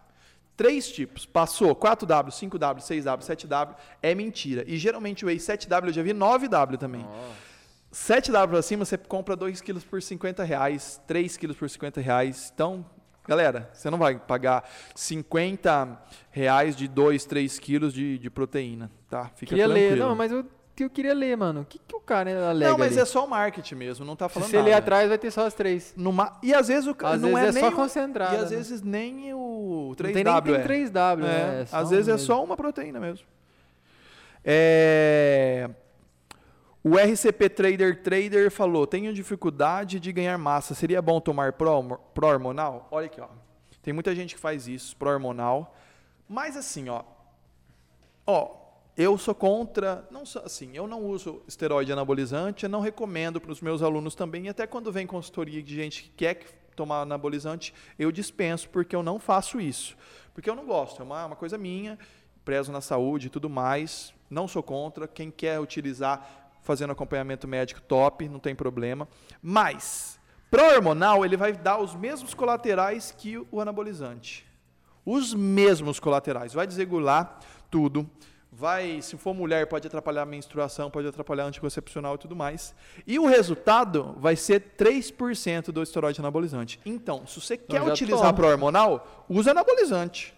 [0.63, 1.27] três tipos.
[1.27, 3.75] Passou 4W, 5W, 6W, 7W.
[4.01, 4.65] É mentira.
[4.67, 7.03] E geralmente o Whey 7W eu já vi 9W também.
[7.03, 8.23] Nossa.
[8.23, 12.53] 7W pra cima, você compra 2 quilos por 50 reais, 3 quilos por 50 reais.
[12.55, 12.87] Então,
[13.27, 16.01] galera, você não vai pagar 50
[16.31, 19.31] reais de 2, 3 quilos de, de proteína, tá?
[19.35, 19.91] Fica queria tranquilo.
[19.91, 19.99] ler.
[19.99, 20.47] Não, mas eu,
[20.81, 21.61] eu queria ler, mano.
[21.61, 23.01] O que, que o cara alega Não, mas ali?
[23.01, 24.69] é só o marketing mesmo, não tá Se falando você nada.
[24.69, 25.93] ler atrás, vai ter só as três.
[25.97, 28.39] Numa- E às vezes o ca- Às não vezes é, é nem só concentrado, E
[28.39, 28.57] às né?
[28.57, 30.63] vezes nem o Não 3W tem nem tem é.
[30.63, 31.67] 3W, É, né?
[31.71, 32.27] É às vezes é mesmo.
[32.27, 33.27] só uma proteína mesmo.
[34.45, 35.71] É,
[36.85, 40.75] O RCP Trader Trader falou: tenho dificuldade de ganhar massa.
[40.75, 41.83] Seria bom tomar pró-
[42.15, 42.89] pró-hormonal?
[42.91, 43.29] Olha aqui, ó.
[43.83, 45.77] Tem muita gente que faz isso, pró-hormonal.
[46.29, 47.03] Mas assim, ó.
[48.27, 48.57] Ó,
[48.97, 50.07] eu sou contra.
[50.11, 54.47] Não assim, eu não uso esteroide anabolizante, eu não recomendo para os meus alunos também.
[54.47, 58.97] E até quando vem consultoria de gente que quer que- tomar anabolizante, eu dispenso, porque
[58.97, 59.95] eu não faço isso.
[60.33, 61.99] Porque eu não gosto, é uma, uma coisa minha,
[62.45, 64.15] prezo na saúde e tudo mais.
[64.31, 65.07] Não sou contra.
[65.07, 69.07] Quem quer utilizar fazendo acompanhamento médico, top, não tem problema.
[69.43, 70.19] Mas,
[70.51, 74.47] pró-hormonal, ele vai dar os mesmos colaterais que o anabolizante.
[75.05, 76.55] Os mesmos colaterais.
[76.55, 77.39] Vai desregular
[77.71, 78.09] tudo.
[78.55, 82.75] Vai, se for mulher, pode atrapalhar a menstruação, pode atrapalhar anticoncepcional e tudo mais.
[83.07, 86.79] E o resultado vai ser 3% do esteroide anabolizante.
[86.85, 88.35] Então, se você quer já utilizar tomo.
[88.35, 90.35] pró-hormonal, usa anabolizante.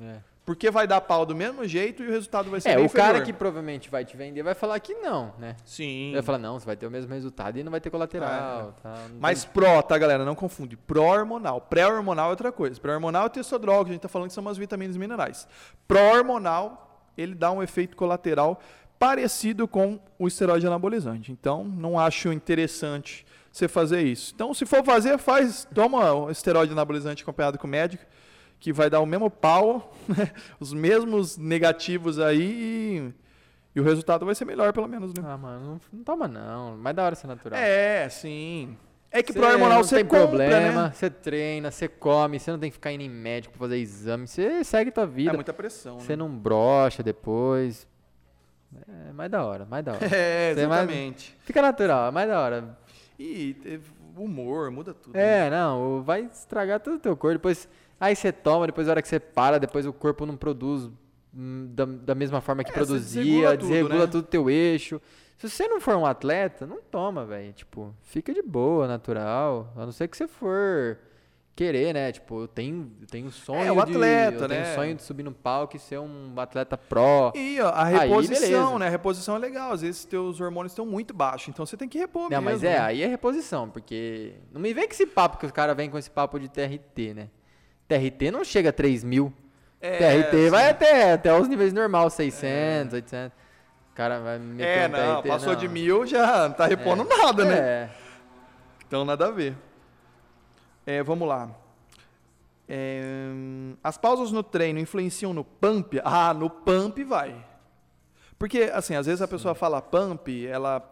[0.00, 0.16] É.
[0.44, 3.08] Porque vai dar pau do mesmo jeito e o resultado vai ser É, o cara
[3.18, 3.24] inferior.
[3.26, 5.56] que provavelmente vai te vender vai falar que não, né?
[5.64, 6.12] Sim.
[6.14, 8.72] Vai falar, não, você vai ter o mesmo resultado e não vai ter colateral.
[8.82, 8.94] Tá?
[9.10, 10.24] Não Mas tem- pró, tá, galera?
[10.24, 10.76] Não confunde.
[10.76, 11.60] Pró-hormonal.
[11.62, 12.80] Pré-hormonal é outra coisa.
[12.80, 15.48] Pré-hormonal é testosterona, a gente tá falando que são umas vitaminas e minerais.
[15.88, 16.85] Pró-hormonal,
[17.16, 18.60] ele dá um efeito colateral
[18.98, 21.30] parecido com o esteroide anabolizante.
[21.30, 24.32] Então, não acho interessante você fazer isso.
[24.34, 28.04] Então, se for fazer, faz, toma o esteroide anabolizante acompanhado com o médico,
[28.58, 30.30] que vai dar o mesmo pau, né?
[30.58, 33.12] os mesmos negativos aí
[33.74, 35.22] e, e o resultado vai ser melhor, pelo menos, né?
[35.24, 36.76] Ah, mano, não, não toma não.
[36.76, 37.58] Mais da hora ser natural.
[37.58, 38.76] É, sim.
[39.18, 40.92] É que Cê pro hormonal não você tem compra, problema, né?
[40.94, 44.26] você treina, você come, você não tem que ficar indo em médico pra fazer exame,
[44.26, 45.32] você segue tua É vida.
[45.32, 46.16] muita pressão, Você né?
[46.16, 47.86] não brocha depois.
[49.08, 50.00] É mais da hora, mais da hora.
[50.14, 51.34] É, exatamente.
[51.44, 52.78] Fica natural, é mais da hora.
[53.18, 53.84] E teve
[54.16, 55.14] humor, muda tudo.
[55.14, 55.46] né?
[55.46, 57.34] É, não, vai estragar todo o teu corpo.
[57.38, 60.90] Depois, aí você toma, depois a hora que você para, depois o corpo não produz
[61.34, 64.06] hum, da, da mesma forma que É, produzia, desregula desregula, tudo, né?
[64.10, 65.00] tudo o teu eixo.
[65.36, 67.52] Se você não for um atleta, não toma, velho.
[67.52, 69.72] Tipo, fica de boa, natural.
[69.76, 70.98] A não ser que você for
[71.54, 72.12] querer, né?
[72.12, 74.72] Tipo, eu tenho, eu tenho um sonho É, o atleta, de, eu tenho né?
[74.72, 77.32] um sonho de subir no palco e ser um atleta pró.
[77.34, 78.78] E ó, a Aí, reposição, beleza.
[78.78, 78.86] né?
[78.86, 79.72] A reposição é legal.
[79.72, 82.44] Às vezes teus hormônios estão muito baixos, então você tem que repor Não, mesmo.
[82.44, 82.78] mas é, né?
[82.78, 85.96] aí é reposição, porque não me vem com esse papo que os caras vêm com
[85.98, 87.28] esse papo de TRT, né?
[87.88, 89.32] TRT não chega a 3 mil.
[89.80, 90.70] É, TRT vai sim.
[90.70, 93.45] até, até os níveis normais, 600, 800.
[93.96, 95.58] O cara vai me É, não, passou não.
[95.58, 97.58] de mil, já não tá repondo nada, né?
[97.58, 97.90] É.
[98.86, 99.56] Então nada a ver.
[100.84, 101.48] É, vamos lá.
[102.68, 103.30] É,
[103.82, 105.98] as pausas no treino influenciam no pump?
[106.04, 107.34] Ah, no pump vai.
[108.38, 110.86] Porque, assim, às vezes a pessoa fala pump, ela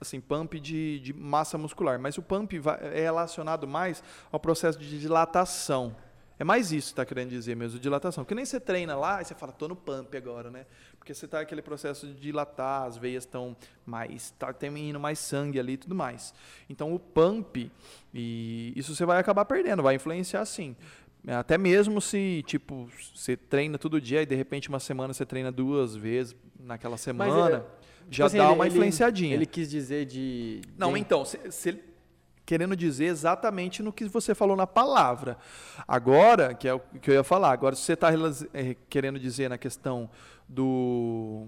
[0.00, 4.76] assim, pump de, de massa muscular, mas o pump vai- é relacionado mais ao processo
[4.76, 5.94] de dilatação.
[6.40, 8.24] É mais isso que está querendo dizer mesmo, dilatação.
[8.24, 10.64] Que nem você treina lá e você fala, tô no pump agora, né?
[10.98, 15.18] Porque você está aquele processo de dilatar, as veias estão mais, tá tem indo mais
[15.18, 16.32] sangue ali e tudo mais.
[16.68, 17.70] Então o pump,
[18.14, 20.74] e isso você vai acabar perdendo, vai influenciar sim.
[21.28, 25.52] Até mesmo se, tipo, você treina todo dia e de repente uma semana você treina
[25.52, 27.62] duas vezes naquela semana, é,
[28.10, 29.34] já Tipo assim, dá ele- uma ele- influenciadinha.
[29.34, 30.62] Ele quis dizer de.
[30.78, 31.78] Não, de- então, se, se-
[32.50, 35.38] querendo dizer exatamente no que você falou na palavra.
[35.86, 38.08] Agora, que é o que eu ia falar, agora se você está
[38.88, 40.10] querendo dizer na questão
[40.48, 41.46] do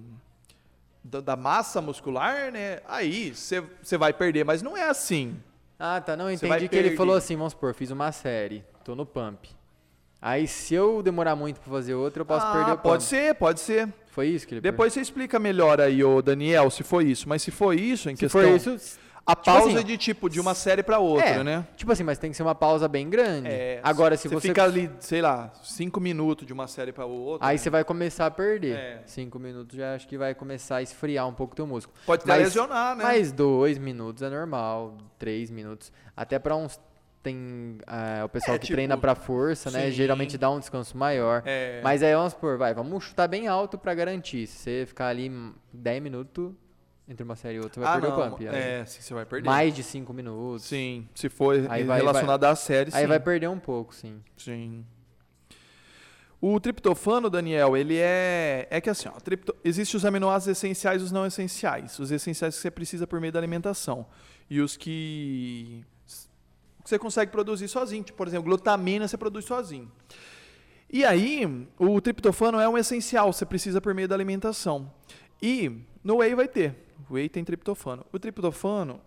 [1.02, 2.78] da, massa muscular, né?
[2.86, 5.36] Aí você vai perder, mas não é assim.
[5.76, 6.16] Ah, tá.
[6.16, 6.96] Não, entendi que ele perder.
[6.96, 9.48] falou assim: vamos supor, fiz uma série, tô no pump.
[10.20, 12.82] Aí se eu demorar muito pra fazer outra, eu posso Ah, perder o pump.
[12.84, 13.92] pode ser, pode ser.
[14.06, 17.28] Foi isso que ele Depois você explica melhor aí, ô Daniel, se foi isso.
[17.28, 19.96] Mas se foi isso, em Se questão, for isso, a tipo pausa assim, é de
[19.96, 21.66] tipo de uma série para outra, é, né?
[21.76, 23.48] Tipo assim, mas tem que ser uma pausa bem grande.
[23.48, 24.48] É, Agora, se você.
[24.48, 27.46] fica ali, sei lá, cinco minutos de uma série para outra.
[27.46, 27.58] Aí né?
[27.58, 28.76] você vai começar a perder.
[28.76, 29.02] É.
[29.06, 31.96] Cinco minutos já acho que vai começar a esfriar um pouco o teu músculo.
[32.04, 33.04] Pode até Mas- lesionar, né?
[33.04, 35.92] Mas dois minutos é normal, três minutos.
[36.16, 36.80] Até pra uns
[37.22, 39.84] tem é, o pessoal É, que tipo, treina pra força, né?
[39.86, 39.92] sim.
[39.92, 41.42] Geralmente dá um descanso maior.
[41.46, 44.48] É, Mas aí vamos supor, vai, vamos chutar bem alto pra garantir.
[44.48, 45.30] Se você ficar ali
[45.72, 46.52] 10 minutos
[47.08, 48.48] entre uma série e outra, você vai ah, perder não, o pump.
[48.48, 49.46] Aí É, sim, você vai perder.
[49.46, 50.64] Mais de 5 minutos.
[50.64, 53.08] Sim, se for Aí vai- relacionado à série, Aí sim.
[53.08, 54.22] vai perder um pouco, sim.
[54.36, 54.84] Sim.
[56.40, 58.66] O triptofano, Daniel, ele é.
[58.68, 59.54] É que assim, ó, tripto...
[59.64, 61.98] existem os aminoácidos essenciais e os não essenciais.
[61.98, 64.06] Os essenciais que você precisa por meio da alimentação.
[64.50, 65.84] E os que
[66.82, 68.02] que você consegue produzir sozinho.
[68.02, 69.90] Tipo, por exemplo, glutamina você produz sozinho.
[70.90, 74.92] E aí, o triptofano é um essencial, você precisa por meio da alimentação.
[75.40, 76.74] E no whey vai ter.
[77.08, 78.04] O whey tem triptofano.
[78.12, 79.00] O triptofano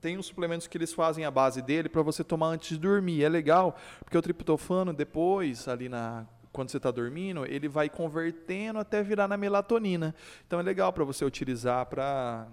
[0.00, 3.24] tem uns suplementos que eles fazem a base dele para você tomar antes de dormir.
[3.24, 8.78] É legal, porque o triptofano depois, ali na quando você está dormindo, ele vai convertendo
[8.78, 10.14] até virar na melatonina.
[10.46, 12.48] Então é legal para você utilizar para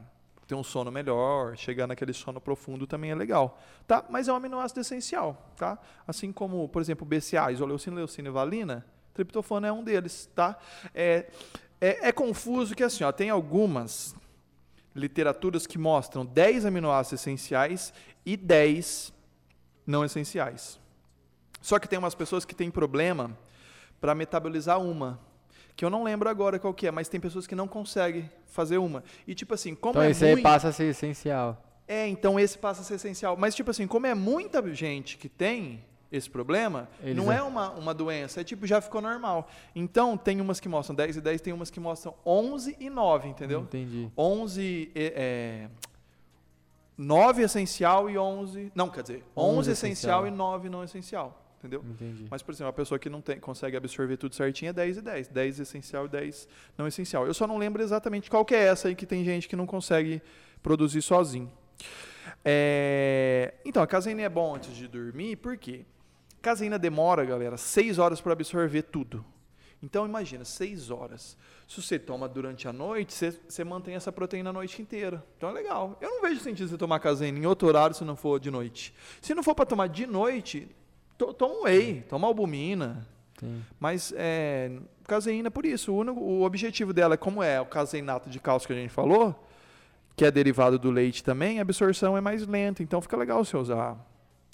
[0.45, 3.57] ter um sono melhor, chegar naquele sono profundo também é legal,
[3.87, 4.03] tá?
[4.09, 5.79] Mas é um aminoácido essencial, tá?
[6.05, 10.57] Assim como, por exemplo, BCA, isoleucina, leucina e valina, triptofano é um deles, tá?
[10.93, 11.27] É,
[11.83, 14.15] é, é confuso que assim, ó, tem algumas
[14.95, 17.93] literaturas que mostram 10 aminoácidos essenciais
[18.25, 19.11] e 10
[19.85, 20.79] não essenciais.
[21.61, 23.37] Só que tem umas pessoas que têm problema
[23.99, 25.19] para metabolizar uma,
[25.75, 28.77] que eu não lembro agora qual que é, mas tem pessoas que não conseguem fazer
[28.77, 29.03] uma.
[29.27, 30.43] E tipo assim, como Então é esse aí muito...
[30.43, 31.61] passa a ser essencial.
[31.85, 33.35] É, então esse passa a ser essencial.
[33.35, 37.41] Mas, tipo assim, como é muita gente que tem esse problema, Eles não é- é
[37.43, 39.49] uma, uma doença, é tipo, já ficou normal.
[39.75, 43.27] Então, tem umas que mostram 10 e 10, tem umas que mostram 11 e 9,
[43.29, 43.61] entendeu?
[43.61, 44.11] Entendi.
[44.17, 45.69] 11 é, é,
[46.97, 48.71] 9 essencial e 11.
[48.75, 50.27] Não, quer dizer, 11, 11 essencial essencial.
[50.27, 51.39] e 9 não essencial.
[51.57, 51.81] Entendeu?
[51.89, 52.25] Entendi.
[52.29, 55.01] Mas, por exemplo, a pessoa que não tem, consegue absorver tudo certinho é 10 e
[55.01, 55.27] 10.
[55.29, 56.45] 10 essencial e 10
[56.77, 57.25] não essencial.
[57.25, 59.65] Eu só não lembro exatamente qual que é essa aí que tem gente que não
[59.65, 60.21] consegue
[60.61, 61.49] produzir sozinho.
[62.45, 65.85] É, Então, a caseína é bom antes de dormir, por quê?
[66.43, 69.23] Caseína demora, galera, 6 horas para absorver tudo.
[69.81, 71.37] Então, imagina, 6 horas.
[71.67, 75.25] Se você toma durante a noite, você, você mantém essa proteína a noite inteira.
[75.37, 75.97] Então é legal.
[76.01, 78.93] Eu não vejo sentido você tomar caseína em outro horário se não for de noite.
[79.21, 80.67] Se não for para tomar de noite,
[81.17, 83.07] to, toma whey, toma albumina.
[83.39, 83.63] Sim.
[83.79, 84.69] Mas é,
[85.07, 88.73] caseína, por isso, o, único- o objetivo dela, como é o caseinato de cálcio que
[88.73, 89.33] a gente falou,
[90.15, 92.83] que é derivado do leite também, a absorção é mais lenta.
[92.83, 93.97] Então fica legal você usar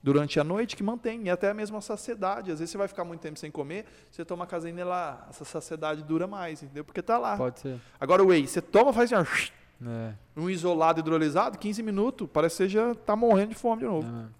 [0.01, 2.51] durante a noite, que mantém, e até mesmo a saciedade.
[2.51, 6.03] Às vezes você vai ficar muito tempo sem comer, você toma caseína lá, essa saciedade
[6.03, 6.83] dura mais, entendeu?
[6.85, 7.35] Porque tá lá.
[7.37, 7.79] Pode ser.
[7.99, 9.51] Agora o whey, você toma, faz assim,
[9.85, 10.13] É.
[10.37, 14.07] um isolado hidrolisado, 15 minutos, parece que você já tá morrendo de fome de novo.
[14.25, 14.39] é.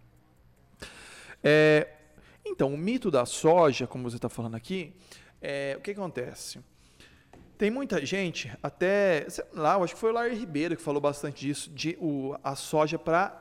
[1.41, 1.87] É,
[2.45, 4.93] então, o mito da soja, como você está falando aqui,
[5.41, 6.59] é, o que acontece?
[7.57, 11.01] Tem muita gente, até, sei lá, eu acho que foi o Larry Ribeiro que falou
[11.01, 13.37] bastante disso, de o, a soja para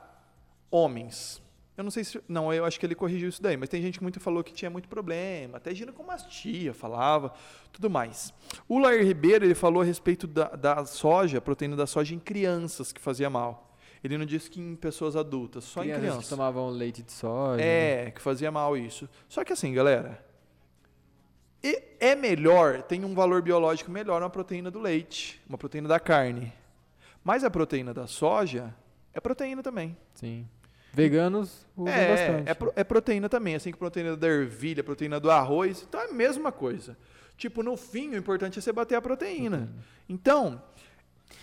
[0.69, 1.41] homens.
[1.79, 2.21] Eu não sei se.
[2.27, 4.51] Não, eu acho que ele corrigiu isso daí, mas tem gente que muito falou que
[4.51, 7.31] tinha muito problema, até ginecomastia falava,
[7.71, 8.33] tudo mais.
[8.67, 12.91] O Larry Ribeiro ele falou a respeito da, da soja, proteína da soja em crianças
[12.91, 13.73] que fazia mal.
[14.03, 16.23] Ele não disse que em pessoas adultas, só Crianças em crianças.
[16.25, 17.55] que tomavam leite de soja.
[17.63, 18.07] né?
[18.07, 19.07] É, que fazia mal isso.
[19.29, 20.21] Só que assim, galera,
[21.63, 25.99] e- é melhor, tem um valor biológico melhor uma proteína do leite, uma proteína da
[25.99, 26.51] carne.
[27.23, 28.75] Mas a proteína da soja
[29.13, 29.95] é proteína também.
[30.13, 30.45] Sim.
[30.93, 32.49] Veganos usam É, bastante.
[32.49, 36.05] é, pro- é proteína também, assim que proteína da ervilha, proteína do arroz, então é
[36.05, 36.97] a mesma coisa.
[37.37, 39.69] Tipo, no fim, o importante é você bater a proteína.
[40.09, 40.61] Então,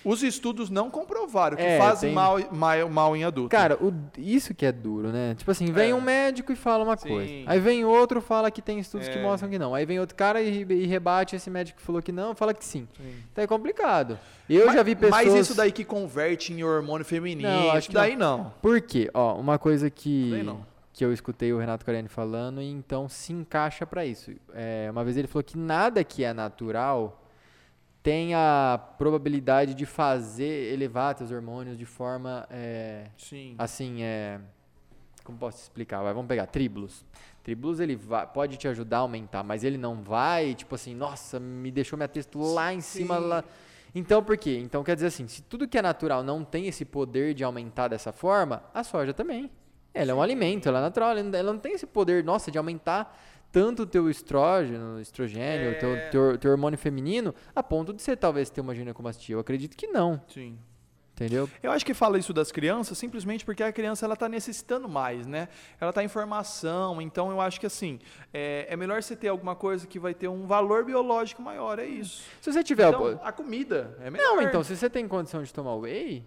[0.04, 3.50] os estudos não comprovaram que É, fazem tem- mal, mal, mal em adulto.
[3.50, 5.34] Cara, o- isso que é duro, né?
[5.36, 5.94] Tipo assim, vem É.
[5.94, 7.08] um médico e fala uma Sim.
[7.08, 7.32] coisa.
[7.46, 9.22] Aí vem outro fala que tem estudos que É.
[9.22, 9.74] mostram que não.
[9.74, 12.64] Aí vem outro cara e, e rebate esse médico que falou que não, fala que
[12.64, 12.86] sim.
[12.96, 13.14] Sim.
[13.32, 14.18] Então é complicado.
[14.48, 15.24] Eu mas, já vi pessoas...
[15.24, 18.52] Mas isso daí que converte em hormônio feminino, Não, isso que daí não.
[18.62, 19.10] Por quê?
[19.12, 20.64] Ó, uma coisa que, não.
[20.92, 24.30] que eu escutei o Renato Cariani falando e então se encaixa pra isso.
[24.54, 27.22] É, uma vez ele falou que nada que é natural
[28.06, 33.56] tem a probabilidade de fazer elevar teus hormônios de forma é, Sim.
[33.58, 34.38] assim, é.
[35.24, 36.04] Como posso explicar?
[36.04, 37.04] Vai, vamos pegar tribulus.
[37.42, 41.40] Tribulus ele vai, pode te ajudar a aumentar, mas ele não vai, tipo assim, nossa,
[41.40, 43.18] me deixou minha texto lá em cima.
[43.18, 43.44] Lá.
[43.92, 44.56] Então, por quê?
[44.62, 47.88] Então, quer dizer assim, se tudo que é natural não tem esse poder de aumentar
[47.88, 49.50] dessa forma, a soja também.
[49.92, 53.18] Ela é um alimento, ela é natural, ela não tem esse poder, nossa, de aumentar
[53.52, 56.08] tanto o teu estrógeno, estrogênio, o teu, É.
[56.10, 59.34] teu, teu hormônio feminino, a ponto de você talvez ter uma ginecomastia.
[59.34, 60.58] Eu acredito que não, Sim.
[61.14, 61.48] entendeu?
[61.62, 65.26] Eu acho que fala isso das crianças simplesmente porque a criança ela está necessitando mais,
[65.26, 65.48] né?
[65.80, 67.98] Ela está em formação, então eu acho que assim
[68.34, 71.86] é, é melhor você ter alguma coisa que vai ter um valor biológico maior, é
[71.86, 72.24] isso.
[72.42, 72.88] Se você tiver...
[72.88, 74.36] Então, a comida é melhor.
[74.36, 76.22] Não, então, se você tem condição de tomar whey,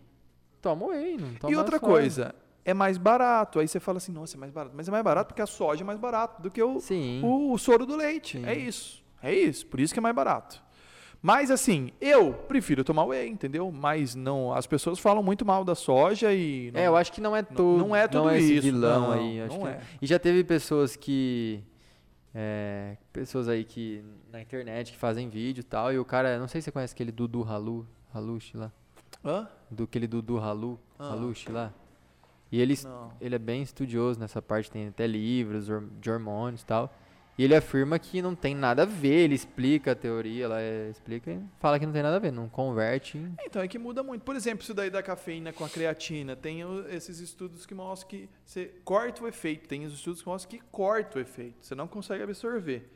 [0.62, 2.34] toma whey, não toma E outra coisa,
[2.66, 3.60] é mais barato.
[3.60, 4.74] Aí você fala assim, nossa, é mais barato.
[4.76, 6.80] Mas é mais barato porque a soja é mais barato do que o,
[7.24, 8.38] o, o soro do leite.
[8.39, 8.45] Sim.
[8.45, 9.03] É isso.
[9.22, 9.66] É isso.
[9.68, 10.62] Por isso que é mais barato.
[11.22, 13.70] Mas assim, eu prefiro tomar whey, entendeu?
[13.72, 17.20] Mas não, as pessoas falam muito mal da soja e não- É, eu acho que
[17.20, 17.78] não é todo.
[17.78, 19.39] não é tudo esse isso, vilão não, aí.
[19.47, 19.82] Não que- é.
[20.01, 21.62] E já teve pessoas que.
[22.34, 24.01] é, pessoas aí que.
[24.32, 25.91] Na internet que fazem vídeo e tal.
[25.91, 26.39] E o cara.
[26.39, 27.86] Não sei se você conhece aquele Dudu Halu.
[28.14, 28.72] Halush lá.
[29.26, 29.47] Hã?
[29.70, 30.80] Do aquele Dudu Halu.
[30.97, 31.12] Ah.
[31.12, 31.74] Halush lá.
[32.52, 33.12] E ele, Não.
[33.22, 35.68] ele é bem estudioso nessa parte, tem até livros
[36.00, 36.93] de hormônios e tal.
[37.38, 40.89] E ele afirma que não tem nada a ver, ele explica a teoria, lá é,
[40.89, 43.18] explica e fala que não tem nada a ver, não converte.
[43.18, 44.24] em- Então é que muda muito.
[44.24, 48.30] Por exemplo, isso daí da cafeína com a creatina, tem esses estudos que mostram que
[48.43, 49.70] você corta o efeito.
[49.70, 51.56] Tem os estudos que mostram que corta o efeito.
[51.66, 52.91] Você não consegue absorver.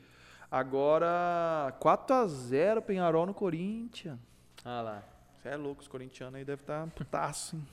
[0.52, 4.20] Agora, 4 a 0 Penharol no Corinthians.
[4.66, 5.04] Ah lá.
[5.38, 7.64] Você é louco, os corintianos aí devem estar putaço, hein?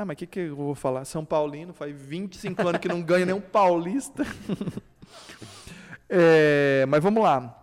[0.00, 1.04] Ah, mas o que, que eu vou falar?
[1.04, 4.24] São Paulino faz 25 anos que não ganha nenhum paulista.
[6.10, 7.54] É, mas vamos lá.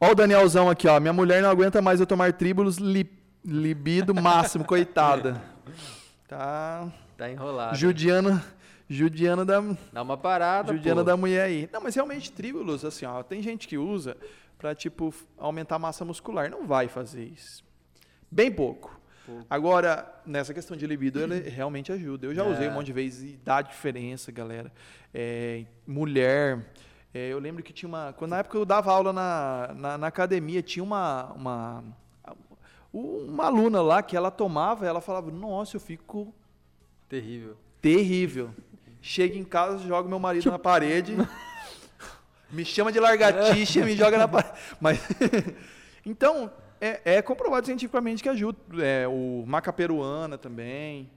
[0.00, 0.98] Ó o Danielzão aqui, ó.
[0.98, 3.10] Minha mulher não aguenta mais eu tomar tríbulos li-
[3.44, 5.42] libido máximo, coitada.
[6.26, 7.76] Tá Tá enrolado.
[7.76, 8.40] judiando,
[8.88, 9.60] judiando da,
[9.92, 11.04] Dá uma parada, judiando pô.
[11.04, 11.68] da mulher aí.
[11.70, 14.16] Não, mas realmente tríbulos, assim, ó, tem gente que usa
[14.58, 16.50] pra, tipo, aumentar a massa muscular.
[16.50, 17.62] Não vai fazer isso.
[18.30, 18.98] Bem pouco.
[19.26, 19.46] Pouco.
[19.48, 22.26] Agora, nessa questão de libido, ele realmente ajuda.
[22.26, 22.70] Eu já usei É.
[22.70, 24.72] um monte de vezes e dá diferença, galera.
[25.14, 26.64] É, mulher.
[27.14, 28.12] é, eu lembro que tinha uma.
[28.12, 31.84] Quando na época eu dava aula na, na, na academia, tinha uma, uma.
[32.92, 36.34] Uma aluna lá que ela tomava, ela falava, nossa, eu fico
[37.08, 37.56] Terrível.
[37.80, 38.50] terrível.
[39.00, 41.16] Chego em casa, jogo meu marido na parede,
[42.52, 44.52] me chama de largatixa e me joga na parede.
[44.78, 45.00] Mas,
[46.04, 46.50] então,
[46.84, 48.58] é, é comprovado cientificamente que ajuda.
[48.84, 51.08] É, o macaperuana também.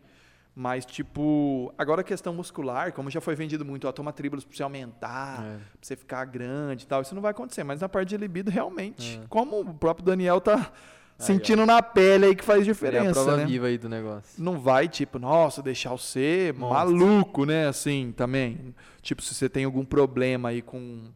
[0.58, 4.56] Mas, tipo, agora a questão muscular, como já foi vendido muito, ó, toma tríbulos pra
[4.56, 5.58] você aumentar, É.
[5.58, 7.66] pra você ficar grande e tal, isso não vai acontecer.
[7.66, 9.28] Mas na parte de libido, realmente, É.
[9.28, 11.22] como o próprio Daniel tá ó.
[11.22, 13.46] sentindo na pele aí que faz Ele é a diferença, prova né?
[13.46, 14.42] viva aí do negócio.
[14.42, 16.96] não vai, tipo, nossa, deixar você Monstro.
[16.96, 17.68] maluco, né?
[17.68, 18.74] Assim, também.
[19.02, 21.10] Tipo, se você tem algum problema aí com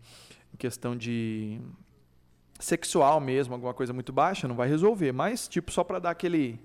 [0.58, 1.62] questão de
[2.60, 5.12] sexual mesmo, alguma coisa muito baixa, não vai resolver.
[5.12, 6.60] Mas, tipo, só pra dar aquele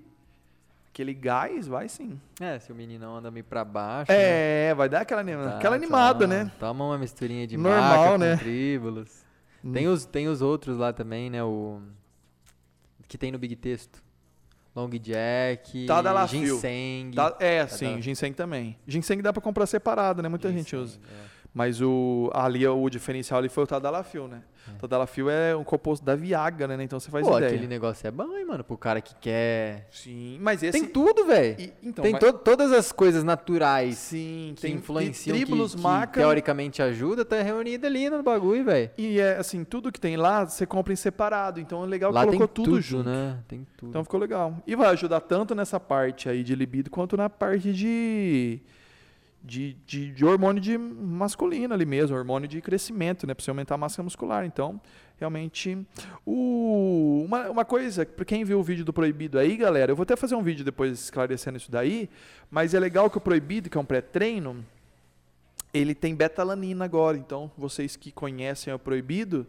[0.91, 2.17] aquele gás, vai sim.
[2.39, 4.09] É, se o menino anda meio pra baixo.
[4.11, 4.69] né?
[4.69, 6.51] É, vai dar aquela, Tá, aquela animada, toma- né?
[6.57, 8.37] Toma uma misturinha de Normal, né?
[8.37, 9.25] com tríbulos.
[9.73, 11.43] Tem os, tem os outros lá também, né?
[11.43, 11.81] O
[13.07, 14.01] que tem no Big Texto.
[14.75, 16.55] Long Jack, Tadalafil.
[16.55, 17.11] ginseng.
[17.15, 18.01] Tá- é, Tá, sim, tá.
[18.01, 18.77] ginseng também.
[18.87, 20.27] Ginseng dá pra comprar separado, né?
[20.29, 20.99] Muita gente ginseng, usa.
[21.09, 21.34] é.
[21.55, 24.41] Mas o ali o diferencial ali foi o Tadalafil, né?
[24.75, 26.83] O Tadalafil é um composto da Viagra, né?
[26.83, 27.53] Então você faz Pô, ideia.
[27.53, 28.61] aquele negócio é bom, hein, mano?
[28.63, 29.87] Pro cara que quer.
[29.91, 31.71] Sim, mas esse Tem tudo, velho.
[31.81, 36.19] Então, Tem mas- to- todas as coisas naturais Sim, que tem influenciam, que, que maca.
[36.19, 38.89] teoricamente ajuda, tá reunido ali no bagulho, velho.
[38.97, 41.59] E é assim, tudo que tem lá, você compra em separado.
[41.61, 43.07] Então é legal que Lá tem colocou tudo, tudo, junto.
[43.09, 43.37] né?
[43.47, 43.89] Tem tudo.
[43.91, 44.57] Então ficou legal.
[44.67, 48.59] E vai ajudar tanto nessa parte aí de libido quanto na parte de.
[49.47, 53.35] De, de, de hormônio de masculino ali mesmo, hormônio de crescimento, né?
[53.35, 54.43] Pra você aumentar a massa muscular.
[54.43, 54.81] Então,
[55.19, 55.77] realmente.
[56.25, 60.01] O, uma, uma coisa, pra quem viu o vídeo do proibido aí, galera, eu vou
[60.01, 62.09] até fazer um vídeo depois esclarecendo isso daí,
[62.49, 64.65] mas é legal que o proibido, que é um pré-treino,
[65.71, 67.15] ele tem betalanina agora.
[67.15, 69.45] Então, vocês que conhecem o proibido,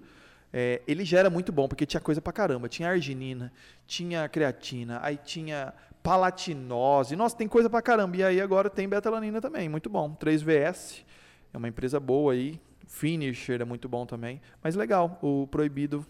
[0.53, 2.69] é, ele já era muito bom, porque tinha coisa pra caramba.
[2.69, 3.51] Tinha arginina,
[3.87, 5.73] tinha creatina, aí tinha
[6.07, 7.17] palatinose.
[7.17, 8.17] Nossa, tem coisa pra caramba.
[8.17, 10.15] E aí agora tem betalanina também, muito bom.
[10.15, 11.03] 3VS
[11.53, 12.61] é uma empresa boa aí.
[12.87, 14.41] Finisher é muito bom também.
[14.63, 16.07] Mas legal, o proibido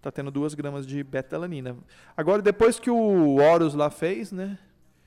[0.00, 1.76] tá tendo 2 gramas de betalanina.
[2.16, 4.56] Agora, depois que o Horus lá fez, né?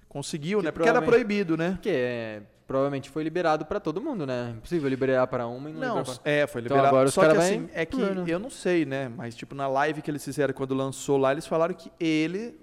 [0.09, 0.71] Conseguiu, Que né?
[0.71, 1.71] Porque era proibido, né?
[1.71, 4.53] Porque é, provavelmente foi liberado pra todo mundo, né?
[4.57, 6.15] Impossível liberar pra uma e não, Não, pra...
[6.25, 6.87] é, foi Então liberado.
[6.87, 8.25] agora os Só que assim, é que né?
[8.27, 9.07] eu não sei, né?
[9.07, 12.59] Mas tipo, na live que eles fizeram quando lançou lá, eles falaram que ele,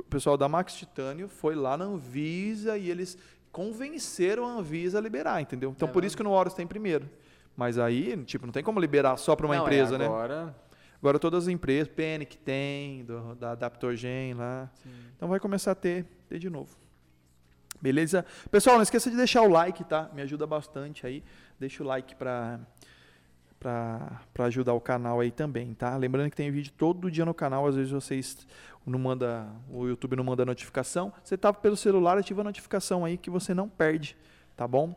[0.00, 3.16] o pessoal da Max Titânio, foi lá na Anvisa e eles
[3.52, 5.72] convenceram a Anvisa a liberar, entendeu?
[5.76, 6.06] Então É, por mano.
[6.06, 7.08] isso que no Horus tem primeiro.
[7.56, 10.06] Mas aí, tipo, não tem como liberar só para uma Não, é empresa, né?
[10.06, 10.54] agora...
[11.00, 14.70] Agora todas as empresas, Panic tem, do, da Adaptogen lá.
[15.14, 16.74] Então vai começar a ter, ter de novo.
[17.78, 18.24] Beleza?
[18.50, 20.08] Pessoal, não esqueça de deixar o like, tá?
[20.14, 21.22] Me ajuda bastante aí.
[21.60, 22.58] Deixa o like pra,
[23.64, 25.96] pra ajudar o canal aí também, tá?
[25.96, 28.46] Lembrando que tem vídeo todo dia no canal, às vezes vocês
[28.84, 31.10] não manda, o YouTube não manda notificação.
[31.22, 34.16] Você tá pelo celular, ativa a notificação aí que você não perde,
[34.54, 34.94] tá bom?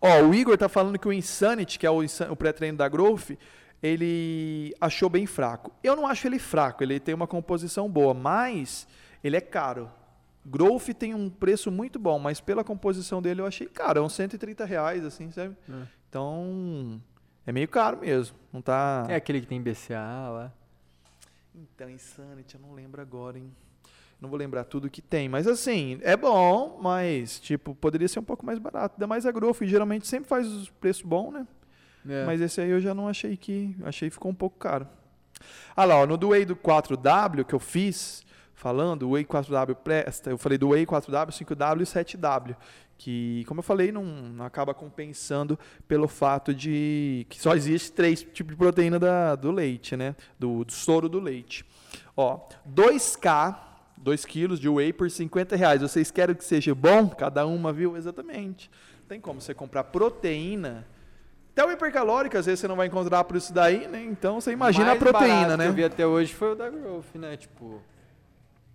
[0.00, 3.30] Ó, o Igor tá falando que o Insanity, que é o, o pré-treino da Growth,
[3.82, 5.72] ele achou bem fraco.
[5.82, 8.86] Eu não acho ele fraco, ele tem uma composição boa, mas
[9.24, 9.90] ele é caro.
[10.46, 13.98] Growth tem um preço muito bom, mas pela composição dele eu achei caro.
[13.98, 15.56] É uns 130 reais, assim, sabe?
[15.68, 15.82] É.
[16.08, 17.00] Então,
[17.46, 18.36] é meio caro mesmo.
[18.52, 19.06] Não tá...
[19.08, 20.52] É aquele que tem BCA lá.
[21.54, 23.50] Então, Insanity, eu não lembro agora, hein?
[24.20, 25.28] Não vou lembrar tudo que tem.
[25.28, 28.94] Mas assim, é bom, mas, tipo, poderia ser um pouco mais barato.
[28.94, 31.46] Ainda mais a Growth, geralmente sempre faz os preços bons, né?
[32.08, 32.24] É.
[32.24, 33.76] Mas esse aí eu já não achei que.
[33.82, 34.86] Achei que ficou um pouco caro.
[35.74, 38.24] Ah lá, ó, no do Whey do 4W que eu fiz,
[38.62, 42.56] falando, o Whey 4W presta, eu falei do Whey 4W, 5W e 7W.
[42.96, 45.58] Que, como eu falei, não, não acaba compensando
[45.88, 50.14] pelo fato de que só existe três tipos de proteína da, do leite, né?
[50.38, 51.64] Do, do soro do leite.
[52.16, 52.38] Ó,
[52.72, 53.58] 2K,
[53.96, 55.82] 2 quilos de whey por 50 reais.
[55.82, 57.08] Vocês querem que seja bom?
[57.08, 57.96] Cada uma, viu?
[57.96, 58.70] Exatamente.
[59.08, 60.86] Tem como você comprar proteína.
[61.50, 64.04] Até o hipercalórico, às vezes você não vai encontrar por isso daí, né?
[64.04, 65.64] Então você imagina Mais a proteína, né?
[65.64, 67.36] que eu vi até hoje foi o da Growth, né?
[67.36, 67.82] Tipo,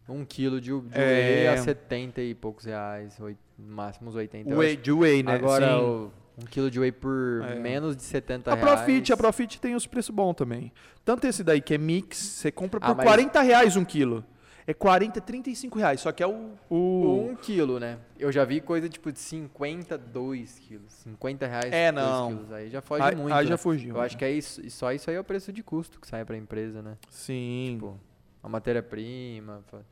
[0.10, 1.01] um quilo de, de É.
[1.01, 4.49] whey a 70 e poucos reais, oit- no máximo uns 80.
[4.49, 5.34] eu Whey, de whey, né?
[5.36, 7.55] Agora, o, um quilo de whey por É.
[7.55, 8.70] menos de 70 A reais.
[8.82, 10.72] Profit, a Profit tem os preços bons também.
[11.03, 14.24] Tanto esse daí que é mix, você compra por Ah, mas- 40 reais um quilo.
[14.70, 16.01] É 40, 35 reais.
[16.01, 16.51] Só que é o.
[16.70, 17.30] o...
[17.32, 17.99] Um quilo, né?
[18.20, 20.91] Eu já vi coisa tipo de 52 quilos.
[21.03, 22.36] 50 reais É, não.
[22.36, 22.51] quilos.
[22.51, 23.34] Aí já foge Aí- muito.
[23.34, 23.58] aí já né?
[23.58, 26.05] fugiu, Eu acho que é isso, só isso aí é o preço de custo que
[26.08, 26.97] sai pra empresa, né?
[27.10, 27.76] Sim.
[27.76, 27.97] Tipo,
[28.43, 29.86] a matéria-prima, fa-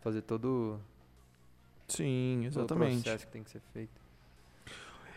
[0.00, 0.80] fazer todo,
[1.86, 3.02] sim, todo o exatamente.
[3.02, 4.00] processo que tem que ser feito.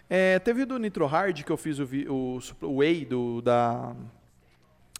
[0.09, 3.95] É, teve do Nitro Hard que eu fiz o, o, o Whey do, da,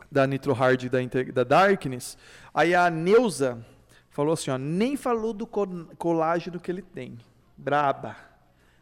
[0.10, 1.00] da Nitro Hard da,
[1.34, 2.18] da Darkness.
[2.54, 3.66] Aí a Neuza
[4.10, 5.68] falou assim: ó, nem falou do co-
[5.98, 7.18] colágeno que ele tem.
[7.58, 8.16] Braba.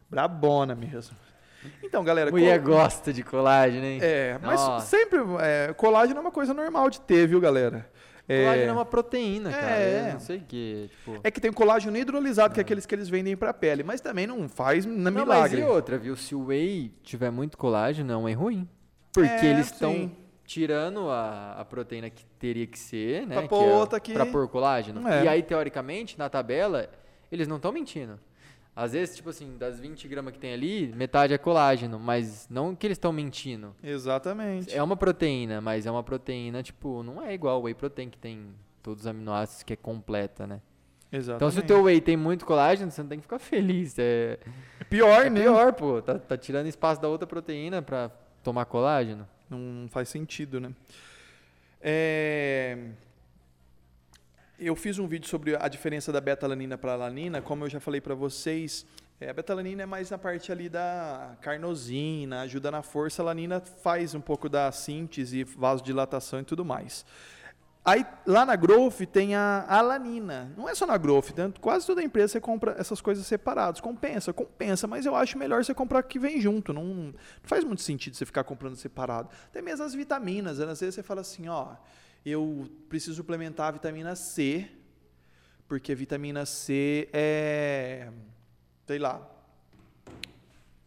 [0.09, 1.15] Brabona mesmo.
[1.83, 2.29] Então, galera.
[2.31, 3.99] Mulher co- gosta de colágeno, hein?
[4.01, 4.85] É, mas Nossa.
[4.85, 5.19] sempre.
[5.41, 7.89] É, colágeno é uma coisa normal de ter, viu, galera?
[8.31, 9.71] É, Colágeno é uma proteína, cara.
[9.75, 10.13] É.
[10.13, 11.19] Não sei o que, tipo...
[11.23, 13.99] é que tem o colágeno hidrolisado, que é aqueles que eles vendem pra pele, mas
[14.01, 15.57] também não faz na Não, milagre.
[15.57, 16.15] mas e outra, viu?
[16.15, 18.69] Se o whey tiver muito colágeno, é um whey ruim.
[19.11, 20.11] Porque É, eles estão
[20.45, 23.33] tirando a, a proteína que teria que ser, né?
[23.33, 25.07] Pra que pôr é- outra que- Pra pôr colágeno.
[25.07, 25.23] É.
[25.23, 26.87] E aí, teoricamente, na tabela,
[27.31, 28.19] eles não estão mentindo.
[28.79, 32.73] Às vezes, tipo assim, das 20 gramas que tem ali, metade é colágeno, mas não
[32.73, 33.75] que eles estão mentindo.
[33.83, 34.73] Exatamente.
[34.73, 38.17] É uma proteína, mas é uma proteína, tipo, não é igual o whey protein que
[38.17, 40.61] tem todos os aminoácidos que é completa, né?
[41.11, 41.35] Exatamente.
[41.35, 43.99] Então, se o teu whey tem muito colágeno, você não tem que ficar feliz.
[43.99, 44.39] É,
[44.89, 45.41] Pior, é né?
[45.41, 46.01] pior, pô.
[46.01, 48.09] Tá, tá tirando espaço da outra proteína pra
[48.41, 49.27] tomar colágeno.
[49.49, 50.71] Não faz sentido, né?
[51.81, 52.77] É,
[54.61, 58.01] Eu fiz um vídeo sobre a diferença da betalanina para alanina, como eu já falei
[58.01, 58.85] para vocês.
[59.17, 63.21] é, a betalanina é mais na parte ali da carnosina, ajuda na força.
[63.21, 67.05] A alanina faz um pouco da síntese, vasodilatação e tudo mais.
[67.85, 70.51] Aí lá na Growth tem a alanina.
[70.57, 73.79] Não é só na Growth, tanto quase toda empresa você compra essas coisas separadas.
[73.79, 76.73] Compensa, compensa, mas eu acho melhor você comprar que vem junto.
[76.73, 79.29] Não, não faz muito sentido você ficar comprando separado.
[79.45, 80.65] Até mesmo as vitaminas, né?
[80.69, 81.75] às vezes você fala assim, ó,
[82.25, 84.69] eu preciso suplementar a vitamina C,
[85.67, 88.09] porque a vitamina C é,
[88.85, 89.21] sei lá,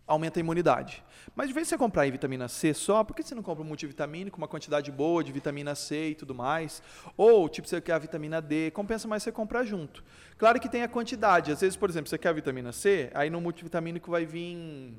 [0.07, 1.05] aumenta a imunidade.
[1.35, 3.67] Mas de vez em você comprar vitamina C só, por que você não compra um
[3.67, 6.83] multivitamínico, uma quantidade boa de vitamina C e tudo mais?
[7.17, 10.05] Ou, tipo, você quer a vitamina D, compensa mais você comprar junto.
[10.37, 11.51] Claro que tem a quantidade.
[11.51, 14.95] Às vezes, por exemplo, você quer a vitamina C, aí no multivitamínico vai vir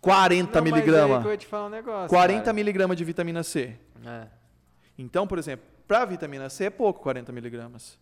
[0.00, 1.22] 40 Não, mas aí miligramas.
[1.22, 2.08] que eu ia te falar um negócio.
[2.08, 2.52] 40 cara.
[2.54, 3.76] miligramas de vitamina C.
[4.06, 4.37] É.
[4.98, 7.98] Então, por exemplo, para a vitamina C é pouco 40 miligramas.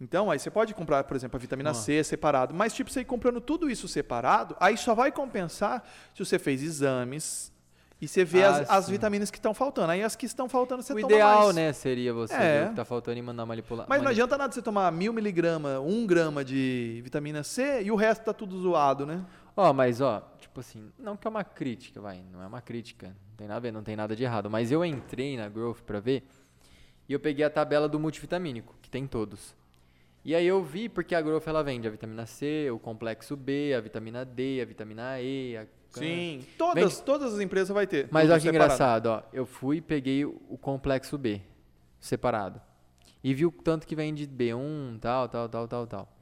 [0.00, 1.74] Então, aí você pode comprar, por exemplo, a vitamina Ah.
[1.74, 2.54] C separado.
[2.54, 5.82] Mas, tipo, você ir comprando tudo isso separado, aí só vai compensar
[6.14, 7.52] se você fez exames
[8.00, 9.90] e você vê Ah, as, as vitaminas que estão faltando.
[9.90, 11.56] Aí as que estão faltando você O toma ideal, mais.
[11.56, 12.60] né, seria você É.
[12.60, 13.86] ver o que tá faltando e mandar manipular.
[13.88, 17.96] Mas não adianta nada você tomar mil miligramas, um grama de vitamina C e o
[17.96, 19.24] resto tá tudo zoado, né?
[19.56, 23.16] Ó, mas ó, tipo assim, não que é uma crítica, vai, não é uma crítica,
[23.38, 26.00] tem nada a ver, não tem nada de errado, mas eu entrei na Growth pra
[26.00, 26.26] ver
[27.08, 29.54] e eu peguei a tabela do multivitamínico, que tem todos.
[30.24, 33.72] E aí eu vi porque a Growth ela vende a vitamina C, o complexo B,
[33.74, 36.44] a vitamina D, a vitamina E, a Sim.
[36.58, 38.08] Todas, todas as empresas vai ter.
[38.10, 39.22] Mas olha que engraçado, ó.
[39.32, 41.40] Eu fui e peguei o complexo B,
[41.98, 42.60] separado.
[43.22, 46.17] E vi o tanto que vem de B1, tal, tal, tal, tal, tal.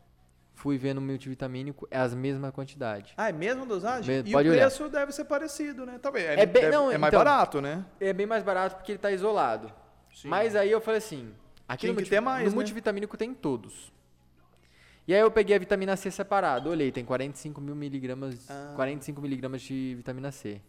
[0.56, 3.12] Fui ver no multivitamínico, é as mesma quantidade.
[3.16, 4.22] Ah, é mesmo dosagem?
[4.24, 4.52] Me- e o olhar.
[4.52, 5.98] preço deve ser parecido, né?
[6.00, 6.24] Talvez.
[6.26, 7.22] É, É bem- deve- não, é mais então.
[7.22, 7.84] barato, né?
[8.00, 9.70] É bem mais barato porque ele tá isolado.
[10.12, 10.28] Sim.
[10.28, 11.30] Mas aí eu falei assim,
[11.68, 12.54] aqui no, multi- mais, no né?
[12.54, 13.92] multivitamínico tem todos.
[15.06, 18.72] E aí eu peguei a vitamina C separado, olhei, tem 45 mil miligramas, Ah.
[18.74, 20.60] 45 miligramas de vitamina C.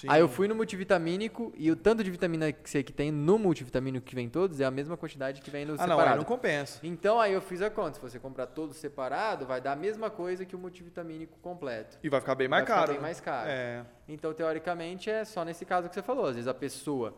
[0.00, 0.06] Sim.
[0.08, 4.06] Aí eu fui no multivitamínico e o tanto de vitamina C que tem no multivitamínico
[4.06, 6.10] que vem todos é a mesma quantidade que vem no Ah, não, separado.
[6.12, 6.80] aí não compensa.
[6.82, 10.08] Então aí eu fiz a conta, se você comprar todo separado, vai dar a mesma
[10.08, 11.98] coisa que o multivitamínico completo.
[12.02, 12.92] E vai ficar bem mais Vai ficar caro.
[12.92, 13.02] bem né?
[13.02, 13.48] mais caro.
[13.50, 13.84] É.
[14.08, 16.24] Então, teoricamente, é só nesse caso que você falou.
[16.26, 17.14] Às vezes a pessoa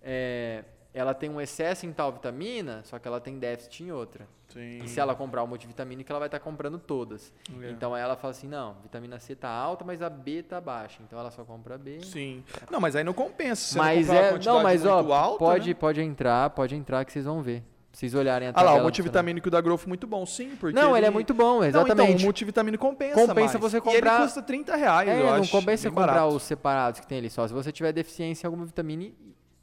[0.00, 0.62] é,
[0.92, 4.26] ela tem um excesso em tal vitamina, só que ela tem déficit em outra.
[4.48, 4.80] Sim.
[4.82, 7.32] E se ela comprar o multivitamínico, ela vai estar comprando todas.
[7.62, 7.70] É.
[7.70, 11.00] Então aí ela fala assim, não, vitamina C tá alta, mas a B tá baixa.
[11.06, 12.00] Então ela só compra a B.
[12.02, 12.42] Sim.
[12.68, 13.78] Não, mas aí não compensa.
[13.78, 15.74] Mas não é, não, mas ó, alta, pode, né?
[15.74, 17.62] pode entrar, pode entrar que vocês vão ver.
[17.92, 21.06] Vocês olharem a Ah lá, o multivitamínico da Growth muito bom, sim, porque Não, ele
[21.06, 22.22] é muito bom, Não, então, exatamente.
[22.22, 23.72] o multivitamínico compensa Compensa mais.
[23.72, 25.50] você E comprar- ele custa 30 reais, É, eu não acho.
[25.50, 26.34] compensa bem comprar barato.
[26.36, 27.46] os separados que tem ali só.
[27.48, 29.10] Se você tiver deficiência em alguma vitamina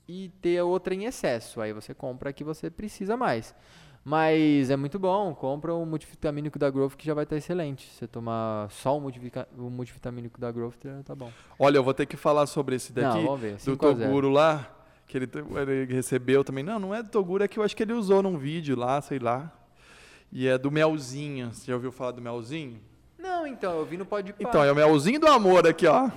[0.07, 3.53] e, ter outra em excesso, aí você compra a que você precisa mais.
[4.09, 7.91] Mas é muito bom, compra o multivitamínico da Growth que já vai estar excelente.
[7.91, 9.11] Você tomar só o,
[9.57, 11.29] o multivitamínico da Growth, já tá bom.
[11.59, 13.55] Olha, eu vou ter que falar sobre esse daqui, Não, ver.
[13.55, 14.05] do 5 a 0.
[14.05, 14.73] Toguro lá,
[15.05, 16.63] que ele, ele recebeu também.
[16.63, 19.01] Não, não é do Toguro, é que eu acho que ele usou num vídeo lá,
[19.01, 19.51] sei lá.
[20.31, 21.53] E é do Melzinho.
[21.53, 22.79] Você já ouviu falar do Melzinho?
[23.19, 26.09] Não, então, eu vi no Pode Então, é o Melzinho do amor aqui, ó.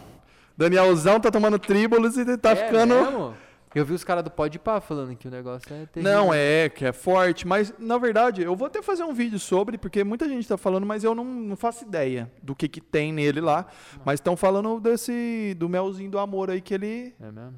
[0.57, 2.95] Danielzão tá tomando tríbolos e tá ficando...
[2.95, 3.35] Mesmo?
[3.75, 6.13] Eu vi os caras do Pode Pá falando que o negócio é terrível.
[6.13, 9.79] Não, é, que é forte, mas na verdade eu vou até fazer um vídeo sobre,
[9.79, 13.13] porque muita gente tá falando, mas eu não, não faço ideia do que que tem
[13.13, 13.67] nele lá.
[14.05, 17.55] Mas estão falando desse, do melzinho do amor aí, que ele É mesmo?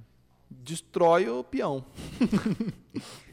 [0.51, 1.85] destrói o peão.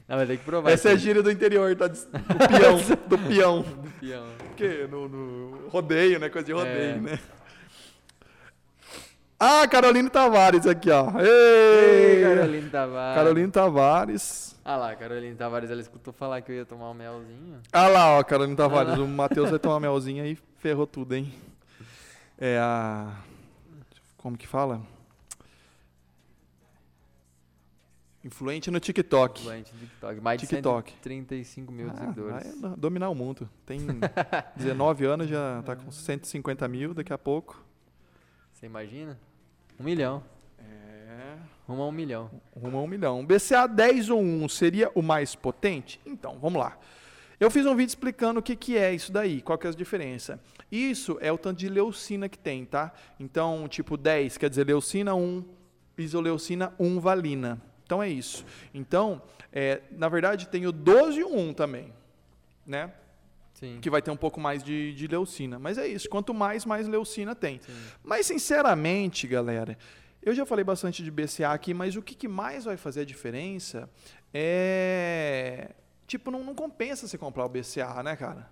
[0.08, 0.72] Não, vai ter que provar.
[0.72, 1.86] Essa é a gíria do interior, tá?
[1.88, 2.78] Do peão,
[3.08, 3.62] do peão.
[3.62, 4.26] do peão.
[4.48, 6.30] Porque no, no rodeio, né?
[6.30, 6.96] Coisa de rodeio, É.
[6.98, 7.20] né?
[9.40, 11.12] Ah, Caroline Tavares aqui, ó.
[11.20, 13.16] Ei, Ei, Carolina Tavares.
[13.16, 14.60] Caroline Tavares.
[14.66, 17.62] Ah lá, Carolina Tavares, ela escutou falar que eu ia tomar um melzinho.
[17.72, 18.98] Ah lá, ó, Caroline Tavares.
[19.00, 21.34] O Matheus vai tomar melzinha e ferrou tudo, hein?
[22.38, 23.16] É a.
[24.18, 24.82] Como que fala?
[28.24, 29.40] Influente no TikTok.
[29.42, 30.20] Influente do TikTok.
[30.22, 30.92] Mais de TikTok.
[30.92, 32.34] 135 mil Ah, seguidores.
[32.60, 33.50] vai do- dominar o mundo.
[33.66, 33.80] Tem
[34.58, 37.64] 19 anos, já tá com 150 mil daqui a pouco.
[38.52, 39.18] Você imagina?
[39.80, 40.22] Um milhão.
[40.60, 41.38] É.
[41.68, 42.30] Rumo a um milhão.
[42.54, 43.26] Rumo a um milhão.
[43.26, 46.02] BCA 10 ou 1 seria o mais potente?
[46.06, 46.78] Então, vamos lá.
[47.40, 49.74] Eu fiz um vídeo explicando o que, que é isso daí, qual que é a
[49.74, 50.38] diferença.
[50.70, 52.92] Isso é o tanto de leucina que tem, tá?
[53.18, 55.46] Então, tipo 10 quer dizer leucina 1,
[55.98, 57.62] isoleucina 1 valina.
[57.86, 58.46] Então é isso.
[58.74, 59.22] Então,
[59.54, 61.94] é, na verdade, tem o 12 e o 1 também,
[62.68, 62.92] né?
[63.60, 63.80] Sim.
[63.82, 65.60] Que vai ter um pouco mais de, de leucina.
[65.60, 67.60] Mas é isso, quanto mais, mais leucina tem.
[67.60, 67.74] Sim.
[68.02, 69.78] Mas, sinceramente, galera,
[70.24, 73.06] eu já falei bastante de BCA aqui, mas o que, que mais vai fazer a
[73.06, 73.90] diferença
[74.34, 75.72] é.
[76.08, 78.50] Tipo, não, não compensa você comprar o BCA, né, cara?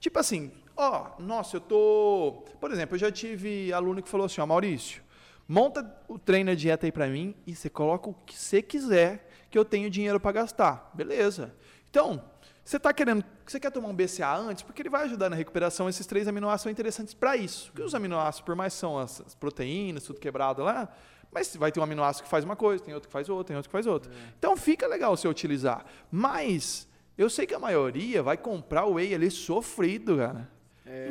[0.00, 2.44] Tipo assim, ó, nossa, eu tô.
[2.60, 5.02] Por exemplo, eu já tive aluno que falou assim: ó, Maurício,
[5.46, 9.28] monta o treino a dieta aí pra mim e você coloca o que você quiser
[9.50, 10.90] que eu tenho dinheiro pra gastar.
[10.94, 11.54] Beleza.
[11.88, 12.22] Então,
[12.68, 13.24] você tá querendo.
[13.46, 14.62] Você quer tomar um BCA antes?
[14.62, 15.88] Porque ele vai ajudar na recuperação.
[15.88, 17.70] Esses três aminoácidos são interessantes para isso.
[17.72, 20.86] Porque os aminoácidos, por mais são as, as proteínas, tudo quebrado lá,
[21.32, 23.56] mas vai ter um aminoácido que faz uma coisa, tem outro que faz outra, tem
[23.56, 24.12] outro que faz outra.
[24.38, 25.82] Então fica legal você utilizar.
[26.12, 30.46] Mas eu sei que a maioria vai comprar o whey ali sofrido, cara.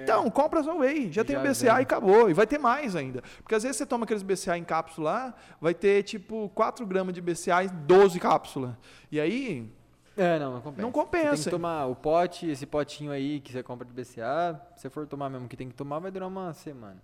[0.04, 1.82] Então, compra só o whey, já tem o Já BCA vem.
[1.82, 2.30] e acabou.
[2.30, 3.24] E vai ter mais ainda.
[3.42, 7.16] Porque às vezes você toma aqueles BCA em cápsula lá, vai ter tipo 4 gramas
[7.16, 8.76] de BCA em 12 cápsulas.
[9.12, 9.72] E aí,
[10.18, 10.82] É, não, não compensa.
[10.82, 11.44] Não Você tem compensa.
[11.44, 15.06] que tomar o pote, esse potinho aí que você compra de BCA, se você for
[15.06, 17.02] tomar mesmo que tem que tomar, vai durar uma semana.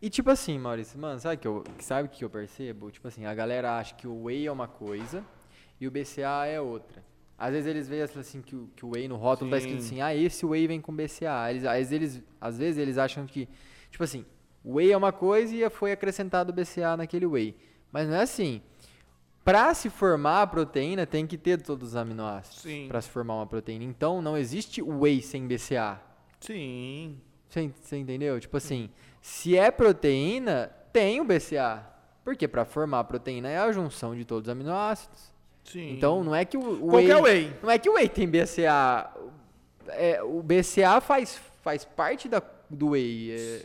[0.00, 2.88] E tipo assim, Maurício, mano, sabe que eu, sabe que eu percebo?
[2.92, 5.24] Tipo assim, a galera acha que o whey é uma coisa
[5.80, 7.02] e o BCA é outra.
[7.36, 9.86] Às vezes eles veem assim que o, que o whey no rótulo tá escrito Sim.
[9.86, 11.50] assim, ah, esse whey vem com BCA.
[11.50, 13.48] Eles, às, vezes eles, às vezes eles acham que,
[13.90, 14.24] tipo assim,
[14.62, 17.56] o whey é uma coisa e foi acrescentado o BCA naquele whey.
[17.90, 18.62] Mas não é assim.
[19.44, 22.60] Pra se formar a proteína, tem que ter todos os aminoácidos.
[22.60, 22.86] Sim.
[22.88, 23.84] Pra se formar uma proteína.
[23.84, 26.00] Então, não existe whey sem BCA.
[26.40, 27.18] sim.
[27.48, 28.38] Você, você entendeu?
[28.38, 28.90] Tipo assim,
[29.22, 31.82] se é proteína, tem o BCA.
[32.22, 35.32] Porque pra formar a proteína é a junção de todos os aminoácidos.
[35.64, 35.92] Sim.
[35.92, 37.06] Então, não é que o o whey...
[37.08, 37.52] Qualquer whey.
[37.62, 39.10] Não é que o whey tem BCA.
[39.88, 43.30] É, o BCA faz, faz parte da, do whey.
[43.30, 43.60] é-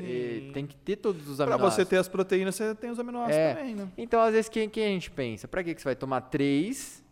[0.50, 1.76] é, tem que ter todos os Pra aminoácidos.
[1.76, 3.54] você ter as proteínas, você tem os aminoácidos É.
[3.56, 3.88] também, né?
[3.98, 5.48] Então, às vezes, quem, quem a gente pensa?
[5.48, 7.04] Pra que, que você vai tomar três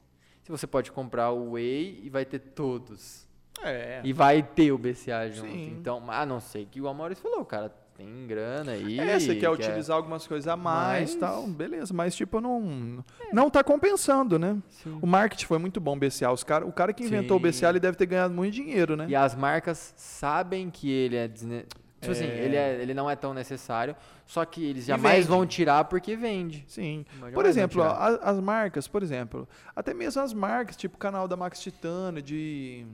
[0.43, 3.27] se você pode comprar o whey e vai ter todos?
[3.63, 4.01] É.
[4.03, 5.51] E vai ter o BCA junto.
[5.51, 5.75] Sim.
[5.79, 8.99] Então, a não ser que o Amaury falou, cara, tem grana aí.
[8.99, 11.93] É, você quer utilizar algumas coisas a mais e Mas- tal, beleza.
[11.93, 14.57] Mas, tipo, não, não tá compensando, né?
[14.69, 14.97] Sim.
[15.01, 16.31] O marketing foi muito bom, BCA.
[16.31, 17.43] Os cara, o cara que inventou Sim.
[17.47, 19.05] o BCA, ele deve ter ganhado muito dinheiro, né?
[19.07, 21.65] E as marcas sabem que ele é desne-
[21.99, 25.83] Tipo assim, ele, é, ele não é tão necessário, só que eles jamais vão tirar
[25.85, 26.65] porque vende.
[26.67, 27.05] Sim.
[27.31, 28.23] Por exemplo, ó, tirar.
[28.25, 32.19] a- as marcas, por exemplo, até mesmo as marcas, tipo o canal da Max Titânio,
[32.19, 32.87] de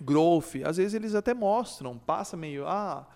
[0.00, 3.06] Growth, às vezes eles até mostram, passa meio, ah,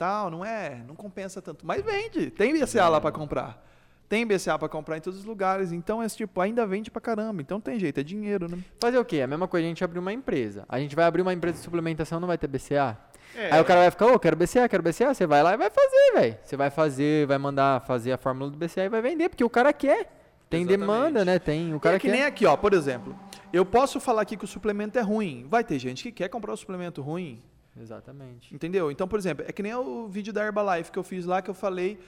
[0.00, 3.62] tal, não é, não compensa tanto, mas vende, tem BCA lá pra comprar.
[4.08, 7.42] Tem BCA pra comprar em todos os lugares, então é tipo, ainda vende pra caramba,
[7.42, 8.58] então tem jeito, é dinheiro, né?
[8.80, 9.20] Fazer o quê?
[9.20, 10.64] A mesma coisa a gente abrir uma empresa.
[10.70, 12.96] A gente vai abrir uma empresa de suplementação, não vai ter BCA?
[13.36, 13.54] É.
[13.54, 15.14] Aí o cara vai ficar, ô, quero BCA, quero BCA.
[15.14, 16.38] Você vai lá e vai fazer, velho.
[16.42, 19.50] Você vai fazer, vai mandar fazer a fórmula do BCA e vai vender, porque o
[19.50, 20.10] cara quer.
[20.48, 20.80] Tem Exatamente.
[20.80, 21.38] demanda, né?
[21.38, 22.12] Tem, o cara é que quer.
[22.14, 23.16] nem aqui, ó, por exemplo,
[23.52, 26.52] eu posso falar aqui que o suplemento é ruim, vai ter gente que quer comprar
[26.52, 27.40] o suplemento ruim,
[27.76, 28.54] Exatamente.
[28.54, 28.90] Entendeu?
[28.90, 31.50] Então, por exemplo, é que nem o vídeo da Herbalife que eu fiz lá que
[31.50, 31.98] eu falei,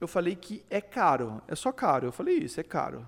[0.00, 2.06] eu falei que é caro, é só caro.
[2.06, 3.06] Eu falei isso, é caro.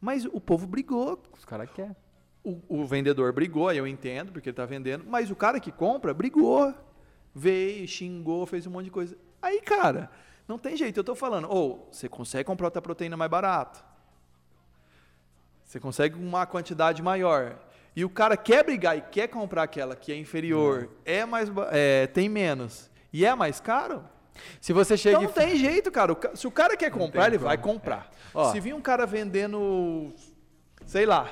[0.00, 1.94] Mas o povo brigou, Os caras querem.
[2.42, 5.70] o, o vendedor brigou, aí eu entendo porque ele tá vendendo, mas o cara que
[5.70, 6.74] compra brigou,
[7.34, 9.16] veio, xingou, fez um monte de coisa.
[9.40, 10.10] Aí, cara,
[10.48, 10.98] não tem jeito.
[10.98, 13.84] Eu tô falando, ou você consegue comprar outra proteína mais barato.
[15.64, 17.58] Você consegue uma quantidade maior.
[17.94, 22.06] E o cara quer brigar e quer comprar aquela que é inferior, é mais é,
[22.06, 24.02] tem menos e é mais caro,
[24.60, 26.16] Se você chega então não tem jeito, cara.
[26.34, 27.74] Se o cara quer comprar, ele vai como.
[27.74, 28.10] comprar.
[28.32, 28.50] Ó.
[28.50, 30.14] Se vir um cara vendendo,
[30.86, 31.30] sei lá,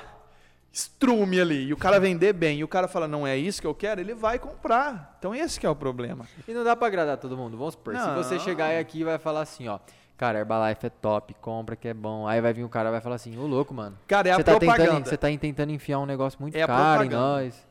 [0.71, 3.67] estrume ali, e o cara vender bem, e o cara fala, não é isso que
[3.67, 5.15] eu quero, ele vai comprar.
[5.17, 6.27] Então esse que é o problema.
[6.47, 7.57] E não dá pra agradar todo mundo.
[7.57, 8.15] Vamos supor, se Não.
[8.15, 9.79] você chegar aqui e vai falar assim, ó.
[10.21, 12.27] Cara, Herbalife é top, compra que é bom.
[12.27, 13.97] Aí vai vir um cara e vai falar assim, ô louco, mano.
[14.07, 15.09] Cara, é a tá, tentando, propaganda.
[15.09, 17.67] você tá tentando enfiar um negócio muito É caro em nós.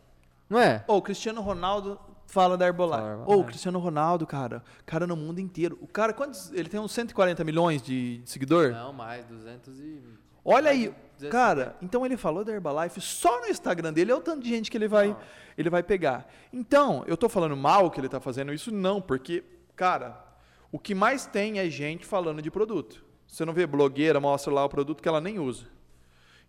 [0.49, 0.85] Não é?
[0.89, 1.97] Ô, o Cristiano Ronaldo
[2.27, 3.03] fala da Herbalife.
[3.03, 3.41] Ô, Herbalife.
[3.41, 5.79] o Cristiano Ronaldo, cara, cara no mundo inteiro.
[5.81, 8.73] O cara, quantos, ele tem uns 140 milhões de seguidor?
[8.73, 10.03] Não, mais, 200 e...
[10.45, 11.31] Olha aí, de 250.
[11.31, 14.73] cara, então ele falou da Herbalife só no Instagram dele, é o tanto de gente
[14.73, 15.17] que ele vai, Não.
[15.57, 16.27] ele vai pegar.
[16.53, 18.73] Então, eu tô falando mal que ele tá fazendo isso?
[18.73, 19.45] Não, porque,
[19.77, 20.30] cara,
[20.73, 23.05] o que mais tem é gente falando de produto.
[23.27, 25.67] Você não vê blogueira, mostra lá o produto que ela nem usa.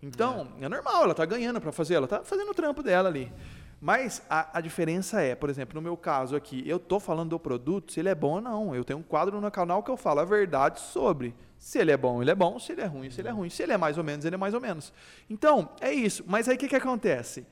[0.01, 3.31] Então, é, normal, ela tá ganhando para fazer, ela tá fazendo o trampo dela ali.
[3.79, 7.39] Mas a, a diferença é, por exemplo, no meu caso aqui, eu tô falando do
[7.39, 8.75] produto, se ele é bom ou não.
[8.75, 11.35] Eu tenho um quadro no canal que eu falo a verdade sobre.
[11.57, 12.59] Se ele é bom, ele é bom.
[12.59, 13.49] Se ele é ruim, se ele é ruim.
[13.49, 14.93] Se ele é mais ou menos, ele é mais ou menos.
[15.27, 16.23] Então, é isso.
[16.27, 17.45] Mas aí o que, que acontece?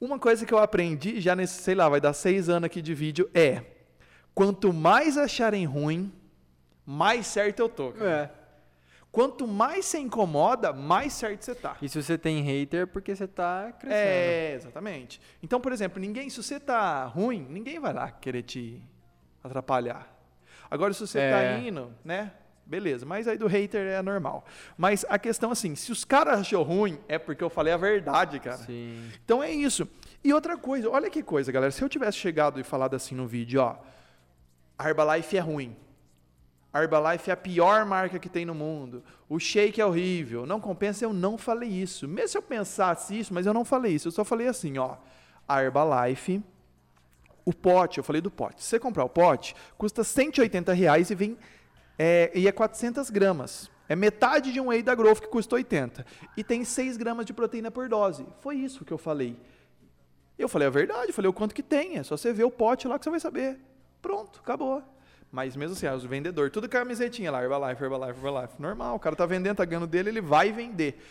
[0.00, 2.94] Uma coisa que eu aprendi já nesse, sei lá, vai dar seis anos aqui de
[2.94, 3.62] vídeo é:
[4.38, 6.12] quanto mais acharem ruim,
[6.86, 7.90] mais certo eu tô.
[7.90, 8.10] cara.
[8.10, 8.30] É.
[9.10, 11.76] Quanto mais você incomoda, mais certo você tá.
[11.82, 13.98] E se você tem hater, é porque você tá crescendo.
[14.00, 15.20] É, exatamente.
[15.42, 18.80] Então, por exemplo, ninguém, se você tá ruim, ninguém vai lá querer te
[19.42, 20.06] atrapalhar.
[20.70, 21.30] Agora, se você É.
[21.32, 22.30] tá indo, né?
[22.64, 24.44] Beleza, mas aí do hater é normal.
[24.76, 28.38] Mas a questão assim, se os caras achou ruim, é porque eu falei a verdade,
[28.38, 28.58] cara.
[28.58, 29.10] Sim.
[29.24, 29.88] Então é isso.
[30.22, 31.72] E outra coisa, olha que coisa, galera.
[31.72, 33.76] Se eu tivesse chegado e falado assim no vídeo, ó,
[34.78, 35.76] a Herbalife é ruim.
[36.72, 39.02] A Herbalife é a pior marca que tem no mundo.
[39.28, 40.46] O shake é horrível.
[40.46, 42.06] Não compensa, eu não falei isso.
[42.06, 44.08] Mesmo se eu pensasse isso, mas eu não falei isso.
[44.08, 44.96] Eu só falei assim, ó.
[45.48, 46.42] A Herbalife,
[47.44, 48.62] o pote, eu falei do pote.
[48.62, 51.38] Se você comprar o pote, custa 180 reais e vem
[51.98, 53.70] é, e é 400 gramas.
[53.88, 56.04] É metade de um whey da Growth que custa 80.
[56.36, 58.26] E tem 6 gramas de proteína por dose.
[58.40, 59.36] Foi isso que eu falei.
[60.38, 61.96] Eu falei a verdade, falei o quanto que tem.
[61.96, 63.58] É só você ver o pote lá que você vai saber.
[64.00, 64.82] Pronto, acabou.
[65.30, 68.54] Mas mesmo assim, os vendedores, tudo camisetinha lá, Herbalife, Herbalife, Herbalife.
[68.58, 71.02] Normal, o cara tá vendendo, tá ganhando dele, ele vai vender.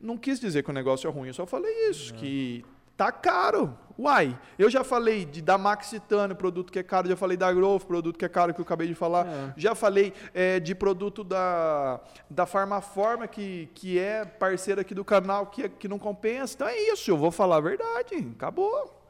[0.00, 2.64] Não quis dizer que o negócio é ruim, eu só falei isso, que
[2.96, 3.76] tá caro.
[3.98, 7.52] Uai, eu já falei de da Max Titânio, produto que é caro, já falei da
[7.52, 9.26] Growth, produto que é caro, que eu acabei de falar.
[9.26, 9.54] É.
[9.56, 15.46] Já falei é, de produto da, da Farmaforma, que, que é parceira aqui do canal,
[15.46, 16.54] que, que não compensa.
[16.54, 18.16] Então é isso, eu vou falar a verdade.
[18.36, 19.00] Acabou.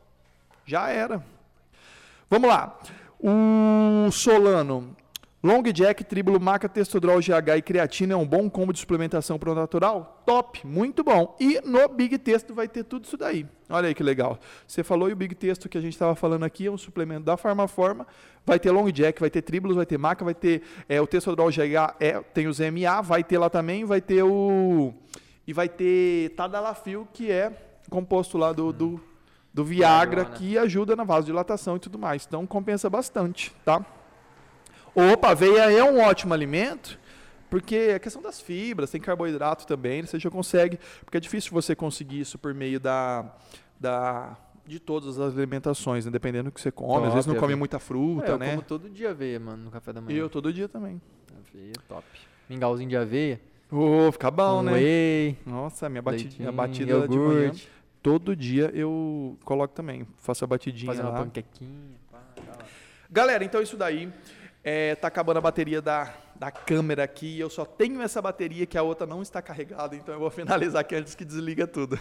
[0.66, 1.24] Já era.
[2.28, 2.78] Vamos lá.
[3.20, 4.96] O Solano.
[5.44, 9.54] Long Jack, Tribulo, Maca, Testodrol, GH e Creatina é um bom combo de suplementação pro
[9.54, 10.22] natural?
[10.24, 11.36] Top, muito bom.
[11.38, 13.46] E no Big Texto vai ter tudo isso daí.
[13.68, 14.38] Olha aí que legal.
[14.66, 17.24] Você falou e o Big Texto que a gente estava falando aqui é um suplemento
[17.26, 18.06] da Farmaforma.
[18.46, 21.50] Vai ter Long Jack, vai ter Tribulos, vai ter Maca, vai ter é, o Testodrol
[21.50, 24.94] GH, é, tem os MA, vai ter lá também, vai ter o...
[25.46, 27.52] E vai ter Tadalafil, que é
[27.90, 29.00] composto lá do, do,
[29.54, 30.36] do Viagra, Viagrona.
[30.38, 32.26] que ajuda na vasodilatação e tudo mais.
[32.26, 33.82] Então compensa bastante, tá?
[34.94, 36.98] Opa, aveia é um ótimo alimento,
[37.48, 41.74] porque a questão das fibras, tem carboidrato também, você já consegue, porque é difícil você
[41.74, 43.24] conseguir isso por meio da,
[43.78, 44.36] da
[44.66, 46.10] de todas as alimentações, né?
[46.10, 47.06] dependendo do que você come.
[47.06, 47.58] Às vezes não Top, come aveia.
[47.58, 48.50] muita É, fruta, eu né?
[48.50, 50.18] como todo dia aveia, mano, no café da E manhã.
[50.18, 51.00] eu todo dia também.
[51.52, 52.04] Aveia, top.
[52.48, 53.40] Mingauzinho de aveia.
[53.70, 54.72] Ô, fica bom, um né?
[54.72, 57.68] whey, Nossa, minha batidinha, a leitinho, batida de manhã, iogurte,
[58.04, 60.06] todo dia eu coloco também.
[60.18, 61.24] Faço a batidinha fazer uma lá.
[61.24, 61.96] panquequinha.
[62.12, 62.20] Pá.
[63.10, 64.12] Galera, então isso daí.
[64.62, 67.38] É, tá acabando a bateria da, da câmera aqui.
[67.38, 70.80] Eu só tenho essa bateria que a outra não está carregada, então eu vou finalizar
[70.80, 71.98] aqui antes que desliga tudo.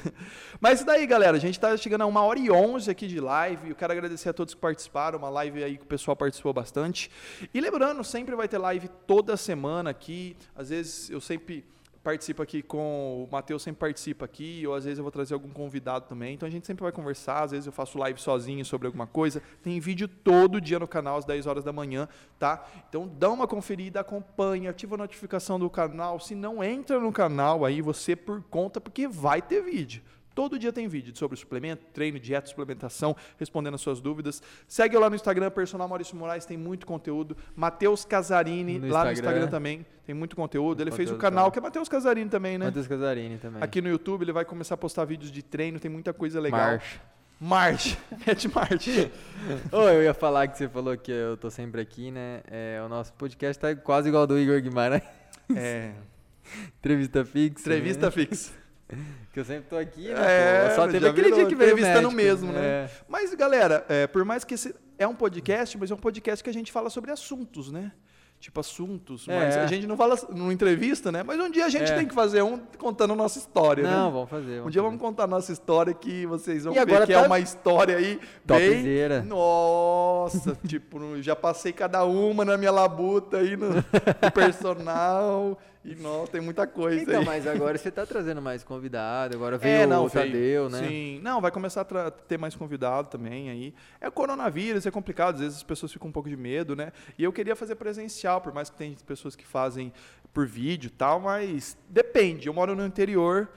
[0.59, 1.38] Mas isso daí, galera.
[1.38, 3.69] A gente está chegando a uma hora e onze aqui de live.
[3.69, 5.19] Eu quero agradecer a todos que participaram.
[5.19, 7.09] Uma live aí que o pessoal participou bastante.
[7.53, 10.35] E lembrando, sempre vai ter live toda semana aqui.
[10.53, 11.65] Às vezes eu sempre
[12.03, 15.49] participa aqui com o Matheus sempre participa aqui, ou às vezes eu vou trazer algum
[15.49, 16.34] convidado também.
[16.34, 19.41] Então a gente sempre vai conversar, às vezes eu faço live sozinho sobre alguma coisa.
[19.61, 22.07] Tem vídeo todo dia no canal às 10 horas da manhã,
[22.38, 22.65] tá?
[22.89, 26.19] Então dá uma conferida, acompanha, ativa a notificação do canal.
[26.19, 30.03] Se não entra no canal aí, você por conta, porque vai ter vídeo.
[30.35, 34.41] Todo dia tem vídeo sobre suplemento, treino, dieta, suplementação, respondendo as suas dúvidas.
[34.68, 37.38] Segue eu lá no Instagram, Personal Maurício Moraes, tem muito conteúdo.
[37.55, 39.05] Matheus Casarini, no lá Instagram.
[39.05, 40.81] no Instagram também, tem muito conteúdo.
[40.81, 42.65] Ele fez o canal, que é Matheus Casarini também, né?
[42.65, 43.61] Matheus Casarini também.
[43.61, 46.60] Aqui no YouTube, ele vai começar a postar vídeos de treino, tem muita coisa legal.
[46.60, 47.14] Marcha.
[47.39, 48.88] March, Red March.
[49.72, 52.41] oh, eu ia falar que você falou que eu tô sempre aqui, né?
[52.49, 55.03] É, o nosso podcast tá quase igual ao do Igor Guimarães.
[55.53, 55.91] É.
[56.80, 57.60] Entrevista fixa.
[57.60, 58.11] Entrevista né?
[58.11, 58.62] fixa.
[59.32, 60.68] Que eu sempre tô aqui, né?
[60.68, 62.61] É, Só teve aquele dia que veio entrevistando mesmo, né?
[62.61, 62.90] É.
[63.07, 66.49] Mas, galera, é, por mais que esse é um podcast, mas é um podcast que
[66.49, 67.91] a gente fala sobre assuntos, né?
[68.44, 69.26] Tipo, assuntos.
[69.30, 69.40] É.
[69.40, 71.24] Mas a gente não fala numa entrevista, né?
[71.24, 71.95] Mas um dia a gente é.
[71.95, 73.98] tem que fazer um contando a nossa história, não, né?
[73.98, 74.56] Não, vamos fazer.
[74.57, 74.91] Vamos um dia fazer.
[74.91, 77.22] vamos contar a nossa história que vocês vão e ver que é tá...
[77.24, 79.22] é uma história aí Topzera.
[79.22, 79.30] bem...
[79.30, 85.57] Nossa, tipo, já passei cada uma na minha labuta aí no, no personal...
[85.85, 87.26] E não, tem muita coisa então, aí.
[87.26, 90.88] mas agora você está trazendo mais convidado, agora veio é, não, o Tadeu, né?
[90.88, 93.73] Sim, não, vai começar a ter mais convidado também aí.
[93.99, 96.93] É coronavírus, é complicado, às vezes as pessoas ficam um pouco de medo, né?
[97.18, 99.91] E eu queria fazer presencial, por mais que tem pessoas que fazem
[100.34, 102.47] por vídeo e tal, mas depende.
[102.47, 103.49] Eu moro no interior,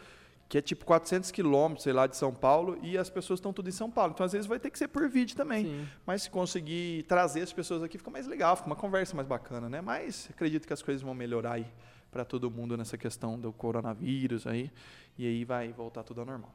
[0.49, 3.69] que é tipo 400 quilômetros, sei lá, de São Paulo, e as pessoas estão tudo
[3.69, 4.13] em São Paulo.
[4.13, 5.65] Então, às vezes, vai ter que ser por vídeo também.
[5.65, 5.89] Sim.
[6.05, 9.69] Mas se conseguir trazer as pessoas aqui, fica mais legal, fica uma conversa mais bacana,
[9.69, 9.81] né?
[9.81, 11.67] Mas acredito que as coisas vão melhorar aí
[12.17, 14.71] para todo mundo nessa questão do coronavírus aí.
[15.19, 16.51] E aí vai voltar tudo ao normal.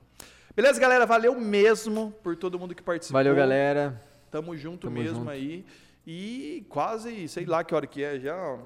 [0.55, 1.05] Beleza, galera?
[1.05, 3.19] Valeu mesmo por todo mundo que participou.
[3.19, 4.01] Valeu, galera.
[4.31, 5.29] Tamo junto Tamo mesmo junto.
[5.29, 5.63] aí.
[6.05, 8.57] E quase, sei lá que hora que é, já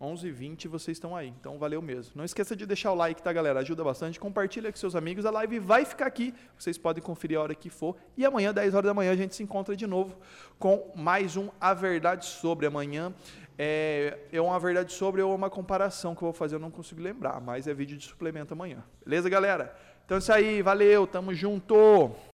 [0.00, 1.34] 11h20 vocês estão aí.
[1.40, 2.12] Então valeu mesmo.
[2.14, 3.60] Não esqueça de deixar o like, tá, galera?
[3.60, 4.20] Ajuda bastante.
[4.20, 5.24] Compartilha com seus amigos.
[5.26, 6.32] A live vai ficar aqui.
[6.56, 7.96] Vocês podem conferir a hora que for.
[8.16, 10.16] E amanhã, 10 horas da manhã, a gente se encontra de novo
[10.58, 12.66] com mais um A Verdade Sobre.
[12.66, 13.12] Amanhã
[13.58, 17.00] é, é uma verdade sobre ou uma comparação que eu vou fazer, eu não consigo
[17.00, 18.82] lembrar, mas é vídeo de suplemento amanhã.
[19.04, 19.76] Beleza, galera?
[20.04, 22.16] Então é isso aí, valeu, tamo junto!